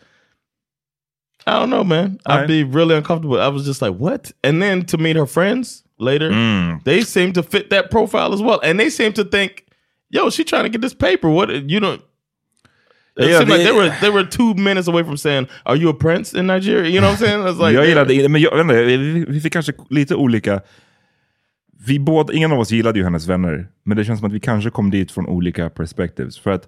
I 1.48 1.60
don't 1.60 1.70
know, 1.70 1.84
man. 1.86 2.20
I'd 2.26 2.32
Alright. 2.34 2.48
be 2.50 2.64
really 2.66 2.96
uncomfortable. 2.96 3.40
I 3.40 3.48
was 3.48 3.64
just 3.66 3.82
like, 3.82 3.96
what? 3.96 4.32
And 4.44 4.62
then 4.62 4.84
to 4.88 4.98
meet 4.98 5.16
her 5.16 5.26
friends 5.28 5.84
later, 6.00 6.30
Mm. 6.32 6.84
they 6.84 7.02
seem 7.04 7.34
to 7.34 7.44
fit 7.44 7.70
that 7.70 7.90
profile 7.92 8.34
as 8.34 8.42
well. 8.42 8.60
And 8.64 8.80
they 8.80 8.90
seem 8.90 9.14
to 9.14 9.24
think, 9.24 9.52
yo, 10.10 10.30
she 10.30 10.44
trying 10.44 10.64
to 10.64 10.70
get 10.70 10.82
this 10.82 10.94
paper. 10.96 11.30
What 11.30 11.50
you 11.50 11.80
don't 11.80 12.02
it 13.18 13.30
Yeah, 13.30 13.40
seemed 13.40 13.50
like 13.52 13.64
they- 13.64 13.72
were 13.72 13.90
they 14.02 14.10
were 14.10 14.26
two 14.26 14.54
minutes 14.56 14.88
away 14.90 15.04
from 15.06 15.18
saying, 15.18 15.48
Are 15.64 15.78
you 15.78 15.90
a 15.90 15.94
prince 15.94 16.34
in 16.40 16.48
Nigeria? 16.48 16.90
You 16.90 17.00
know 17.00 17.12
what 17.12 17.22
I'm 17.22 17.26
saying? 17.28 17.48
It's 17.48 17.60
like 17.68 17.74
jag 17.76 17.88
gillade, 17.88 18.30
men 18.30 18.42
jag, 18.42 18.62
inte, 18.62 18.84
vi, 18.84 19.26
vi 19.28 19.42
fick 19.42 19.54
kanske 19.54 19.74
lite 19.90 20.16
olika... 20.16 20.62
Vi 21.88 22.00
båda, 22.00 22.34
ingen 22.34 22.52
av 22.52 22.60
oss 22.60 22.72
gillade 22.72 23.00
ju 23.00 23.06
hennes 23.06 23.28
vänner, 23.28 23.68
men 23.84 23.98
det 23.98 24.06
känns 24.06 24.20
som 24.20 24.28
att 24.28 24.34
vi 24.34 24.40
kanske 24.40 24.70
kom 24.70 24.90
dit 24.92 25.12
från 25.12 25.28
olika 25.28 25.70
perspectives. 25.70 26.40
För 26.40 26.52
att 26.52 26.68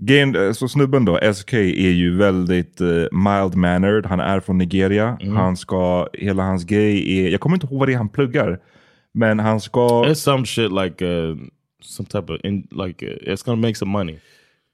grejen- 0.00 0.36
eh, 0.36 0.52
så 0.52 0.68
snubben 0.68 1.04
då, 1.04 1.18
SK, 1.34 1.52
är 1.54 1.90
ju 1.90 2.16
väldigt 2.16 2.80
eh, 2.80 2.86
mild-mannered. 3.12 4.06
Han 4.06 4.20
är 4.20 4.40
från 4.40 4.58
Nigeria. 4.58 5.18
Han 5.34 5.56
ska, 5.56 6.08
hela 6.12 6.42
hans 6.42 6.64
grej 6.64 7.18
är, 7.18 7.30
jag 7.30 7.40
kommer 7.40 7.56
inte 7.56 7.66
ihåg 7.66 7.78
vad 7.78 7.88
det 7.88 7.92
är 7.92 7.98
han 7.98 8.08
pluggar, 8.08 8.60
men 9.14 9.38
han 9.38 9.60
ska... 9.60 10.04
It's 10.04 10.14
some 10.14 10.46
shit 10.46 10.72
like 10.72 11.04
uh 11.04 11.36
some 11.86 12.06
type 12.06 12.32
of 12.32 12.40
in 12.44 12.68
like 12.70 13.02
uh, 13.02 13.32
it's 13.32 13.42
gonna 13.44 13.60
make 13.60 13.74
some 13.74 13.92
money. 13.92 14.18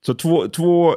Så 0.06 0.14
två, 0.14 0.48
två, 0.48 0.94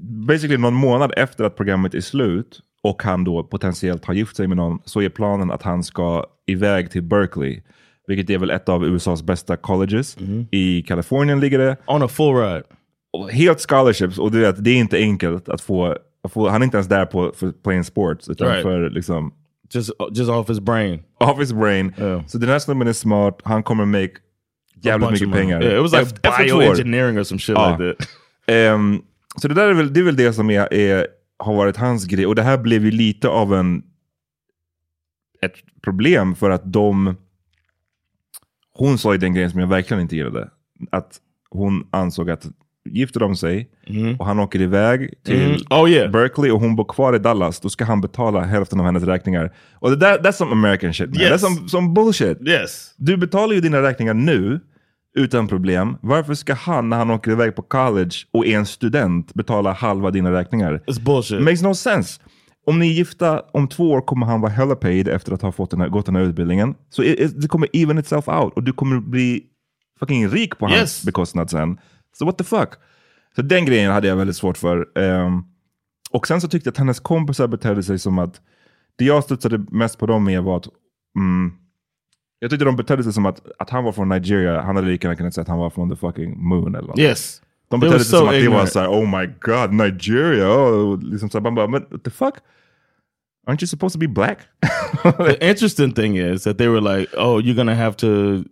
basically 0.00 0.56
någon 0.56 0.74
månad 0.74 1.12
efter 1.16 1.44
att 1.44 1.56
programmet 1.56 1.94
är 1.94 2.00
slut 2.00 2.60
och 2.82 3.02
han 3.02 3.24
då 3.24 3.44
potentiellt 3.44 4.04
har 4.04 4.14
gift 4.14 4.36
sig 4.36 4.46
med 4.46 4.56
någon 4.56 4.78
så 4.84 5.00
är 5.02 5.08
planen 5.08 5.50
att 5.50 5.62
han 5.62 5.84
ska 5.84 6.26
iväg 6.46 6.90
till 6.90 7.02
Berkeley. 7.02 7.60
Vilket 8.06 8.30
är 8.30 8.38
väl 8.38 8.50
ett 8.50 8.68
av 8.68 8.84
USAs 8.84 9.22
bästa 9.22 9.56
colleges. 9.56 10.16
I 10.50 10.82
Kalifornien 10.82 11.40
ligger 11.40 11.58
det. 11.58 11.76
On 11.86 12.02
a 12.02 12.08
full 12.08 12.34
ride. 12.36 12.62
Helt 13.32 13.60
scholarships 13.60 14.18
och 14.18 14.30
du 14.32 14.40
vet, 14.40 14.64
det 14.64 14.70
är 14.70 14.76
inte 14.76 14.96
enkelt 14.96 15.48
att 15.48 15.60
få, 15.60 15.96
att 16.22 16.32
få 16.32 16.48
han 16.48 16.62
är 16.62 16.64
inte 16.64 16.76
ens 16.76 16.88
där 16.88 17.06
på 17.06 17.32
för 17.36 17.52
playing 17.52 17.84
sports 17.84 18.28
utan 18.28 18.48
Right. 18.48 18.62
för 18.62 18.90
liksom 18.90 19.34
Just 19.74 19.90
just 20.12 20.30
off 20.30 20.48
his 20.50 20.60
brain. 20.60 21.02
off 21.20 21.40
his 21.40 21.52
brain. 21.52 21.94
Så 22.26 22.38
den 22.38 22.48
här 22.48 22.58
snubben 22.58 22.88
är 22.88 22.92
smart, 22.92 23.40
han 23.44 23.62
kommer 23.62 23.84
make 23.84 24.12
jävligt 24.82 25.10
mycket 25.10 25.32
pengar. 25.32 25.62
Yeah, 25.62 25.76
it 25.76 25.82
was 25.82 25.92
like 25.92 26.28
Efter 26.28 26.44
bioengineering 26.44 27.18
or 27.18 27.22
some 27.22 27.38
shit 27.38 27.54
Ja. 27.56 27.76
like 27.78 27.94
that. 27.98 28.08
Ehm, 28.46 29.02
så 29.36 29.48
det 29.48 29.54
där 29.54 29.68
är 29.68 29.72
väl, 29.74 29.92
det 29.92 30.00
är 30.00 30.04
väl 30.04 30.16
det 30.16 30.32
som 30.32 30.50
är, 30.50 30.74
är, 30.74 31.06
har 31.38 31.54
varit 31.54 31.76
hans 31.76 32.04
grej. 32.06 32.26
Och 32.26 32.34
det 32.34 32.42
här 32.42 32.58
blev 32.58 32.84
ju 32.84 32.90
lite 32.90 33.28
av 33.28 33.54
en 33.54 33.82
ett 35.42 35.54
problem 35.82 36.34
för 36.34 36.50
att 36.50 36.72
de... 36.72 37.16
Hon 38.72 38.98
sa 38.98 39.12
ju 39.12 39.18
den 39.18 39.34
grejen 39.34 39.50
som 39.50 39.60
jag 39.60 39.66
verkligen 39.66 40.00
inte 40.00 40.16
gillade. 40.16 40.50
Att 40.90 41.18
hon 41.50 41.86
ansåg 41.90 42.30
att 42.30 42.46
gifter 42.92 43.20
de 43.20 43.36
sig 43.36 43.68
och 44.18 44.26
han 44.26 44.38
åker 44.38 44.60
iväg 44.60 45.14
till 45.24 45.48
Mhm. 45.48 45.56
Oh, 45.82 45.90
yeah. 45.90 46.10
Berkeley 46.10 46.50
och 46.50 46.60
hon 46.60 46.76
bor 46.76 46.84
kvar 46.84 47.14
i 47.16 47.18
Dallas, 47.18 47.60
då 47.60 47.68
ska 47.68 47.84
han 47.84 48.00
betala 48.00 48.40
hälften 48.40 48.80
av 48.80 48.86
hennes 48.86 49.02
räkningar. 49.02 49.52
Och 49.72 49.90
det 49.90 49.96
där, 49.96 50.18
that's 50.18 50.32
some 50.32 50.52
American 50.52 50.94
shit. 50.94 51.08
Man. 51.10 51.20
Yes. 51.20 51.32
That's 51.32 51.38
some, 51.56 51.68
some 51.68 51.88
bullshit. 51.88 52.48
Yes. 52.48 52.94
Du 52.96 53.16
betalar 53.16 53.54
ju 53.54 53.60
dina 53.60 53.82
räkningar 53.82 54.14
nu 54.14 54.60
utan 55.16 55.48
problem. 55.48 55.96
Varför 56.00 56.34
ska 56.34 56.54
han 56.54 56.88
när 56.88 56.96
han 56.96 57.10
åker 57.10 57.30
iväg 57.30 57.56
på 57.56 57.62
college 57.62 58.10
och 58.32 58.46
är 58.46 58.56
en 58.58 58.66
student 58.66 59.34
betala 59.34 59.72
halva 59.72 60.10
dina 60.10 60.32
räkningar? 60.32 60.82
It's 60.86 61.00
bullshit. 61.04 61.38
It 61.38 61.44
makes 61.44 61.62
no 61.62 61.74
sense. 61.74 62.20
Om 62.66 62.78
ni 62.78 62.88
är 62.88 62.92
gifta, 62.92 63.42
om 63.52 63.68
två 63.68 63.90
år 63.90 64.00
kommer 64.00 64.26
han 64.26 64.40
vara 64.40 64.52
hella 64.52 64.74
paid 64.74 65.08
efter 65.08 65.32
att 65.32 65.42
ha 65.42 65.52
fått 65.52 65.70
den 65.70 65.80
här, 65.80 65.88
gått 65.88 66.06
den 66.06 66.16
här 66.16 66.22
utbildningen. 66.22 66.74
Så 66.90 67.02
det 67.36 67.48
kommer 67.48 67.68
even 67.72 67.98
itself 67.98 68.28
out 68.28 68.52
och 68.54 68.62
du 68.62 68.72
kommer 68.72 69.00
bli 69.00 69.42
fucking 70.00 70.28
rik 70.28 70.58
på 70.58 70.66
hans 70.66 70.78
Yes. 70.80 71.04
bekostnad 71.04 71.50
sen. 71.50 71.78
Så 72.18 72.24
what 72.24 72.38
the 72.38 72.44
fuck? 72.44 72.68
Så 73.36 73.42
den 73.42 73.64
grejen 73.64 73.92
hade 73.92 74.08
jag 74.08 74.16
väldigt 74.16 74.36
svårt 74.36 74.58
för. 74.58 74.98
Ehm, 74.98 75.42
och 76.10 76.26
sen 76.26 76.40
så 76.40 76.48
tyckte 76.48 76.68
jag 76.68 76.72
att 76.72 76.78
hennes 76.78 77.00
kompisar 77.00 77.46
betedde 77.46 77.82
sig 77.82 77.98
som 77.98 78.18
att, 78.18 78.40
det 78.96 79.04
jag 79.04 79.24
studsade 79.24 79.58
mest 79.70 79.98
på 79.98 80.06
dem 80.06 80.24
med 80.24 80.42
var 80.42 80.56
att, 80.56 80.66
mm, 81.16 81.52
jag 82.38 82.50
tyckte 82.50 82.64
de 82.64 82.76
betedde 82.76 83.04
sig 83.04 83.12
som 83.12 83.26
att, 83.26 83.42
att 83.58 83.70
han 83.70 83.84
var 83.84 83.92
från 83.92 84.08
Nigeria, 84.08 84.60
han 84.60 84.76
hade 84.76 84.88
lika 84.88 85.06
gärna 85.06 85.16
kunnat 85.16 85.34
säga 85.34 85.42
att 85.42 85.48
han 85.48 85.58
var 85.58 85.70
från 85.70 85.90
the 85.90 85.96
fucking 85.96 86.48
moon 86.48 86.74
eller 86.74 86.88
något. 86.88 86.98
Yes. 86.98 87.42
De 87.68 87.80
betedde 87.80 87.98
sig 87.98 88.10
som 88.10 88.18
so 88.18 88.26
att 88.26 88.32
det 88.32 88.48
var 88.48 88.66
såhär, 88.66 88.88
oh 88.88 89.18
my 89.18 89.26
god, 89.40 89.72
Nigeria. 89.72 90.48
Oh, 90.48 91.02
liksom 91.02 91.30
så 91.30 91.38
här, 91.38 91.42
man 91.42 91.54
bara, 91.54 91.66
men 91.66 91.86
what 91.90 92.04
the 92.04 92.10
fuck? 92.10 92.34
Aren't 93.46 93.62
you 93.62 93.66
supposed 93.66 93.92
to 93.92 93.98
be 93.98 94.08
black? 94.08 94.38
the 95.02 95.50
interesting 95.50 95.92
thing 95.92 96.18
is 96.18 96.42
that 96.42 96.58
they 96.58 96.68
were 96.68 96.80
like, 96.80 97.16
"Oh, 97.16 97.40
you're 97.40 97.54
gonna 97.54 97.74
have 97.74 97.96
to 97.96 98.44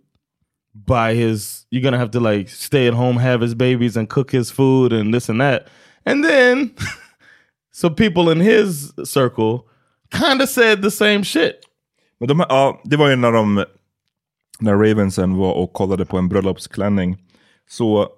buy 0.85 1.13
his. 1.15 1.65
You're 1.71 1.83
gonna 1.83 1.97
have 1.97 2.11
to 2.11 2.19
like 2.19 2.49
stay 2.49 2.87
at 2.87 2.93
home, 2.93 3.17
have 3.19 3.41
his 3.41 3.55
babies, 3.55 3.97
and 3.97 4.09
cook 4.09 4.31
his 4.31 4.51
food, 4.51 4.93
and 4.93 5.13
this 5.13 5.29
and 5.29 5.39
that." 5.41 5.67
And 6.05 6.23
then, 6.25 6.69
some 7.73 7.95
people 7.95 8.31
in 8.31 8.39
his 8.39 8.93
circle 9.05 9.59
kind 10.11 10.41
of 10.41 10.49
said 10.49 10.81
the 10.81 10.91
same 10.91 11.23
shit. 11.23 11.55
Men 12.19 12.27
de 12.27 12.39
ja, 12.49 12.81
det 12.83 12.97
var 12.97 13.09
ju 13.09 13.15
när 13.15 13.31
de, 13.31 13.65
när 14.59 14.73
Ravensen 14.75 15.35
var 15.35 15.53
och 15.53 15.73
kollade 15.73 16.05
på 16.05 16.17
en 16.17 16.29
bröllopsklänning. 16.29 17.17
Så, 17.69 18.09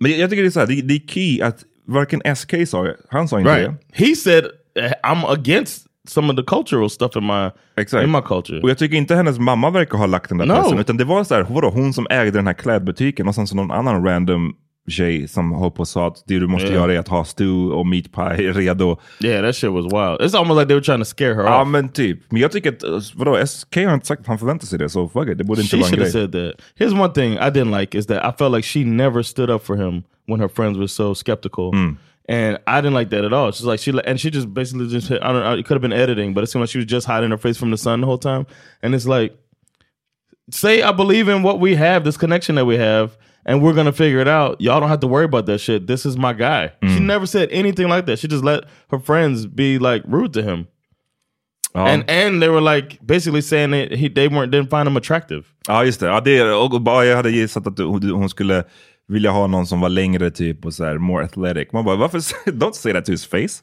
men 0.00 0.18
jag 0.18 0.30
tycker 0.30 0.42
det 0.42 0.48
är 0.48 0.50
så 0.50 0.60
här, 0.60 0.66
det, 0.66 0.82
det 0.82 0.94
är 0.94 1.06
key 1.06 1.40
att 1.42 1.64
varken 1.86 2.36
SK 2.36 2.54
sa 2.68 2.94
han 3.10 3.28
sa 3.28 3.38
inte 3.40 3.50
Right. 3.56 3.70
det. 3.70 4.04
He 4.06 4.16
said, 4.16 4.44
eh, 4.74 4.92
"I'm 5.04 5.26
against 5.32 5.86
some 6.08 6.30
of 6.32 6.36
the 6.36 6.42
cultural 6.46 6.90
stuff 6.90 7.16
in 7.16 7.26
my 7.26 7.50
Exakt. 7.76 8.04
in 8.04 8.10
my 8.10 8.20
culture." 8.20 8.60
Och 8.60 8.70
jag 8.70 8.78
tycker 8.78 8.96
inte 8.96 9.14
hennes 9.14 9.38
mamma 9.38 9.70
verkar 9.70 9.98
ha 9.98 10.06
lagt 10.06 10.28
den 10.28 10.38
där 10.38 10.46
No. 10.46 10.54
pressen, 10.54 10.78
utan 10.78 10.96
det 10.96 11.04
var 11.04 11.24
så 11.24 11.34
här, 11.34 11.46
vadå, 11.50 11.68
hon 11.70 11.92
som 11.92 12.06
ägde 12.10 12.30
den 12.38 12.46
här 12.46 12.54
klädbutiken 12.54 13.28
och 13.28 13.34
sen 13.34 13.46
så 13.46 13.56
någon 13.56 13.70
annan 13.70 14.04
random 14.04 14.54
tjej 14.88 15.28
som 15.28 15.52
höll 15.52 15.70
på 15.70 15.78
och 15.80 15.88
sa 15.88 16.06
att 16.06 16.24
det 16.26 16.38
du 16.38 16.46
måste 16.46 16.66
Yeah. 16.68 16.80
göra 16.82 16.94
är 16.94 16.98
att 16.98 17.08
ha 17.08 17.24
stew 17.24 17.74
och 17.74 17.86
meat 17.86 18.12
pie 18.12 18.52
redo. 18.52 18.96
yeah, 19.24 19.46
that 19.46 19.56
shit 19.56 19.70
was 19.70 19.84
wild. 19.84 20.20
It's 20.20 20.38
almost 20.38 20.58
like 20.58 20.66
they 20.68 20.74
were 20.74 20.84
trying 20.84 20.98
to 21.00 21.04
scare 21.04 21.34
her 21.34 21.42
Ja 21.42 21.62
off. 21.62 21.68
men 21.68 21.88
typ. 21.88 22.18
Men 22.32 22.40
jag 22.40 22.52
tycker 22.52 22.72
att, 22.72 23.14
vadå, 23.14 23.46
SK 23.46 23.76
har 23.76 23.94
inte 23.94 24.06
sagt 24.06 24.20
att 24.20 24.26
han 24.26 24.38
förväntar 24.38 24.66
sig 24.66 24.78
det, 24.78 24.88
så 24.88 25.08
fuck 25.08 25.28
it, 25.28 25.38
det 25.38 25.44
borde 25.44 25.60
inte 25.62 25.76
She 25.76 25.80
vara 25.82 25.86
en 25.88 25.96
should 25.96 26.02
have 26.14 26.28
grej. 26.28 26.52
said 26.52 26.54
that. 26.78 26.88
Here's 26.88 27.00
one 27.02 27.12
thing 27.14 27.32
I 27.32 27.36
didn't 27.60 27.80
like 27.80 27.98
is 27.98 28.06
that 28.06 28.34
I 28.34 28.38
felt 28.38 28.54
like 28.56 28.66
she 28.68 28.84
never 28.84 29.22
stood 29.22 29.50
up 29.50 29.64
for 29.66 29.76
him 29.76 30.02
when 30.28 30.40
her 30.40 30.48
friends 30.48 30.78
were 30.78 30.88
so 30.88 31.14
skeptical. 31.14 31.70
Hmm. 31.72 31.96
And 32.28 32.58
I 32.66 32.80
didn't 32.80 32.94
like 32.94 33.10
that 33.10 33.24
at 33.24 33.32
all. 33.32 33.50
She's 33.50 33.66
like 33.66 33.80
she 33.80 33.92
and 34.04 34.18
she 34.20 34.30
just 34.30 34.52
basically 34.54 34.88
just 34.88 35.08
hit, 35.08 35.22
I 35.22 35.32
don't 35.32 35.42
know. 35.42 35.54
It 35.54 35.64
could 35.66 35.74
have 35.74 35.82
been 35.82 35.92
editing, 35.92 36.34
but 36.34 36.44
it 36.44 36.46
seemed 36.46 36.60
like 36.62 36.70
she 36.70 36.78
was 36.78 36.86
just 36.86 37.06
hiding 37.06 37.30
her 37.30 37.36
face 37.38 37.56
from 37.56 37.70
the 37.70 37.76
sun 37.76 38.00
the 38.00 38.06
whole 38.06 38.18
time. 38.18 38.46
And 38.82 38.94
it's 38.94 39.06
like, 39.06 39.36
say 40.50 40.82
I 40.82 40.92
believe 40.92 41.28
in 41.28 41.42
what 41.42 41.60
we 41.60 41.74
have, 41.74 42.04
this 42.04 42.16
connection 42.16 42.54
that 42.56 42.64
we 42.64 42.76
have, 42.76 43.16
and 43.44 43.60
we're 43.62 43.72
gonna 43.72 43.92
figure 43.92 44.20
it 44.20 44.28
out. 44.28 44.60
Y'all 44.60 44.78
don't 44.80 44.88
have 44.88 45.00
to 45.00 45.08
worry 45.08 45.24
about 45.24 45.46
that 45.46 45.58
shit. 45.58 45.86
This 45.86 46.06
is 46.06 46.16
my 46.16 46.32
guy. 46.32 46.72
She 46.84 46.98
Hmm. 46.98 47.06
never 47.06 47.26
said 47.26 47.48
anything 47.50 47.88
like 47.88 48.06
that. 48.06 48.18
She 48.18 48.28
just 48.28 48.44
let 48.44 48.64
her 48.90 48.98
friends 49.00 49.46
be 49.46 49.78
like 49.78 50.02
rude 50.06 50.32
to 50.34 50.42
him. 50.42 50.68
Ja. 51.74 51.86
And 51.86 52.04
and 52.08 52.40
they 52.42 52.48
were 52.50 52.60
like 52.60 52.98
basically 53.04 53.40
saying 53.40 53.70
that 53.70 53.92
he 53.92 54.08
they 54.08 54.28
weren't 54.28 54.52
didn't 54.52 54.68
find 54.70 54.86
him 54.86 54.96
attractive. 54.96 55.44
Ja 55.68 55.84
just 55.84 56.00
det, 56.00 56.06
ja, 56.06 56.20
det 56.20 56.52
och 56.52 56.80
bara 56.82 57.04
jag 57.04 57.16
hade 57.16 57.30
gissat 57.30 57.66
att 57.66 57.78
hon, 57.78 58.10
hon 58.10 58.28
skulle 58.28 58.64
vilja 59.08 59.30
ha 59.30 59.46
någon 59.46 59.66
som 59.66 59.80
var 59.80 59.88
längre 59.88 60.30
typ 60.30 60.64
och 60.64 60.74
så 60.74 60.84
här, 60.84 60.98
more 60.98 61.24
athletic. 61.24 61.68
Man 61.72 61.84
bara, 61.84 61.96
varför, 61.96 62.18
don't 62.50 62.72
say 62.72 62.92
that 62.92 63.04
to 63.04 63.12
his 63.12 63.26
face. 63.26 63.62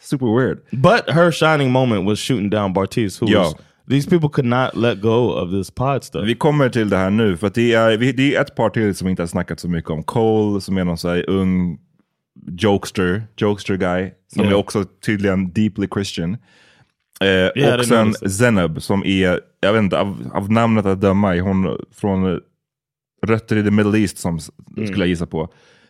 Super 0.00 0.26
weird. 0.38 0.58
But 0.72 1.14
her 1.14 1.30
shining 1.32 1.72
moment 1.72 2.06
was 2.06 2.18
shooting 2.20 2.50
down 2.50 2.72
Bartiz, 2.72 3.22
who 3.22 3.28
Yo. 3.30 3.38
was, 3.38 3.54
these 3.90 4.10
people 4.10 4.28
could 4.28 4.46
not 4.46 4.76
let 4.76 5.00
go 5.00 5.28
of 5.30 5.50
this 5.50 5.70
pod 5.70 6.04
stuff. 6.04 6.24
Vi 6.26 6.34
kommer 6.34 6.68
till 6.68 6.88
det 6.88 6.96
här 6.96 7.10
nu, 7.10 7.36
för 7.36 7.46
att 7.46 7.54
det 7.54 7.72
är, 7.74 8.12
det 8.12 8.34
är 8.36 8.40
ett 8.40 8.54
par 8.56 8.70
till 8.70 8.94
som 8.94 9.08
inte 9.08 9.22
har 9.22 9.26
snackat 9.26 9.60
så 9.60 9.68
mycket 9.68 9.90
om. 9.90 10.02
Cole 10.02 10.60
som 10.60 10.76
är 10.78 10.84
någon 10.84 10.98
så 10.98 11.08
här 11.08 11.30
ung 11.30 11.78
jokester, 12.58 13.22
jokester 13.36 13.74
guy, 13.76 14.10
som 14.32 14.42
Yeah. 14.42 14.52
är 14.52 14.58
också 14.58 14.84
tydligen 15.06 15.52
deeply 15.52 15.88
Christian. 15.94 16.36
Eh, 17.20 17.26
didn't 17.26 17.78
och 17.78 17.84
sen. 17.84 18.14
Zenab 18.30 18.82
som 18.82 19.04
är, 19.06 19.40
jag 19.60 19.72
vet 19.72 19.82
inte, 19.82 19.98
av, 20.00 20.30
av 20.34 20.52
namnet 20.52 20.86
att 20.86 21.00
döma 21.00 21.36
är 21.36 21.40
hon 21.40 21.78
från 21.94 22.40
rötter 23.26 23.56
i 23.56 23.62
the 23.64 23.70
Middle 23.70 23.98
East 23.98 24.18
som 24.18 24.38
Mm. 24.76 24.86
skulle 24.86 25.04
jag 25.04 25.08
gissa 25.08 25.26
på. 25.26 25.48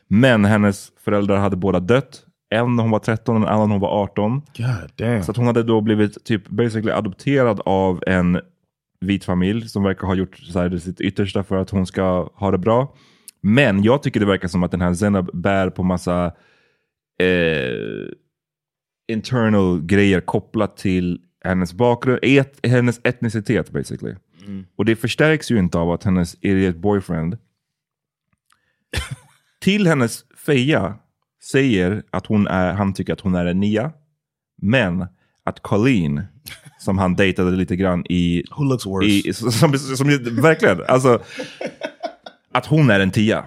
Men 0.08 0.44
hennes 0.44 0.92
föräldrar 0.96 1.36
hade 1.36 1.56
båda 1.56 1.80
dött. 1.80 2.24
En 2.50 2.76
när 2.76 2.82
hon 2.82 2.90
var 2.90 2.98
13 2.98 3.36
och 3.36 3.42
en 3.42 3.48
annan 3.48 3.68
när 3.68 3.74
hon 3.74 3.80
var 3.80 4.02
18. 4.02 4.42
God 4.56 4.66
damn. 4.96 5.22
Så 5.22 5.32
hon 5.36 5.46
hade 5.46 5.62
då 5.62 5.80
blivit 5.80 6.24
typ 6.24 6.48
basically 6.48 6.90
adopterad 6.90 7.60
av 7.64 8.02
en 8.06 8.40
vit 9.00 9.24
familj 9.24 9.68
som 9.68 9.82
verkar 9.82 10.06
ha 10.06 10.14
gjort 10.14 10.36
så 10.38 10.58
här, 10.58 10.78
sitt 10.78 11.00
yttersta 11.00 11.44
för 11.44 11.56
att 11.56 11.70
hon 11.70 11.86
ska 11.86 12.28
ha 12.34 12.50
det 12.50 12.58
bra. 12.58 12.94
Men 13.40 13.82
jag 13.82 14.02
tycker 14.02 14.20
det 14.20 14.26
verkar 14.26 14.48
som 14.48 14.62
att 14.62 14.70
den 14.70 14.80
här 14.80 14.94
Zenab 14.94 15.30
bär 15.32 15.70
på 15.70 15.82
massa 15.82 16.32
eh, 17.22 18.08
internal 19.12 19.80
grejer 19.86 20.20
kopplat 20.20 20.76
till 20.76 21.20
hennes 21.44 21.72
bakgrund, 21.72 22.18
et, 22.22 22.66
hennes 22.66 23.00
etnicitet 23.04 23.70
basically. 23.70 24.14
Och 24.76 24.84
det 24.84 24.96
förstärks 24.96 25.50
ju 25.50 25.58
inte 25.58 25.78
av 25.78 25.90
att 25.90 26.04
hennes 26.04 26.36
idiot 26.40 26.76
boyfriend 26.76 27.38
till 29.60 29.86
hennes 29.86 30.24
feja 30.46 30.94
säger 31.52 32.02
att 32.10 32.26
hon 32.26 32.46
är, 32.46 32.72
han 32.72 32.94
tycker 32.94 33.12
att 33.12 33.20
hon 33.20 33.34
är 33.34 33.46
en 33.46 33.60
nia. 33.60 33.92
Men 34.62 35.06
att 35.44 35.62
Colleen, 35.62 36.22
som 36.78 36.98
han 36.98 37.16
dejtade 37.16 37.50
lite 37.50 37.76
grann 37.76 38.04
i... 38.08 38.44
Who 38.56 38.64
looks 38.64 38.86
worse? 38.86 39.28
i 39.28 39.32
som, 39.32 39.52
som, 39.52 39.78
som, 39.78 40.08
verkligen, 40.42 40.82
alltså. 40.88 41.22
Att 42.52 42.66
hon 42.66 42.90
är 42.90 43.00
en 43.00 43.10
tia. 43.10 43.44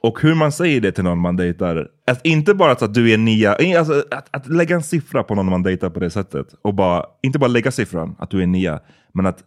Och 0.00 0.22
hur 0.22 0.34
man 0.34 0.52
säger 0.52 0.80
det 0.80 0.92
till 0.92 1.04
någon 1.04 1.18
man 1.18 1.36
dejtar. 1.36 1.88
Att 2.06 2.26
inte 2.26 2.54
bara 2.54 2.72
att 2.72 2.94
du 2.94 3.10
är 3.10 3.14
en 3.14 3.24
nia, 3.24 3.78
alltså 3.78 4.04
att, 4.10 4.28
att 4.30 4.46
lägga 4.46 4.76
en 4.76 4.82
siffra 4.82 5.22
på 5.22 5.34
någon 5.34 5.50
man 5.50 5.62
dejtar 5.62 5.90
på 5.90 6.00
det 6.00 6.10
sättet. 6.10 6.46
Och 6.62 6.74
bara, 6.74 7.06
inte 7.22 7.38
bara 7.38 7.48
lägga 7.48 7.70
siffran, 7.70 8.16
att 8.18 8.30
du 8.30 8.38
är 8.38 8.42
en 8.42 8.52
nia. 8.52 8.80
Men 9.12 9.26
att 9.26 9.44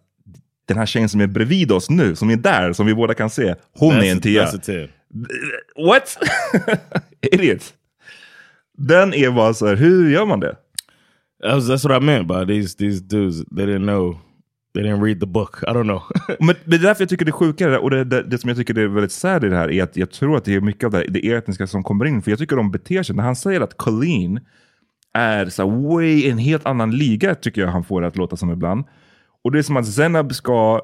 den 0.66 0.78
här 0.78 0.86
tjejen 0.86 1.10
som 1.10 1.22
är 1.22 1.28
bredvid 1.28 1.72
oss 1.72 1.90
nu, 1.90 2.16
som 2.16 2.30
är 2.30 2.36
där, 2.36 2.74
som 2.74 2.86
vi 2.86 2.94
båda 2.94 3.14
kan 3.14 3.30
se. 3.30 3.56
Hon 3.78 3.96
är 3.96 4.12
en 4.12 4.22
tia. 4.22 4.46
That's 4.46 4.56
a 4.56 4.62
10. 4.64 4.90
What? 5.88 6.18
Idiot. 7.34 7.74
Den 8.78 9.14
är 9.14 9.32
bara 9.32 9.54
så 9.54 9.68
här, 9.68 9.76
hur 9.76 10.10
gör 10.10 10.26
man 10.26 10.40
det? 10.40 10.56
That 11.44 11.56
was, 11.56 11.70
that's 11.70 11.90
what 11.90 12.02
I 12.02 12.06
meant 12.06 12.28
by 12.28 12.46
these 12.46 12.78
these 12.78 13.04
dudes. 13.04 13.46
They 13.56 13.66
didn't 13.66 13.86
know. 13.86 14.18
They 14.74 14.84
didn't 14.84 15.04
read 15.04 15.20
the 15.20 15.26
book. 15.26 15.64
I 15.64 15.72
don't 15.72 15.84
know. 15.84 16.02
Men, 16.40 16.56
det 16.66 16.76
är 16.76 16.80
därför 16.80 17.02
jag 17.02 17.10
tycker 17.10 17.26
det 17.26 17.30
är 17.30 17.34
sjukare, 17.34 17.78
och 17.78 17.90
det, 17.90 18.04
det, 18.04 18.24
det 18.24 18.38
som 18.38 18.48
jag 18.48 18.58
tycker 18.58 18.74
det 18.74 18.82
är 18.82 18.88
väldigt 18.88 19.12
sad 19.12 19.44
i 19.44 19.50
det 19.50 19.56
här 19.56 19.72
är 19.72 19.84
att 19.84 19.98
jag 19.98 20.12
tror 20.12 20.38
att 20.38 20.46
det 20.46 20.56
är 20.56 20.62
mycket 20.62 20.84
av 20.84 20.92
det, 20.92 21.06
det 21.10 21.32
etniska 21.32 21.68
som 21.68 21.84
kommer 21.84 22.06
in. 22.06 22.22
För 22.22 22.32
jag 22.32 22.40
tycker 22.40 22.56
de 22.56 22.72
beter 22.72 23.04
sig, 23.04 23.16
när 23.16 23.24
han 23.24 23.36
säger 23.36 23.62
att 23.62 23.78
Colleen 23.78 24.40
är 25.14 25.46
så 25.46 25.70
way 25.70 26.30
en 26.30 26.38
helt 26.38 26.66
annan 26.66 26.92
liga, 26.92 27.36
tycker 27.36 27.62
jag 27.62 27.68
han 27.68 27.84
får 27.84 28.02
det 28.02 28.08
att 28.08 28.18
låta 28.18 28.38
som 28.38 28.52
ibland. 28.52 28.86
Och 29.46 29.52
det 29.52 29.58
är 29.58 29.64
som 29.64 29.78
att 29.78 29.88
Zenab 29.88 30.34
ska 30.36 30.82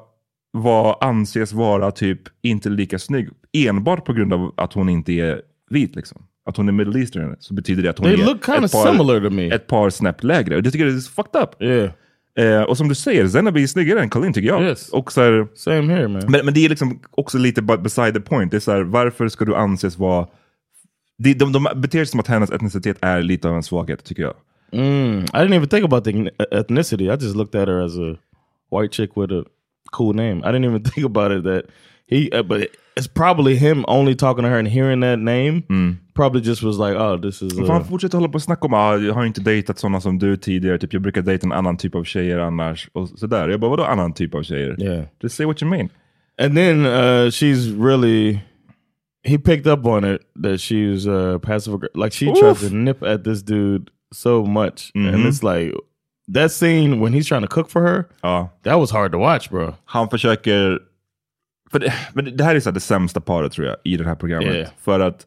vara, 0.52 0.96
anses 1.00 1.52
vara 1.52 1.90
typ 1.90 2.20
inte 2.42 2.68
lika 2.68 2.98
snygg, 2.98 3.28
enbart 3.52 4.04
på 4.04 4.12
grund 4.12 4.32
av 4.32 4.52
att 4.56 4.72
hon 4.72 4.88
inte 4.88 5.12
är 5.12 5.42
vit. 5.70 5.96
Liksom. 5.96 6.22
Att 6.46 6.56
hon 6.56 6.68
är 6.68 6.72
middle 6.72 7.00
eastern, 7.00 7.36
så 7.40 7.54
betyder 7.54 7.82
det 7.82 7.90
att 7.90 7.98
hon 7.98 8.06
They 8.06 8.20
är 8.20 8.34
ett, 8.34 8.42
par, 8.46 9.52
ett 9.52 9.66
par 9.66 9.90
snäpp 9.90 10.24
lägre. 10.24 10.60
Det 10.60 10.70
tycker 10.70 10.86
jag 10.86 10.94
är 10.94 11.00
fucked 11.00 11.42
up. 11.42 11.62
yeah. 11.62 11.90
Eh, 12.38 12.62
och 12.62 12.76
som 12.76 12.88
du 12.88 12.94
säger, 12.94 13.28
Zenab 13.28 13.56
är 13.56 13.66
snyggare 13.66 14.00
än 14.00 14.10
Colleen 14.10 14.32
tycker 14.32 14.48
jag. 14.48 14.62
Yes. 14.62 14.88
Och 14.88 15.12
så 15.12 15.20
här, 15.20 15.48
Same 15.54 15.94
here, 15.94 16.08
man. 16.08 16.22
men, 16.28 16.44
men 16.44 16.54
det 16.54 16.64
är 16.64 16.68
liksom 16.68 17.00
också 17.10 17.38
lite 17.38 17.62
beside 17.62 18.14
the 18.14 18.20
point. 18.20 18.50
Det 18.50 18.56
är 18.56 18.60
så 18.60 18.72
här, 18.72 18.82
varför 18.82 19.28
ska 19.28 19.44
du 19.44 19.56
anses 19.56 19.98
vara... 19.98 20.26
De, 21.18 21.34
de, 21.34 21.52
de 21.52 21.66
beter 21.76 21.98
sig 21.98 22.06
som 22.06 22.20
att 22.20 22.28
hennes 22.28 22.50
etnicitet 22.50 22.96
är 23.00 23.22
lite 23.22 23.48
av 23.48 23.56
en 23.56 23.62
svaghet, 23.62 24.04
tycker 24.04 24.22
jag. 24.22 24.34
Mm, 24.72 25.18
I 25.18 25.26
didn't 25.26 25.54
even 25.54 25.68
think 25.68 25.84
about 25.84 26.04
the 26.04 26.10
ethn- 26.10 26.30
ethnicity. 26.50 27.04
I 27.04 27.12
just 27.12 27.36
looked 27.36 27.62
at 27.62 27.68
her 27.68 27.84
as 27.84 27.98
a 27.98 28.16
white 28.72 28.92
chick 28.92 29.16
with 29.16 29.30
a 29.32 29.44
cool 29.92 30.12
name. 30.14 30.42
I 30.44 30.52
didn't 30.52 30.64
even 30.64 30.82
think 30.94 31.06
about 31.06 31.32
it 31.32 31.44
that 31.44 31.64
he. 32.06 32.30
Uh, 32.32 32.42
but 32.42 32.68
it's 32.96 33.06
probably 33.06 33.56
him 33.56 33.84
only 33.88 34.14
talking 34.14 34.44
to 34.44 34.50
her 34.50 34.58
and 34.58 34.68
hearing 34.68 35.00
that 35.00 35.18
name. 35.18 35.62
Probably 36.14 36.40
just 36.40 36.62
was 36.62 36.78
like, 36.78 36.94
oh, 36.94 37.16
this 37.16 37.42
is. 37.42 37.58
Uh, 37.58 37.66
han 37.66 37.84
fortsätter 37.84 38.18
hålla 38.18 38.28
på 38.28 38.34
och 38.34 38.42
snacka 38.42 38.66
om 38.66 38.74
ah, 38.74 38.96
jag 38.96 39.14
har 39.14 39.24
inte 39.24 39.40
dejtat 39.40 39.78
sådana 39.78 40.00
som 40.00 40.18
du 40.18 40.36
tidigare, 40.36 40.78
typ 40.78 40.92
jag 40.92 41.02
brukar 41.02 41.22
dejta 41.22 41.46
en 41.46 41.52
annan 41.52 41.76
typ 41.76 41.94
av 41.94 42.04
tjejer 42.04 42.38
annars. 42.38 42.88
Och 42.92 43.08
sådär. 43.08 43.48
Jag 43.48 43.60
bara, 43.60 43.70
vadå 43.70 43.84
annan 43.84 44.12
typ 44.14 44.34
av 44.34 44.42
tjejer? 44.42 44.82
Yeah. 44.82 45.04
Just 45.22 45.36
say 45.36 45.46
what 45.46 45.62
you 45.62 45.70
mean. 45.70 45.88
and 46.38 46.56
then 46.56 46.86
uh, 46.86 47.30
she's 47.30 47.70
really. 47.70 48.42
He 49.24 49.38
picked 49.38 49.68
up 49.68 49.86
on 49.86 50.04
it 50.04 50.24
that 50.34 50.60
she's 50.60 51.06
uh, 51.06 51.38
passive 51.38 51.74
aggressive. 51.74 51.96
Like 51.96 52.12
she 52.12 52.26
tried 52.26 52.50
Oof. 52.50 52.60
to 52.60 52.70
nip 52.70 53.02
at 53.04 53.22
this 53.22 53.40
dude 53.42 53.90
so 54.12 54.44
much, 54.44 54.90
and 54.96 55.26
it's 55.26 55.44
like 55.44 55.72
that 56.34 56.52
scene 56.52 57.00
when 57.00 57.12
he's 57.14 57.28
trying 57.28 57.42
to 57.42 57.48
cook 57.48 57.70
for 57.70 57.82
her. 57.82 58.04
Ja. 58.20 58.48
That 58.64 58.78
was 58.78 58.90
hard 58.90 59.12
to 59.12 59.18
watch, 59.18 59.48
bro. 59.50 59.74
Han 59.84 60.08
försöker... 60.08 60.78
För 61.70 61.78
det, 61.78 61.94
men 62.12 62.36
det 62.36 62.44
här 62.44 62.54
är 62.54 62.60
så 62.60 62.68
här 62.68 62.74
det 62.74 62.80
sämsta 62.80 63.20
paret 63.20 63.52
tror 63.52 63.66
jag 63.66 63.76
i 63.84 63.96
det 63.96 64.04
här 64.04 64.14
programmet. 64.14 64.54
Yeah. 64.54 64.70
För 64.80 65.00
att 65.00 65.26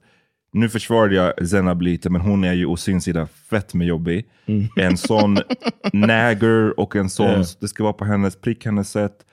nu 0.53 0.69
försvarade 0.69 1.15
jag 1.15 1.47
Zenab 1.47 1.81
lite, 1.81 2.09
men 2.09 2.21
hon 2.21 2.43
är 2.43 2.53
ju 2.53 2.65
å 2.65 2.77
sin 2.77 3.01
sida 3.01 3.27
fett 3.49 3.73
med 3.73 3.87
jobbig. 3.87 4.25
En 4.75 4.97
sån 4.97 5.37
nagger 5.93 6.79
och 6.79 6.95
en 6.95 7.09
sån, 7.09 7.25
Yeah. 7.25 7.45
det 7.59 7.67
ska 7.67 7.83
vara 7.83 7.93
på 7.93 8.05
hennes 8.05 8.35
prick, 8.35 8.65
hennes 8.65 8.91
sätt. 8.91 9.25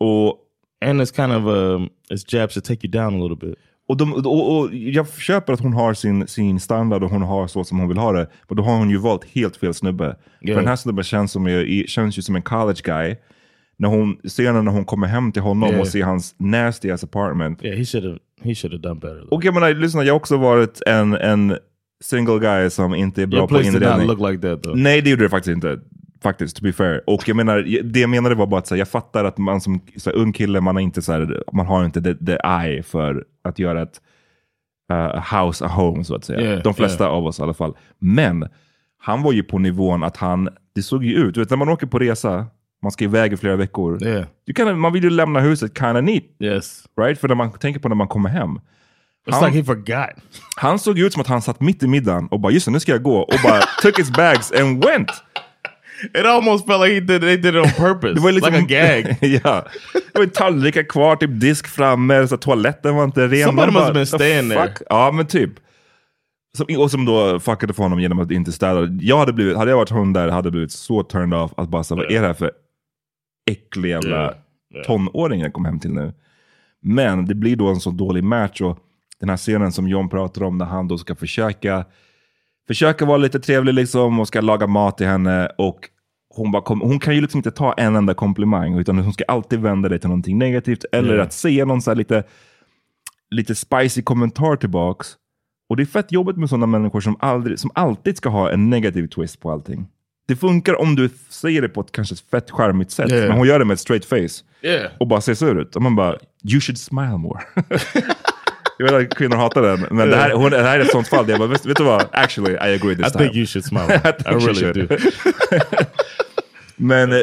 Och, 0.00 0.38
And 0.84 1.00
it's 1.00 1.16
kind 1.16 1.32
of 1.32 1.46
um, 1.46 1.90
it's 2.10 2.24
jabs 2.34 2.54
to 2.54 2.60
take 2.60 2.84
you 2.86 2.90
down 2.90 3.14
a 3.14 3.22
little 3.22 3.36
bit. 3.48 3.58
Och, 3.92 3.96
de, 3.98 4.12
och, 4.14 4.58
och 4.58 4.74
jag 4.74 5.12
köper 5.12 5.52
att 5.52 5.60
hon 5.60 5.72
har 5.72 5.94
sin, 5.94 6.26
sin 6.26 6.60
standard 6.60 7.02
och 7.02 7.10
hon 7.10 7.22
har 7.22 7.46
så 7.46 7.64
som 7.64 7.78
hon 7.78 7.88
vill 7.88 7.98
ha 7.98 8.12
det. 8.12 8.26
Men 8.48 8.56
då 8.56 8.62
har 8.62 8.76
hon 8.78 8.90
ju 8.90 8.96
valt 8.96 9.24
helt 9.24 9.56
fel 9.56 9.74
snubbe. 9.74 10.04
Yeah. 10.04 10.16
För 10.40 10.54
den 10.62 10.68
här 10.68 10.76
snubben 10.76 11.04
känns, 11.04 11.32
som, 11.32 11.46
är- 11.46 11.86
känns 11.86 12.18
ju 12.18 12.22
som 12.22 12.36
en 12.36 12.42
college 12.42 12.80
guy. 12.84 13.16
När 13.78 13.88
hon, 13.88 14.16
scenen 14.24 14.64
när 14.64 14.72
hon 14.72 14.84
kommer 14.84 15.06
hem 15.06 15.32
till 15.32 15.42
honom 15.42 15.68
Yeah. 15.68 15.80
och 15.80 15.88
ser 15.88 16.02
hans 16.04 16.34
nasty 16.38 16.90
ass 16.90 17.04
apartment. 17.04 17.64
Yeah, 17.64 17.78
he 17.78 17.84
should 17.84 18.04
have 18.06 18.18
he 18.42 18.54
should 18.54 18.72
have 18.72 18.82
done 18.82 19.00
better. 19.00 19.14
though. 19.20 19.32
Och 19.32 19.44
jag 19.44 19.54
menar, 19.54 19.74
lyssna, 19.74 20.04
jag 20.04 20.12
har 20.14 20.18
också 20.20 20.36
varit 20.36 20.82
en, 20.86 21.14
en 21.14 21.56
single 22.04 22.38
guy 22.38 22.70
som 22.70 22.94
inte 22.94 23.22
är 23.22 23.26
bra 23.26 23.38
Your 23.38 23.48
på 23.48 23.54
place 23.54 23.70
did 23.70 23.72
not 23.72 23.82
inredning. 23.82 24.06
look 24.08 24.30
like 24.30 24.48
that 24.48 24.62
though. 24.62 24.76
Nej, 24.76 25.02
det 25.02 25.10
gjorde 25.10 25.22
det 25.22 25.28
faktiskt 25.28 25.54
inte. 25.54 25.78
Faktiskt, 26.22 26.56
to 26.56 26.62
be 26.64 26.72
fair. 26.72 27.00
Och 27.06 27.28
jag 27.28 27.36
menar, 27.36 27.82
det 27.82 28.00
jag 28.00 28.10
menade 28.10 28.34
var 28.34 28.46
bara 28.46 28.58
att 28.60 28.70
här, 28.70 28.76
jag 28.76 28.88
fattar 28.88 29.24
att 29.24 29.38
man 29.38 29.60
som 29.60 29.80
så 29.96 30.10
här, 30.10 30.16
ung 30.16 30.32
kille, 30.32 30.60
man 30.60 30.76
har 30.76 30.80
inte, 30.82 31.02
så 31.02 31.12
här, 31.12 31.42
man 31.52 31.66
har 31.66 31.84
inte 31.84 32.02
the, 32.02 32.14
the 32.14 32.36
eye 32.44 32.82
för 32.82 33.24
att 33.44 33.58
göra 33.58 33.82
ett 33.82 34.00
uh, 34.92 35.34
house 35.38 35.64
a 35.64 35.68
home, 35.68 36.04
så 36.04 36.14
att 36.14 36.24
säga. 36.24 36.40
Yeah, 36.40 36.62
De 36.62 36.74
flesta 36.74 37.08
av 37.08 37.26
oss 37.26 37.38
i 37.38 37.42
alla 37.42 37.54
fall. 37.54 37.76
Men 37.98 38.48
han 38.98 39.22
var 39.22 39.32
ju 39.32 39.42
på 39.42 39.58
nivån 39.58 40.02
att 40.02 40.16
han, 40.16 40.48
det 40.74 40.82
såg 40.82 41.04
ju 41.04 41.14
ut, 41.14 41.34
du 41.34 41.40
vet 41.40 41.50
när 41.50 41.56
man 41.56 41.68
åker 41.68 41.86
på 41.86 41.98
resa, 41.98 42.46
man 42.82 42.92
ska 42.92 43.04
iväg 43.04 43.32
i 43.32 43.36
flera 43.36 43.56
veckor. 43.56 44.04
Yeah. 44.06 44.24
Du 44.46 44.52
kan, 44.52 44.78
man 44.78 44.92
vill 44.92 45.04
ju 45.04 45.10
lämna 45.10 45.40
huset 45.40 45.78
kind 45.78 45.96
of 45.96 46.04
neat, 46.04 46.24
Yes. 46.40 46.84
right? 47.00 47.20
För 47.20 47.28
när 47.28 47.34
man 47.34 47.52
tänker 47.52 47.80
på 47.80 47.88
när 47.88 47.96
man 47.96 48.08
kommer 48.08 48.28
hem. 48.28 48.50
It's 49.26 49.32
Han- 49.32 49.44
like 49.44 49.58
he 49.58 49.64
forgot. 49.64 50.24
Han 50.56 50.78
såg 50.78 50.98
ut 50.98 51.12
som 51.12 51.20
att 51.22 51.28
han 51.28 51.42
satt 51.42 51.60
mitt 51.60 51.82
i 51.82 51.86
middagen 51.86 52.26
och 52.28 52.40
bara 52.40 52.52
just 52.52 52.66
det, 52.66 52.72
nu 52.72 52.80
ska 52.80 52.92
jag 52.92 53.02
gå. 53.02 53.18
Och 53.18 53.34
bara 53.44 53.60
took 53.82 53.98
his 53.98 54.10
bags 54.10 54.52
and 54.52 54.84
went. 54.84 55.10
It 56.04 56.26
almost 56.26 56.66
felt 56.66 56.80
like 56.80 56.94
he 56.94 57.00
did 57.00 57.20
they 57.20 57.36
did 57.36 57.54
it 57.54 57.64
on 57.64 57.70
purpose. 57.70 58.14
Det 58.14 58.20
var 58.20 58.32
liksom, 58.32 58.54
like 58.54 58.64
a 58.64 59.02
gag. 59.02 59.16
ja. 59.44 59.64
Det 60.12 60.18
var 60.18 60.26
tallrikar 60.26 60.82
kvar, 60.82 61.16
typ 61.16 61.40
disk 61.40 61.66
framme, 61.66 62.28
så 62.28 62.36
toaletten 62.36 62.94
var 62.94 63.04
inte 63.04 63.28
ren. 63.28 63.44
Somebody 63.46 63.72
must 63.72 63.78
have 63.78 63.92
bara, 63.92 63.94
been 63.94 64.06
"The 64.06 64.18
staying 64.18 64.48
there." 64.50 64.68
fuck?" 64.68 64.82
Ja 64.90 65.10
men 65.12 65.26
typ. 65.26 65.50
Som, 66.56 66.66
och 66.78 66.90
som 66.90 67.04
då 67.04 67.40
fuckade 67.40 67.72
för 67.72 67.82
honom 67.82 68.00
genom 68.00 68.18
att 68.18 68.30
inte 68.30 68.52
städa. 68.52 68.88
Jag 69.00 69.18
hade, 69.18 69.32
blivit, 69.32 69.56
hade 69.56 69.70
jag 69.70 69.78
varit 69.78 69.90
hon 69.90 70.12
där 70.12 70.28
hade 70.28 70.50
blivit 70.50 70.72
så 70.72 71.02
turned 71.02 71.38
off 71.38 71.52
att 71.56 71.68
bara 71.68 71.84
så, 71.84 71.96
vad 71.96 72.10
är 72.12 72.20
det 72.20 72.26
här 72.26 72.34
för 72.34 72.50
äcklig 73.50 73.90
jävla 73.90 74.16
Yeah. 74.16 74.34
Yeah. 74.74 74.86
tonåring 74.86 75.40
jag 75.40 75.52
kom 75.52 75.64
hem 75.64 75.80
till 75.80 75.92
nu. 75.92 76.12
Men 76.82 77.26
det 77.26 77.34
blir 77.34 77.56
då 77.56 77.68
en 77.68 77.80
så 77.80 77.90
dålig 77.90 78.24
match 78.24 78.60
och 78.60 78.78
den 79.20 79.28
här 79.28 79.36
scenen 79.36 79.72
som 79.72 79.88
John 79.88 80.08
pratar 80.08 80.42
om 80.42 80.58
när 80.58 80.66
han 80.66 80.88
då 80.88 80.98
ska 80.98 81.14
försöka 81.14 81.84
försöka 82.66 83.04
vara 83.04 83.16
lite 83.16 83.40
trevlig 83.40 83.74
liksom 83.74 84.20
och 84.20 84.28
ska 84.28 84.40
laga 84.40 84.66
mat 84.66 84.98
till 84.98 85.06
henne 85.06 85.46
och 85.58 85.88
hon, 86.34 86.50
bara 86.52 86.62
kom, 86.62 86.80
hon 86.80 86.98
kan 86.98 87.14
ju 87.14 87.20
liksom 87.20 87.38
inte 87.38 87.50
ta 87.50 87.72
en 87.72 87.96
enda 87.96 88.14
komplimang 88.14 88.78
utan 88.78 88.98
hon 88.98 89.12
ska 89.12 89.24
alltid 89.28 89.60
vända 89.60 89.88
det 89.88 89.98
till 89.98 90.08
någonting 90.08 90.38
negativt 90.38 90.84
eller 90.92 91.14
Yeah. 91.14 91.26
att 91.26 91.32
säga 91.32 91.64
någon 91.64 91.82
så 91.82 91.90
här 91.90 91.96
lite, 91.96 92.24
lite 93.30 93.54
spicy 93.54 94.02
kommentar 94.02 94.56
tillbaks. 94.56 95.08
Och 95.68 95.76
det 95.76 95.82
är 95.82 95.86
fett 95.86 96.12
jobbigt 96.12 96.36
med 96.36 96.48
sådana 96.48 96.66
människor 96.66 97.00
som, 97.00 97.16
aldrig, 97.20 97.58
som 97.58 97.70
alltid 97.74 98.16
ska 98.16 98.28
ha 98.28 98.50
en 98.50 98.70
negativ 98.70 99.06
twist 99.06 99.40
på 99.40 99.50
allting. 99.50 99.86
Det 100.28 100.36
funkar 100.36 100.80
om 100.80 100.96
du 100.96 101.10
säger 101.28 101.62
det 101.62 101.68
på 101.68 101.80
ett 101.80 101.92
kanske 101.92 102.16
fett 102.30 102.50
charmigt 102.50 102.90
sätt, 102.90 103.10
Yeah. 103.12 103.28
men 103.28 103.38
hon 103.38 103.46
gör 103.48 103.58
det 103.58 103.64
med 103.64 103.74
ett 103.74 103.80
straight 103.80 104.04
face. 104.04 104.44
Yeah. 104.62 104.92
Och 105.00 105.06
bara 105.06 105.20
ser 105.20 105.34
sur 105.34 105.60
ut. 105.60 105.76
Och 105.76 105.82
man 105.82 105.96
bara, 105.96 106.16
you 106.52 106.60
should 106.60 106.78
smile 106.78 107.16
more. 107.18 107.40
Jag 108.78 108.92
vet 108.92 109.12
att 109.12 109.18
kvinnor 109.18 109.36
hatar 109.36 109.62
den, 109.62 109.86
men 109.90 110.10
det, 110.10 110.16
här, 110.16 110.32
hon, 110.32 110.50
det 110.50 110.62
här 110.62 110.80
är 110.80 110.84
ett 110.84 110.90
sånt 110.90 111.08
fall. 111.08 111.28
Jag 111.28 111.38
bara, 111.38 111.48
vet, 111.48 111.66
vet 111.66 111.76
du 111.76 111.84
vad? 111.84 112.06
Actually, 112.12 112.52
I 112.52 112.74
agree 112.74 112.96
this 112.96 113.06
I 113.06 113.10
time. 113.10 113.24
think 113.24 113.36
you 113.36 113.46
should 113.46 113.64
smile. 113.64 113.94
I, 114.26 114.32
you 114.32 114.40
really 114.40 114.86
do. 114.86 114.96
Men 116.76 117.12
eh, 117.12 117.18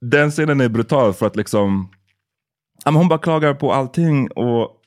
den 0.00 0.30
scenen 0.30 0.60
är 0.60 0.68
brutal 0.68 1.12
för 1.14 1.26
att 1.26 1.36
liksom... 1.36 1.90
hon 2.84 3.08
bara 3.08 3.18
klagar 3.18 3.54
på 3.54 3.72
allting 3.72 4.30
och 4.30 4.80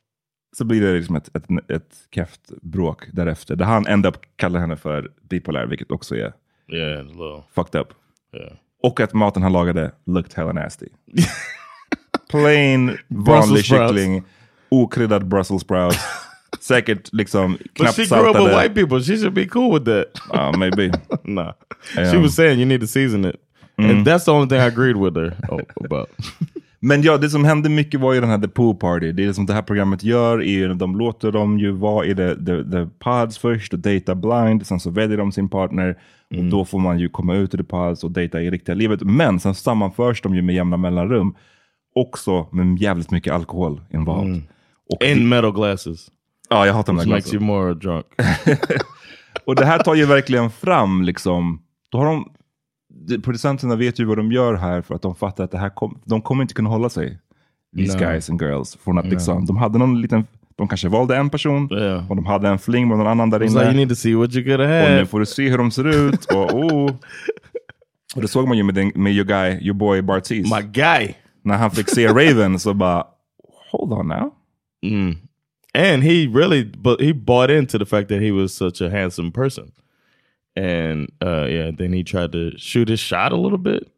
Så 0.57 0.65
blir 0.65 0.81
det 0.81 0.93
liksom 0.93 1.15
ett, 1.15 1.35
ett, 1.35 1.71
ett 1.71 1.95
keft 2.15 2.41
bråk 2.61 3.03
därefter. 3.11 3.55
Där 3.55 3.65
han 3.65 3.87
ändå 3.87 4.11
kallar 4.35 4.59
henne 4.59 4.75
för 4.75 5.11
bipolär, 5.29 5.65
vilket 5.65 5.91
också 5.91 6.15
är 6.15 6.33
Yeah, 6.73 7.05
fucked 7.55 7.81
up. 7.81 7.87
Yeah. 8.33 8.53
Och 8.83 8.99
att 8.99 9.13
maten 9.13 9.43
han 9.43 9.53
lagade 9.53 9.91
looked 10.05 10.33
hella 10.35 10.53
nasty. 10.53 10.87
Plain 12.29 12.97
vanlig 13.07 13.65
kyckling, 13.65 14.23
okryddad 14.69 15.27
brussels 15.27 15.61
sprouts. 15.61 15.97
Säkert 16.59 17.09
liksom 17.13 17.51
But 17.51 17.73
knappt 17.73 17.95
she 17.95 18.05
grew 18.05 18.29
up 18.29 18.35
with 18.37 18.55
white 18.61 18.73
people. 18.75 19.03
She 19.03 19.17
should 19.17 19.33
be 19.33 19.45
cool 19.47 19.73
with 19.73 19.85
that. 19.85 20.05
Ja, 20.33 20.51
maybe. 20.57 20.91
nah. 21.23 21.53
She 21.95 22.01
Yeah. 22.01 22.21
was 22.21 22.35
saying 22.35 22.59
you 22.59 22.65
need 22.65 22.81
to 22.81 22.87
season 22.87 23.25
it. 23.25 23.35
And 23.77 24.07
that's 24.07 24.25
the 24.25 24.31
only 24.31 24.49
thing 24.49 24.57
I 24.59 24.67
agreed 24.67 24.95
with 24.95 25.15
her 25.17 25.33
about. 25.85 26.09
Men 26.79 27.01
ja, 27.01 27.17
det 27.17 27.29
som 27.29 27.45
hände 27.45 27.69
mycket 27.69 27.99
var 27.99 28.13
ju 28.13 28.21
den 28.21 28.29
här 28.29 28.37
The 28.37 28.47
Pool 28.47 28.75
Party. 28.75 29.11
Det 29.11 29.33
som 29.33 29.45
det 29.45 29.53
här 29.53 29.61
programmet 29.61 30.03
gör 30.03 30.37
är 30.41 30.45
ju 30.51 30.73
de 30.73 30.95
låter 30.97 31.31
dem 31.31 31.59
ju 31.59 31.71
vara 31.71 32.05
i 32.05 32.15
the, 32.15 32.35
the, 32.35 32.63
the 32.63 32.87
pods 32.99 33.37
först 33.37 33.73
och 33.73 33.79
data 33.79 34.15
blind. 34.15 34.67
Sen 34.67 34.79
så 34.79 34.89
väljer 34.89 35.17
de 35.17 35.31
sin 35.31 35.49
partner 35.49 35.97
och 36.37 36.43
då 36.43 36.65
får 36.65 36.79
man 36.79 36.99
ju 36.99 37.09
komma 37.09 37.35
ut 37.35 37.53
i 37.53 37.57
the 37.57 37.63
pods 37.63 38.03
och 38.03 38.11
data 38.11 38.41
i 38.41 38.51
riktiga 38.51 38.75
livet. 38.75 39.01
Men 39.01 39.39
sen 39.39 39.55
sammanförs 39.55 40.21
de 40.21 40.35
ju 40.35 40.41
med 40.41 40.55
jämna 40.55 40.77
mellanrum. 40.77 41.35
Också 41.95 42.47
med 42.51 42.81
jävligt 42.81 43.11
mycket 43.11 43.33
alkohol 43.33 43.81
involved. 43.93 44.41
Och 44.89 45.03
In 45.05 45.29
metal 45.29 45.51
glasses. 45.53 46.07
ja, 46.49 46.65
jag 46.65 46.73
hatar 46.73 46.93
de 46.93 46.99
där 46.99 47.09
makes 47.15 47.33
you 47.33 47.43
more 47.43 47.73
drunk. 47.73 48.05
Och 49.45 49.55
det 49.55 49.65
här 49.65 49.79
tar 49.79 49.95
ju 49.95 50.05
verkligen 50.05 50.49
fram 50.49 51.01
liksom, 51.03 51.61
då 51.91 51.97
har 51.97 52.05
de, 52.05 52.31
producenterna 53.21 53.75
vet 53.75 53.99
ju 53.99 54.05
vad 54.05 54.17
de 54.17 54.31
gör 54.31 54.53
här 54.53 54.81
för 54.81 54.95
att 54.95 55.01
de 55.01 55.15
fattar 55.15 55.43
att 55.43 55.51
det 55.51 55.57
här 55.57 55.69
kom, 55.69 56.01
de 56.05 56.21
kommer 56.21 56.41
inte 56.41 56.53
kunna 56.53 56.69
hålla 56.69 56.89
sig. 56.89 57.19
These 57.77 57.93
No. 57.97 57.99
guys 57.99 58.29
and 58.29 58.41
girls. 58.41 58.77
Från 58.83 58.97
att 58.97 59.05
liksom, 59.05 59.45
de 59.45 59.57
hade 59.57 59.77
någon 59.79 60.01
liten, 60.01 60.25
de 60.55 60.67
kanske 60.67 60.87
valde 60.89 61.15
en 61.17 61.29
person 61.29 61.69
Yeah. 61.71 62.09
och 62.09 62.15
de 62.15 62.25
hade 62.25 62.49
en 62.49 62.59
fling 62.59 62.87
med 62.87 62.97
någon 62.97 63.07
annan 63.07 63.29
där 63.29 63.43
inne. 63.43 63.53
like 63.53 63.65
you 63.65 63.73
need 63.75 63.89
to 63.89 63.95
see 63.95 64.15
what 64.15 64.35
you 64.35 64.43
could 64.45 64.59
have 64.59 64.83
och 64.83 64.91
nu 64.91 65.05
får 65.05 65.19
du 65.19 65.25
se 65.25 65.49
hur 65.49 65.57
de 65.57 65.71
ser 65.71 65.87
ut. 65.87 66.25
Och, 66.25 66.53
oh. 66.53 66.91
och 68.15 68.21
det 68.21 68.27
såg 68.27 68.47
man 68.47 68.57
ju 68.57 68.63
med, 68.63 68.75
den, 68.75 68.91
med 68.95 69.13
your 69.13 69.25
guy, 69.25 69.59
your 69.61 69.73
boy 69.75 70.01
Bartiz. 70.01 70.51
My 70.55 70.61
guy. 70.71 71.13
När 71.43 71.57
han 71.57 71.71
fick 71.71 71.89
se 71.89 72.07
Raven 72.07 72.59
så 72.59 72.73
bara, 72.73 73.03
hold 73.71 73.93
on 73.93 74.07
now. 74.07 74.33
Mm. 74.83 75.17
And 75.73 76.03
he 76.03 76.27
really, 76.27 76.63
but 76.63 76.99
he 76.99 77.11
bought 77.11 77.51
into 77.51 77.77
the 77.77 77.85
fact 77.85 78.09
that 78.09 78.21
he 78.21 78.31
was 78.31 78.53
such 78.53 78.81
a 78.81 78.89
handsome 78.89 79.31
person. 79.31 79.71
And 80.55 81.11
uh, 81.21 81.45
yeah, 81.45 81.71
then 81.71 81.93
he 81.93 82.03
tried 82.03 82.31
to 82.31 82.57
shoot 82.57 82.89
his 82.89 82.99
shot 82.99 83.31
a 83.31 83.35
little 83.35 83.59
bit. 83.59 83.91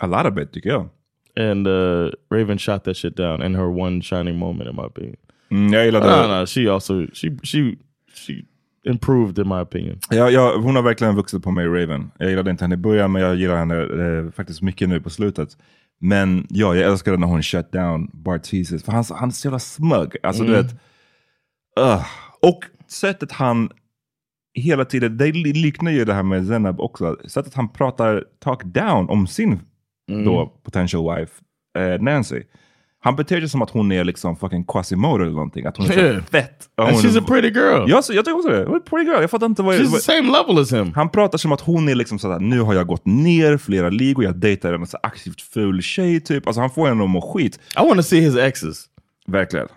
A 0.00 0.06
lot 0.06 0.26
of 0.26 0.38
it 0.38 0.52
tycker 0.52 0.70
jag. 0.70 0.90
And 1.36 1.66
uh, 1.66 2.10
Raven 2.30 2.58
shot 2.58 2.84
that 2.84 2.96
shit 2.96 3.16
down 3.16 3.42
in 3.42 3.54
her 3.54 3.70
one 3.70 4.00
shining 4.00 4.38
moment, 4.38 4.68
in 4.70 4.76
my 4.76 4.84
opinion. 4.84 5.16
Mm, 5.50 5.72
jag 5.72 5.84
gillade 5.84 6.06
No, 6.06 6.28
no, 6.28 6.46
she 6.46 6.68
also 6.68 7.06
she 7.12 7.36
she 7.42 7.76
she 8.14 8.44
improved 8.84 9.38
in 9.38 9.48
my 9.48 9.60
opinion. 9.60 9.98
Ja, 10.10 10.30
ja, 10.30 10.56
hon 10.56 10.76
har 10.76 10.82
verkligen 10.82 11.16
vuxit 11.16 11.42
på 11.42 11.50
mig, 11.50 11.66
Raven. 11.66 12.10
Jag 12.18 12.30
gillade 12.30 12.50
inte 12.50 12.64
henne 12.64 12.74
i 12.74 12.78
början, 12.78 13.12
men 13.12 13.22
jag 13.22 13.36
gillar 13.36 13.56
henne 13.56 13.74
eh, 13.82 14.30
faktiskt 14.30 14.62
mycket 14.62 14.88
nu 14.88 15.00
på 15.00 15.10
slutet. 15.10 15.56
Men 16.00 16.46
ja, 16.50 16.74
jag 16.74 16.92
älskade 16.92 17.16
när 17.16 17.26
hon 17.26 17.42
shut 17.42 17.72
down 17.72 18.10
Bartises, 18.12 18.82
för 18.84 18.92
han, 18.92 19.04
han 19.10 19.28
är 19.28 19.32
så 19.32 19.46
jävla 19.48 19.58
smug. 19.58 20.16
Alltså 20.22 20.44
du 20.44 20.52
vet, 20.52 20.72
uh. 21.80 22.06
Och 22.42 22.64
sättet 22.88 23.32
han 23.32 23.70
hela 24.54 24.84
tiden, 24.84 25.16
det 25.16 25.32
li- 25.32 25.52
liknar 25.52 25.90
ju 25.90 26.04
det 26.04 26.14
här 26.14 26.22
med 26.22 26.46
Zenab 26.46 26.80
också, 26.80 27.16
sättet 27.28 27.54
han 27.54 27.68
pratar 27.68 28.24
talk 28.38 28.64
down 28.64 29.08
om 29.08 29.26
sin 29.26 29.60
då 30.24 30.46
potential 30.62 31.16
wife, 31.18 31.32
eh, 31.78 32.02
Nancy. 32.02 32.42
Han 33.06 33.16
beter 33.16 33.40
sig 33.40 33.48
som 33.48 33.62
att 33.62 33.70
hon 33.70 33.92
är 33.92 34.04
liksom 34.04 34.36
fucking 34.36 34.64
Quasimodo 34.64 35.22
eller 35.24 35.32
någonting. 35.32 35.66
Att 35.66 35.76
hon 35.76 35.86
är 35.90 35.98
Yeah. 36.04 36.22
fett. 36.24 36.68
Ja, 36.76 36.84
And 36.86 36.92
hon- 36.96 37.02
she's 37.02 37.18
a 37.18 37.24
pretty 37.28 37.48
girl. 37.48 37.84
Ja, 37.90 38.02
så, 38.02 38.12
jag 38.14 38.24
tycker 38.24 38.36
också 38.36 38.48
det. 38.48 38.64
Hon 38.64 38.74
är 38.76 38.80
pretty 38.80 39.10
girl. 39.10 39.20
Jag 39.20 39.30
fattar 39.30 39.46
inte 39.46 39.62
vad... 39.62 39.74
She's 39.74 39.84
vad 39.84 39.92
the 39.92 40.00
same 40.00 40.32
level 40.38 40.58
as 40.62 40.72
him. 40.72 40.92
han 40.94 41.08
pratar 41.08 41.38
som 41.38 41.52
att 41.52 41.60
hon 41.60 41.88
är 41.88 41.94
liksom 41.94 42.18
sådär, 42.18 42.38
nu 42.38 42.60
har 42.60 42.74
jag 42.74 42.86
gått 42.86 43.06
ner 43.06 43.56
flera 43.58 43.88
ligor, 43.90 44.24
jag 44.24 44.36
dejtar 44.36 44.72
en 44.72 44.86
så 44.86 44.98
aktivt 45.02 45.40
ful 45.40 45.82
tjej 45.82 46.20
typ. 46.20 46.46
Alltså 46.46 46.60
han 46.60 46.70
får 46.70 46.88
henne 46.88 47.04
att 47.04 47.10
må 47.10 47.20
skit. 47.20 47.60
I 47.76 47.86
want 47.86 47.96
to 47.96 48.02
see 48.02 48.20
his 48.20 48.36
exes. 48.36 48.84
Verkligen. 49.26 49.68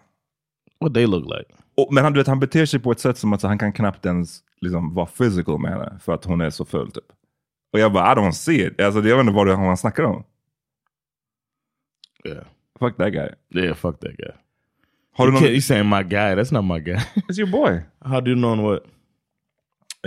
What 0.79 0.93
they 0.93 1.07
look 1.07 1.25
like. 1.25 1.45
Och, 1.77 1.93
men 1.93 2.03
han, 2.03 2.13
du 2.13 2.19
vet, 2.19 2.27
han 2.27 2.39
beter 2.39 2.65
sig 2.65 2.79
på 2.79 2.91
ett 2.91 2.99
sätt 2.99 3.17
som 3.17 3.33
att 3.33 3.41
så, 3.41 3.47
han 3.47 3.57
kan 3.57 3.73
knappt 3.73 4.05
ens 4.05 4.39
liksom, 4.61 4.93
vara 4.93 5.05
physical 5.17 5.59
med 5.59 5.71
henne 5.71 5.99
för 6.03 6.13
att 6.13 6.25
hon 6.25 6.41
är 6.41 6.49
så 6.49 6.65
ful 6.65 6.91
typ. 6.91 7.03
Och 7.73 7.79
jag 7.79 7.93
bara, 7.93 8.11
I 8.11 8.15
don't 8.15 8.31
see 8.31 8.65
it. 8.67 8.81
Alltså, 8.81 8.99
jag 9.01 9.15
vet 9.17 9.23
inte 9.25 9.33
vad 9.33 9.49
är 9.49 9.55
han 9.55 9.77
snackar 9.77 10.03
om. 10.03 10.23
Yeah. 12.25 12.43
Fuck 12.79 12.97
that 12.97 13.09
guy. 13.13 13.29
Yeah, 13.63 13.73
fuck 13.75 13.99
that 13.99 14.17
guy. 14.17 14.33
Har 15.13 15.25
du 15.27 15.31
You 15.33 15.41
någon... 15.41 15.49
can't- 15.49 15.61
saying 15.61 15.85
my 15.89 16.03
guy? 16.03 16.35
That's 16.35 16.51
not 16.51 16.63
my 16.63 16.79
guy. 16.79 16.99
It's 17.29 17.37
your 17.37 17.47
boy. 17.51 17.81
How 18.05 18.19
do 18.21 18.31
you 18.31 18.35
know 18.35 18.55
what? 18.71 18.85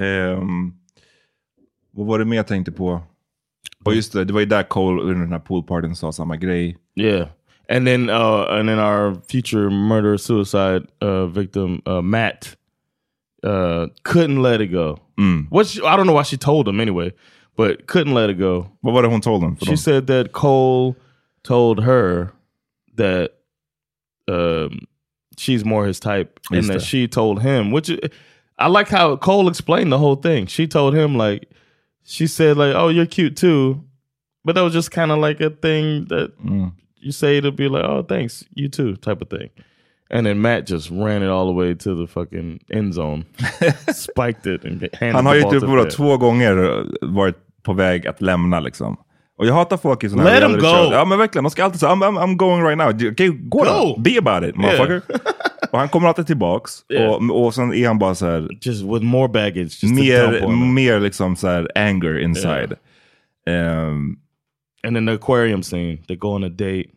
Ehm, 0.01 0.73
vad 1.91 2.07
var 2.07 2.19
det 2.19 2.25
mer 2.25 2.37
jag 2.37 2.47
tänkte 2.47 2.73
på? 2.73 3.01
Och 3.85 3.95
just 3.95 4.13
det, 4.13 4.25
det 4.25 4.33
var 4.33 4.41
ju 4.41 4.47
där 4.47 4.63
Cole 4.63 5.03
under 5.03 5.21
den 5.23 5.33
här 5.33 5.39
poolpartyn 5.39 5.97
sa 5.97 6.13
samma 6.13 6.37
grej. 6.37 6.77
Yeah. 6.97 7.29
And 7.69 7.87
then 7.87 8.11
uh 8.11 8.47
and 8.51 8.69
then 8.69 8.79
our 8.79 9.15
future 9.31 9.71
murder 9.71 10.17
suicide 10.17 10.87
uh 11.03 11.27
victim 11.27 11.83
uh 11.89 12.01
Matt 12.03 12.57
uh 13.45 13.87
couldn't 14.05 14.43
let 14.43 14.61
it 14.61 14.71
go. 14.73 14.99
What 15.51 15.67
she, 15.69 15.79
I 15.81 15.97
don't 15.97 16.07
know 16.07 16.15
why 16.19 16.25
she 16.25 16.37
told 16.37 16.69
him 16.69 16.81
anyway, 16.81 17.13
but 17.57 17.87
couldn't 17.87 18.15
let 18.15 18.31
it 18.31 18.39
go. 18.39 18.67
Vad 18.81 18.95
what 18.95 19.03
det 19.03 19.09
hon 19.09 19.21
told 19.21 19.43
honom? 19.43 19.57
För 19.57 19.67
She 19.67 19.71
dem? 19.73 19.77
said 19.77 20.07
that 20.07 20.33
Cole 20.33 20.95
told 21.43 21.81
her 21.85 22.29
that 22.97 23.33
um 24.29 24.81
she's 25.39 25.65
more 25.65 25.87
his 25.87 26.01
type 26.01 26.39
and 26.51 26.69
that 26.69 26.83
she 26.83 27.09
told 27.09 27.43
him 27.43 27.71
which 27.71 27.91
i- 27.91 28.67
like 28.69 28.89
how 28.89 29.17
Cole 29.17 29.49
explained 29.49 29.91
the 29.93 29.99
whole 29.99 30.17
thing. 30.17 30.47
She 30.47 30.67
told 30.69 30.95
him 30.95 31.17
like 31.17 31.49
she 32.05 32.27
said 32.27 32.57
like 32.57 32.75
oh 32.77 32.89
you're 32.89 33.07
cute 33.07 33.37
too. 33.37 33.83
But 34.45 34.55
that 34.57 34.63
was 34.63 34.73
just 34.73 34.91
kind 34.91 35.11
of 35.13 35.19
like 35.19 35.41
a 35.41 35.51
thing 35.51 36.07
that 36.07 36.33
you 36.97 37.13
say 37.13 37.41
to 37.41 37.51
be 37.53 37.69
like, 37.69 37.85
oh, 37.85 38.03
thanks, 38.03 38.45
you 38.55 38.69
too, 38.69 38.97
type 38.97 39.23
of 39.23 39.29
thing. 39.31 39.51
And 40.11 40.27
then 40.27 40.41
Matt 40.43 40.67
just 40.67 40.91
ran 40.91 41.23
it 41.23 41.29
all 41.29 41.47
the 41.47 41.53
way 41.53 41.75
to 41.75 41.95
the 41.95 42.07
fucking 42.07 42.61
end 42.71 42.93
zone, 42.95 43.25
spiked 43.93 44.47
it, 44.47 44.65
and 44.65 44.81
handed 44.95 45.15
Han 45.15 45.27
har 45.27 45.35
the 45.35 45.41
ju 45.41 45.51
typ 45.51 45.61
två 45.97 46.17
gånger 46.19 46.85
varit 47.07 47.37
på 47.63 47.73
väg 47.73 48.07
att 48.07 48.21
lämna 48.21 48.61
liksom. 48.61 48.97
Och 49.43 49.49
jag 49.49 49.55
hatar 49.55 49.77
folk 49.77 50.05
i 50.05 50.09
sådana 50.09 50.31
Let 50.31 50.43
him 50.43 50.49
reality 50.51 50.61
go. 50.67 50.73
shows. 50.73 50.93
Ja 50.93 51.05
men 51.05 51.19
verkligen, 51.19 51.45
de 51.45 51.51
ska 51.51 51.65
alltid 51.65 51.81
säga 51.81 51.93
I'm, 51.93 52.03
I'm, 52.03 52.19
I'm 52.19 52.37
going 52.37 52.63
right 52.63 52.79
now. 52.79 53.11
Okay, 53.13 53.29
go, 53.29 53.65
då. 53.65 53.97
Be 53.99 54.19
about 54.19 54.49
it, 54.49 54.57
motherfucker. 54.57 55.03
och 55.73 55.79
han 55.79 55.89
kommer 55.89 56.09
alltid 56.09 56.27
tillbaks. 56.27 56.73
Yeah. 56.89 57.13
Och, 57.13 57.45
och 57.45 57.55
sen 57.55 57.75
är 57.75 57.87
han 57.87 57.99
bara 57.99 58.15
så 58.15 58.27
här, 58.27 58.49
Just 58.61 58.83
with 58.83 59.05
more 59.05 59.29
baggage. 59.29 59.85
Mer, 59.85 60.47
mer 60.73 61.01
liksom 61.01 61.37
så 61.37 61.49
här 61.49 61.69
anger 61.75 62.19
inside. 62.19 62.77
Ehm, 63.47 64.17
And 64.85 64.97
then 64.97 65.07
the 65.07 65.13
aquarium 65.13 65.63
scene, 65.63 65.99
they 66.09 66.17
go 66.17 66.29
on 66.35 66.45
a 66.45 66.49
date, 66.49 66.91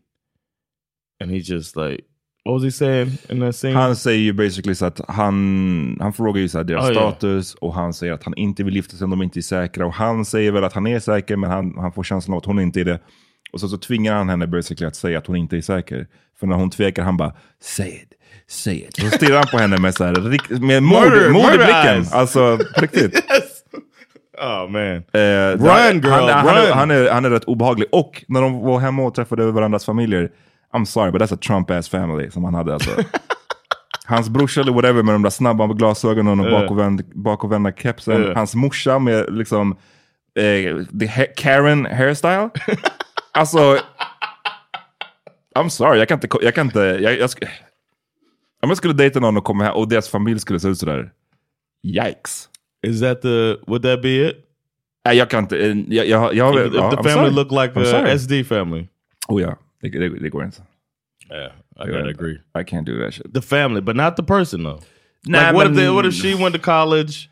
and 1.22 1.32
he 1.32 1.38
just 1.38 1.76
like, 1.76 2.04
what 2.46 2.54
was 2.54 2.64
he 2.64 2.72
saying 2.72 3.12
in 3.30 3.40
that 3.40 3.56
scene? 3.56 3.74
han 3.80 3.96
säger 3.96 4.20
ju 4.20 4.34
basically 4.34 4.76
så 4.76 4.86
att 4.86 5.02
han, 5.08 5.98
han 6.02 6.14
frågar 6.14 6.42
ju 6.42 6.50
så 6.50 6.64
deras 6.64 6.90
Oh, 6.90 6.94
yeah. 6.94 7.10
status 7.12 7.56
och 7.56 7.74
han 7.74 7.94
säger 7.94 8.14
att 8.14 8.24
han 8.24 8.34
inte 8.38 8.64
vill 8.64 8.76
gifta 8.76 8.98
sig 8.98 9.06
om 9.06 9.10
de 9.12 9.22
inte 9.22 9.40
är 9.40 9.42
säkra. 9.42 9.86
Och 9.86 9.94
han 9.94 10.26
säger 10.26 10.52
väl 10.52 10.64
att 10.64 10.74
han 10.74 10.88
är 10.88 11.00
säker 11.00 11.36
men 11.36 11.50
han, 11.52 11.74
han 11.78 11.92
får 11.92 12.04
känslan 12.04 12.34
av 12.34 12.38
att 12.38 12.46
hon 12.46 12.60
inte 12.60 12.80
är 12.80 12.86
det. 12.86 13.00
Och 13.52 13.60
så, 13.60 13.68
så 13.68 13.78
tvingar 13.78 14.16
han 14.16 14.30
henne 14.30 14.48
basically 14.48 14.88
att 14.88 14.96
säga 14.96 15.18
att 15.18 15.28
hon 15.28 15.36
inte 15.36 15.58
är 15.58 15.62
säker. 15.62 16.08
För 16.40 16.48
när 16.48 16.56
hon 16.56 16.70
tvekar 16.70 17.04
han 17.04 17.18
bara, 17.18 17.34
say 17.62 17.88
it, 17.90 18.14
say 18.48 18.76
it. 18.76 18.96
Så 18.98 19.08
stirrar 19.10 19.38
han 19.38 19.48
på 19.52 19.58
henne 19.58 19.78
med, 19.78 19.96
så 19.96 20.04
här, 20.04 20.60
med 20.60 20.84
mord, 20.84 21.02
murder 21.02 21.30
mordblicken. 21.30 21.88
eyes. 21.96 22.14
Alltså 22.14 22.58
på 22.76 22.82
riktigt. 22.82 23.14
oh 24.42 24.70
man, 24.70 24.82
Eh, 24.86 25.58
Run, 25.58 25.68
han, 25.70 25.96
girl, 25.96 26.10
han, 26.10 26.30
han, 26.30 26.56
run. 26.56 26.66
är, 26.66 26.72
han, 26.74 26.92
är, 26.92 27.10
han 27.12 27.26
är 27.26 27.30
rätt 27.30 27.44
obehaglig. 27.44 27.88
Och 27.92 28.24
när 28.28 28.42
de 28.42 28.60
var 28.60 28.80
hemma 28.80 29.04
och 29.04 29.16
träffade 29.16 29.52
varandras 29.52 29.86
familjer, 29.86 30.32
I'm 30.76 30.86
sorry 30.86 31.12
but 31.12 31.22
that's 31.22 31.34
a 31.34 31.38
Trump 31.42 31.72
ass 31.72 31.90
family 31.90 32.32
som 32.32 32.44
han 32.44 32.54
hade 32.54 32.74
alltså. 32.74 32.90
Hans 34.08 34.30
brorsa 34.30 34.62
eller 34.62 34.74
whatever 34.74 35.04
med 35.04 35.16
de 35.16 35.22
där 35.24 35.30
snabba 35.30 35.68
glasögonen 35.68 36.40
och 36.40 36.46
bakovända, 36.52 37.04
bakovända 37.14 37.72
kepsen. 37.72 38.22
Ja. 38.24 38.34
Hans 38.36 38.56
morsa 38.56 39.00
med 39.00 39.26
liksom 39.34 39.72
eh, 40.40 40.86
the 41.00 41.08
ha 41.08 41.26
Karen 41.38 41.86
hairstyle. 41.86 42.50
alltså, 43.34 43.78
I'm 45.56 45.70
sorry, 45.70 46.00
jag 46.00 46.08
kan 46.08 46.18
inte, 46.18 46.28
jag 46.42 46.56
kan 46.56 46.68
inte, 46.68 46.80
jag, 46.80 47.20
jag 47.20 47.28
sk- 47.30 47.48
om 48.64 48.70
jag 48.70 48.78
skulle 48.78 48.94
dejta 48.94 49.20
någon 49.20 49.38
och 49.38 49.44
komma 49.44 49.64
här 49.64 49.78
och 49.78 49.88
deras 49.88 50.10
familj 50.10 50.40
skulle 50.40 50.60
se 50.60 50.68
ut 50.68 50.78
sådär, 50.78 51.12
yikes. 51.84 52.50
is 52.88 53.02
that 53.02 53.22
the? 53.22 53.56
Would 53.68 53.84
that 53.84 54.02
be 54.02 54.10
it? 54.30 54.36
Nej, 55.06 55.18
jag 55.18 55.30
kan 55.30 55.44
inte. 55.44 55.58
eh, 55.58 55.76
Jag, 55.88 56.08
jag, 56.08 56.34
jag, 56.36 56.68
If 56.68 56.74
ja, 56.74 56.92
the 57.04 57.10
family 57.10 57.32
looked 57.32 57.62
like 57.62 57.86
sorry. 57.86 58.20
SD 58.20 58.48
family. 58.50 58.88
Oh 59.28 59.42
ja, 59.42 59.56
det, 59.90 60.00
det, 60.00 60.20
det 60.20 60.30
går 60.30 60.44
inte. 60.44 60.62
Yeah, 61.32 61.52
I 61.88 61.92
gotta 61.92 62.10
agree. 62.10 62.38
I 62.60 62.64
can't 62.64 62.86
do 62.86 63.00
that 63.04 63.14
shit. 63.14 63.34
The 63.34 63.42
family, 63.42 63.82
but 63.82 63.96
not 63.96 64.16
the 64.16 64.24
person 64.24 64.64
though. 64.64 64.80
Nah, 65.28 65.40
like 65.40 65.54
what 65.54 65.68
if 65.72 65.76
they, 65.78 65.90
what 65.90 66.06
if 66.06 66.14
she 66.14 66.36
went 66.36 66.56
to 66.56 66.62
college 66.62 67.30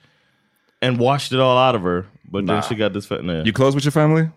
and 0.81 0.97
washed 0.99 1.31
it 1.31 1.39
all 1.39 1.57
out 1.69 1.75
of 1.75 1.81
her, 1.83 2.05
but 2.31 2.43
Nah. 2.43 2.53
then 2.53 2.61
she 2.63 2.75
got 2.75 2.93
this 2.93 3.09
nah. 3.11 3.43
You 3.45 3.53
close 3.53 3.75
with 3.75 3.85
your 3.85 3.91
family? 3.91 4.29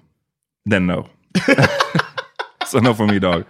Then 0.70 0.86
no. 0.86 1.06
so 2.66 2.80
no 2.80 2.94
for 2.94 3.06
me 3.06 3.18
dog. 3.18 3.44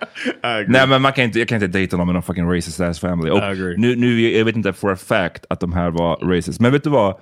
I 0.45 0.61
agree. 0.61 0.73
Nej 0.73 0.87
men 0.87 1.03
man 1.03 1.13
kan 1.13 1.25
inte, 1.25 1.39
jag 1.39 1.49
kan 1.49 1.57
inte 1.57 1.67
dejta 1.79 1.97
någon 1.97 2.07
med 2.07 2.15
någon 2.15 2.23
fucking 2.23 2.45
racist 2.55 2.81
ass 2.81 3.01
family. 3.01 3.31
Och 3.31 3.39
I 3.39 3.43
agree. 3.43 3.75
nu, 3.79 3.97
nu, 3.97 4.31
jag 4.31 4.45
vet 4.45 4.57
inte 4.57 4.73
for 4.73 4.93
a 4.93 4.97
fact 4.97 5.45
att 5.51 5.61
de 5.61 5.73
här 5.73 5.91
var 5.91 6.17
racist. 6.17 6.61
Men 6.61 6.73
vet 6.73 6.85
du 6.85 6.91
vad? 6.91 7.15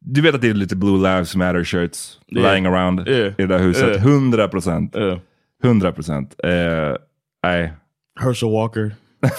Du 0.00 0.20
vet 0.20 0.34
att 0.34 0.40
det 0.40 0.48
är 0.48 0.54
lite 0.54 0.76
Blue 0.76 0.96
Lives 0.96 1.36
Matter 1.36 1.64
shirts 1.64 2.16
Yeah. 2.36 2.52
lying 2.52 2.66
around 2.66 3.08
Yeah. 3.08 3.28
i 3.28 3.34
det 3.36 3.46
där 3.46 3.58
huset. 3.58 3.88
Yeah. 3.88 4.06
100 4.06 4.48
procent. 4.48 4.96
Yeah. 4.96 5.18
100 5.62 5.92
procent. 5.92 6.34
Nej. 7.42 7.72
Herschel 8.20 8.50
Walker 8.50 8.90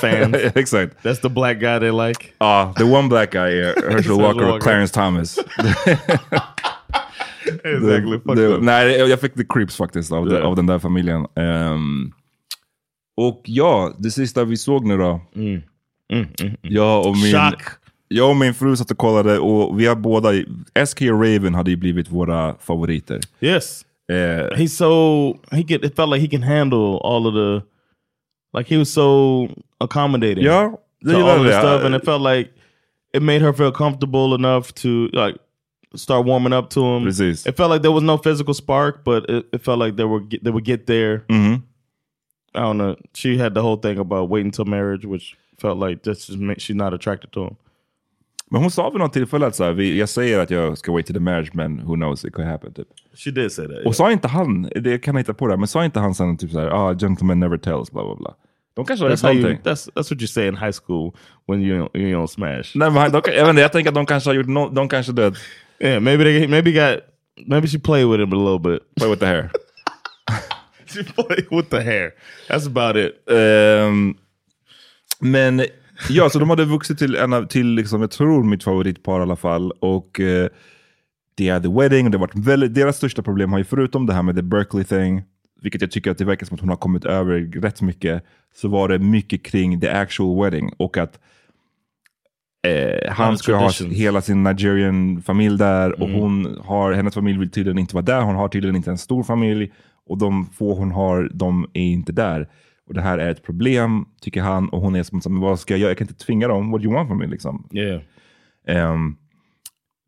fans. 0.01 0.35
Exakt. 0.55 1.03
That's 1.03 1.21
the 1.21 1.29
black 1.29 1.59
guy 1.59 1.79
they 1.79 1.91
like. 2.07 2.25
Ja, 2.37 2.73
the 2.77 2.83
one 2.83 3.07
black 3.09 3.31
guy 3.31 3.59
är 3.59 3.91
Herschel 3.91 4.21
Walker 4.21 4.55
och. 4.55 4.61
Clarence 4.61 4.93
Thomas. 4.93 5.39
Exactly. 7.63 8.19
Det- 8.35 8.35
them. 8.51 8.65
nej, 8.65 8.91
jag 8.97 9.19
fick 9.21 9.33
the 9.33 9.43
creeps 9.49 9.75
faktiskt 9.75 10.11
av, 10.11 10.27
Yeah. 10.31 10.45
av 10.47 10.55
den 10.55 10.65
där 10.65 10.79
familjen. 10.79 11.25
Ehm, 11.35 12.11
och 13.17 13.41
ja, 13.45 13.93
det 13.97 14.11
sista 14.11 14.43
vi 14.43 14.57
såg 14.57 14.85
nu 14.85 14.97
då. 14.97 15.21
Jag, 16.61 17.07
och 17.07 17.17
min, 17.17 17.31
Shock. 17.31 17.61
jag 18.07 18.29
och 18.29 18.35
min 18.35 18.53
fru 18.53 18.75
satt 18.75 18.91
och 18.91 18.97
kollade 18.97 19.39
och 19.39 19.79
vi 19.79 19.85
har 19.85 19.95
båda, 19.95 20.29
SK 20.85 21.01
och 21.01 21.23
Raven 21.23 21.55
hade 21.55 21.71
ju 21.71 21.77
blivit 21.77 22.09
våra 22.11 22.55
favoriter. 22.59 23.19
Yes. 23.41 23.81
Eh, 24.11 24.55
He's 24.57 24.73
so 24.73 25.39
he 25.51 25.63
can. 25.63 25.83
It 25.83 25.95
felt 25.95 26.09
like 26.09 26.21
he 26.21 26.27
can 26.27 26.41
handle 26.41 26.99
all 27.03 27.27
of 27.27 27.33
the, 27.33 27.63
like 28.53 28.67
he 28.67 28.77
was 28.77 28.91
so 28.91 29.47
accommodating. 29.79 30.43
det 31.03 31.13
to 31.13 31.19
all 31.21 31.37
of 31.39 31.43
the 31.43 31.51
stuff, 31.59 31.83
and 31.83 31.95
it 31.95 32.03
felt 32.05 32.21
like 32.21 32.51
it 33.13 33.21
made 33.21 33.41
her 33.41 33.53
feel 33.53 33.71
comfortable 33.71 34.35
enough 34.35 34.73
to 34.75 35.09
like 35.13 35.35
start 35.95 36.25
warming 36.25 36.53
up 36.53 36.69
to 36.71 36.81
him. 36.83 37.03
Precis. 37.03 37.45
It 37.45 37.55
felt 37.57 37.69
like 37.69 37.81
there 37.81 37.91
was 37.91 38.03
no 38.03 38.17
physical 38.17 38.53
spark, 38.53 39.03
but 39.03 39.29
it, 39.29 39.45
it 39.53 39.61
felt 39.61 39.79
like 39.79 39.95
they 39.95 40.05
were 40.05 40.21
get, 40.21 40.43
they 40.43 40.51
would 40.51 40.65
get 40.65 40.87
there. 40.87 41.25
Mhm. 41.29 41.63
I 42.53 42.59
don't 42.61 42.77
know. 42.77 42.95
She 43.13 43.37
had 43.37 43.53
the 43.53 43.61
whole 43.61 43.77
thing 43.77 43.97
about 43.97 44.29
waiting 44.29 44.47
until 44.47 44.65
marriage, 44.65 45.05
which 45.05 45.35
felt 45.57 45.77
like 45.77 46.03
just 46.03 46.27
just 46.27 46.37
make, 46.39 46.59
she's 46.59 46.75
not 46.75 46.93
attracted 46.93 47.31
to 47.33 47.43
him. 47.43 47.57
Men 48.51 48.61
hon 48.61 48.71
sa 48.71 48.89
vid 48.89 48.99
något 48.99 49.13
tillfälle 49.13 49.45
att 49.45 49.55
så 49.55 49.63
här, 49.63 49.71
vi, 49.71 49.99
jag 49.99 50.09
säger 50.09 50.39
att 50.39 50.49
jag 50.49 50.77
ska 50.77 50.93
wait 50.93 51.07
to 51.07 51.13
the 51.13 51.19
marriage 51.19 51.49
men 51.53 51.85
who 51.85 51.95
knows, 51.95 52.25
it 52.25 52.33
could 52.33 52.47
happen. 52.47 52.73
Typ. 52.73 52.87
She 53.15 53.31
did 53.31 53.51
say 53.51 53.67
that. 53.67 53.85
Och 53.85 53.95
sa 53.95 54.11
inte 54.11 54.27
han, 54.27 54.69
det 54.75 54.99
kan 54.99 55.15
jag 55.15 55.19
hitta 55.19 55.33
på 55.33 55.47
det, 55.47 55.57
men 55.57 55.67
sa 55.67 55.85
inte 55.85 55.99
han 55.99 56.15
sen 56.15 56.37
typ 56.37 56.51
såhär, 56.51 56.67
ah, 56.67 56.93
gentleman 56.93 57.39
never 57.39 57.57
tells, 57.57 57.91
bla 57.91 58.03
bla 58.03 58.15
bla. 58.15 58.35
De 58.73 58.85
kanske 58.85 59.05
har 59.05 59.09
rätt 59.09 59.23
någonting. 59.23 59.57
that's 59.63 59.89
that's 59.95 60.11
what 60.11 60.21
you 60.21 60.27
say 60.27 60.47
in 60.47 60.57
high 60.57 60.71
school 60.71 61.11
when 61.47 61.61
you 61.61 61.89
you 61.93 62.21
don't 62.21 62.27
smash. 62.27 62.71
Nej, 62.75 62.91
men 62.91 63.11
de, 63.11 63.21
jag, 63.25 63.49
inte, 63.49 63.61
jag 63.61 63.71
tänker 63.71 63.89
att 63.89 63.95
de 63.95 64.05
kanske 64.05 64.29
har 64.29 64.35
gjort 64.35 64.47
no, 64.47 64.69
de 64.69 64.89
kanske 64.89 65.11
död. 65.11 65.35
Yeah, 65.79 65.99
maybe 65.99 66.23
they 66.23 66.47
maybe 66.47 66.71
got 66.71 66.99
maybe 67.47 67.67
she 67.67 67.79
played 67.79 68.07
with 68.07 68.19
him 68.19 68.33
a 68.33 68.51
little 68.51 68.59
bit. 68.59 68.95
Play 68.95 69.09
with 69.09 69.19
the 69.19 69.25
hair. 69.25 69.51
she 70.85 71.03
played 71.03 71.47
with 71.51 71.69
the 71.69 71.81
hair. 71.81 72.11
That's 72.47 72.67
about 72.67 72.95
it. 72.95 73.29
Ehm, 73.29 74.15
men 75.19 75.65
ja, 76.09 76.29
så 76.29 76.39
de 76.39 76.49
hade 76.49 76.65
vuxit 76.65 76.97
till, 76.97 77.15
en 77.15 77.47
till 77.47 77.67
liksom, 77.67 78.01
jag 78.01 78.11
tror 78.11 78.43
mitt 78.43 78.63
favoritpar 78.63 79.19
i 79.19 79.21
alla 79.21 79.35
fall. 79.35 79.71
Och 79.71 80.19
uh, 80.19 80.47
det 81.35 81.49
är 81.49 81.59
the 81.59 81.69
wedding. 81.69 82.05
Och 82.05 82.11
det 82.11 82.17
varit 82.17 82.35
väldigt, 82.35 82.73
deras 82.73 82.97
största 82.97 83.21
problem 83.21 83.51
har 83.51 83.59
ju 83.59 83.65
förutom 83.65 84.05
det 84.05 84.13
här 84.13 84.23
med 84.23 84.35
the 84.35 84.41
Berkeley 84.41 84.83
thing, 84.83 85.23
vilket 85.61 85.81
jag 85.81 85.91
tycker 85.91 86.11
att 86.11 86.17
det 86.17 86.25
verkar 86.25 86.45
som 86.45 86.55
att 86.55 86.61
hon 86.61 86.69
har 86.69 86.75
kommit 86.75 87.05
över 87.05 87.61
rätt 87.61 87.81
mycket, 87.81 88.23
så 88.55 88.67
var 88.67 88.89
det 88.89 88.99
mycket 88.99 89.43
kring 89.43 89.81
the 89.81 89.89
actual 89.89 90.43
wedding. 90.43 90.73
Och 90.77 90.97
att 90.97 91.19
eh, 92.67 93.11
han 93.13 93.37
ska 93.37 93.55
ha 93.55 93.71
hela 93.71 94.21
sin 94.21 94.43
Nigerian 94.43 95.21
familj 95.21 95.57
där 95.57 96.01
och 96.01 96.09
Mm. 96.09 96.21
hon 96.21 96.57
har, 96.63 96.93
hennes 96.93 97.13
familj 97.13 97.39
vill 97.39 97.51
tydligen 97.51 97.79
inte 97.79 97.95
vara 97.95 98.05
där. 98.05 98.21
Hon 98.21 98.35
har 98.35 98.47
tydligen 98.47 98.75
inte 98.75 98.91
en 98.91 98.97
stor 98.97 99.23
familj 99.23 99.71
och 100.05 100.17
de 100.17 100.45
få 100.45 100.75
hon 100.75 100.91
har, 100.91 101.29
de 101.33 101.67
är 101.73 101.81
inte 101.85 102.11
där. 102.11 102.47
Och 102.91 102.95
det 102.95 103.01
här 103.01 103.17
är 103.17 103.29
ett 103.29 103.43
problem, 103.43 104.05
tycker 104.21 104.41
han. 104.41 104.69
Och 104.69 104.81
hon 104.81 104.95
är 104.95 105.03
som, 105.03 105.21
som 105.21 105.39
vad 105.39 105.59
ska 105.59 105.73
jag 105.73 105.79
göra? 105.79 105.89
Jag 105.89 105.97
kan 105.97 106.07
inte 106.07 106.25
tvinga 106.25 106.47
dem. 106.47 106.71
What 106.71 106.81
do 106.81 106.85
you 106.85 106.93
want 106.93 107.09
from 107.09 107.17
me? 107.17 107.27
Liksom. 107.27 107.67
Yeah. 107.73 108.01
Ehm, 108.67 109.15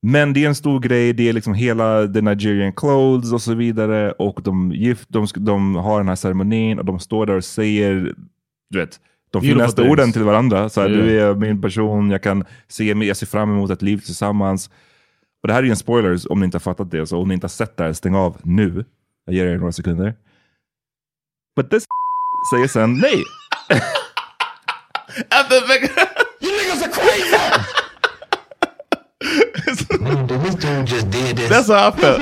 men 0.01 0.33
det 0.33 0.43
är 0.43 0.47
en 0.47 0.55
stor 0.55 0.79
grej, 0.79 1.13
det 1.13 1.29
är 1.29 1.33
liksom 1.33 1.53
hela 1.53 2.07
the 2.07 2.21
Nigerian 2.21 2.73
clothes 2.73 3.33
och 3.33 3.41
så 3.41 3.53
vidare. 3.53 4.11
Och 4.11 4.41
de, 4.43 4.71
gift, 4.71 5.09
de, 5.09 5.27
de 5.35 5.75
har 5.75 5.97
den 5.99 6.07
här 6.07 6.15
ceremonin 6.15 6.79
och 6.79 6.85
de 6.85 6.99
står 6.99 7.25
där 7.25 7.35
och 7.35 7.43
säger, 7.43 8.15
du 8.69 8.79
vet, 8.79 8.99
de 9.31 9.39
Beautiful 9.39 9.55
finaste 9.55 9.81
things. 9.81 9.91
orden 9.91 10.11
till 10.11 10.23
varandra. 10.23 10.69
Så 10.69 10.81
här, 10.81 10.89
Yeah. 10.89 11.05
Du 11.05 11.21
är 11.21 11.35
min 11.35 11.61
person, 11.61 12.09
jag 12.09 12.23
kan 12.23 12.45
se, 12.67 12.83
jag 12.83 13.17
ser 13.17 13.27
fram 13.27 13.51
emot 13.51 13.71
ett 13.71 13.81
liv 13.81 13.97
tillsammans. 13.97 14.69
Och 15.41 15.47
det 15.47 15.53
här 15.53 15.59
är 15.59 15.63
ju 15.63 15.69
en 15.69 15.75
spoilers 15.75 16.25
om 16.29 16.39
ni 16.39 16.45
inte 16.45 16.55
har 16.55 16.59
fattat 16.59 16.91
det. 16.91 17.05
Så 17.05 17.17
om 17.17 17.27
ni 17.27 17.33
inte 17.33 17.45
har 17.45 17.49
sett 17.49 17.77
det 17.77 17.83
här, 17.83 17.93
stäng 17.93 18.15
av 18.15 18.37
nu. 18.43 18.85
Jag 19.25 19.35
ger 19.35 19.45
er 19.45 19.57
några 19.57 19.71
sekunder. 19.71 20.15
But 21.55 21.69
this 21.69 21.85
säger 22.51 22.67
sen 22.67 22.93
nej. 22.93 23.23
That's 31.49 31.67
how 31.67 31.87
I 31.87 31.91
felt. 31.91 32.21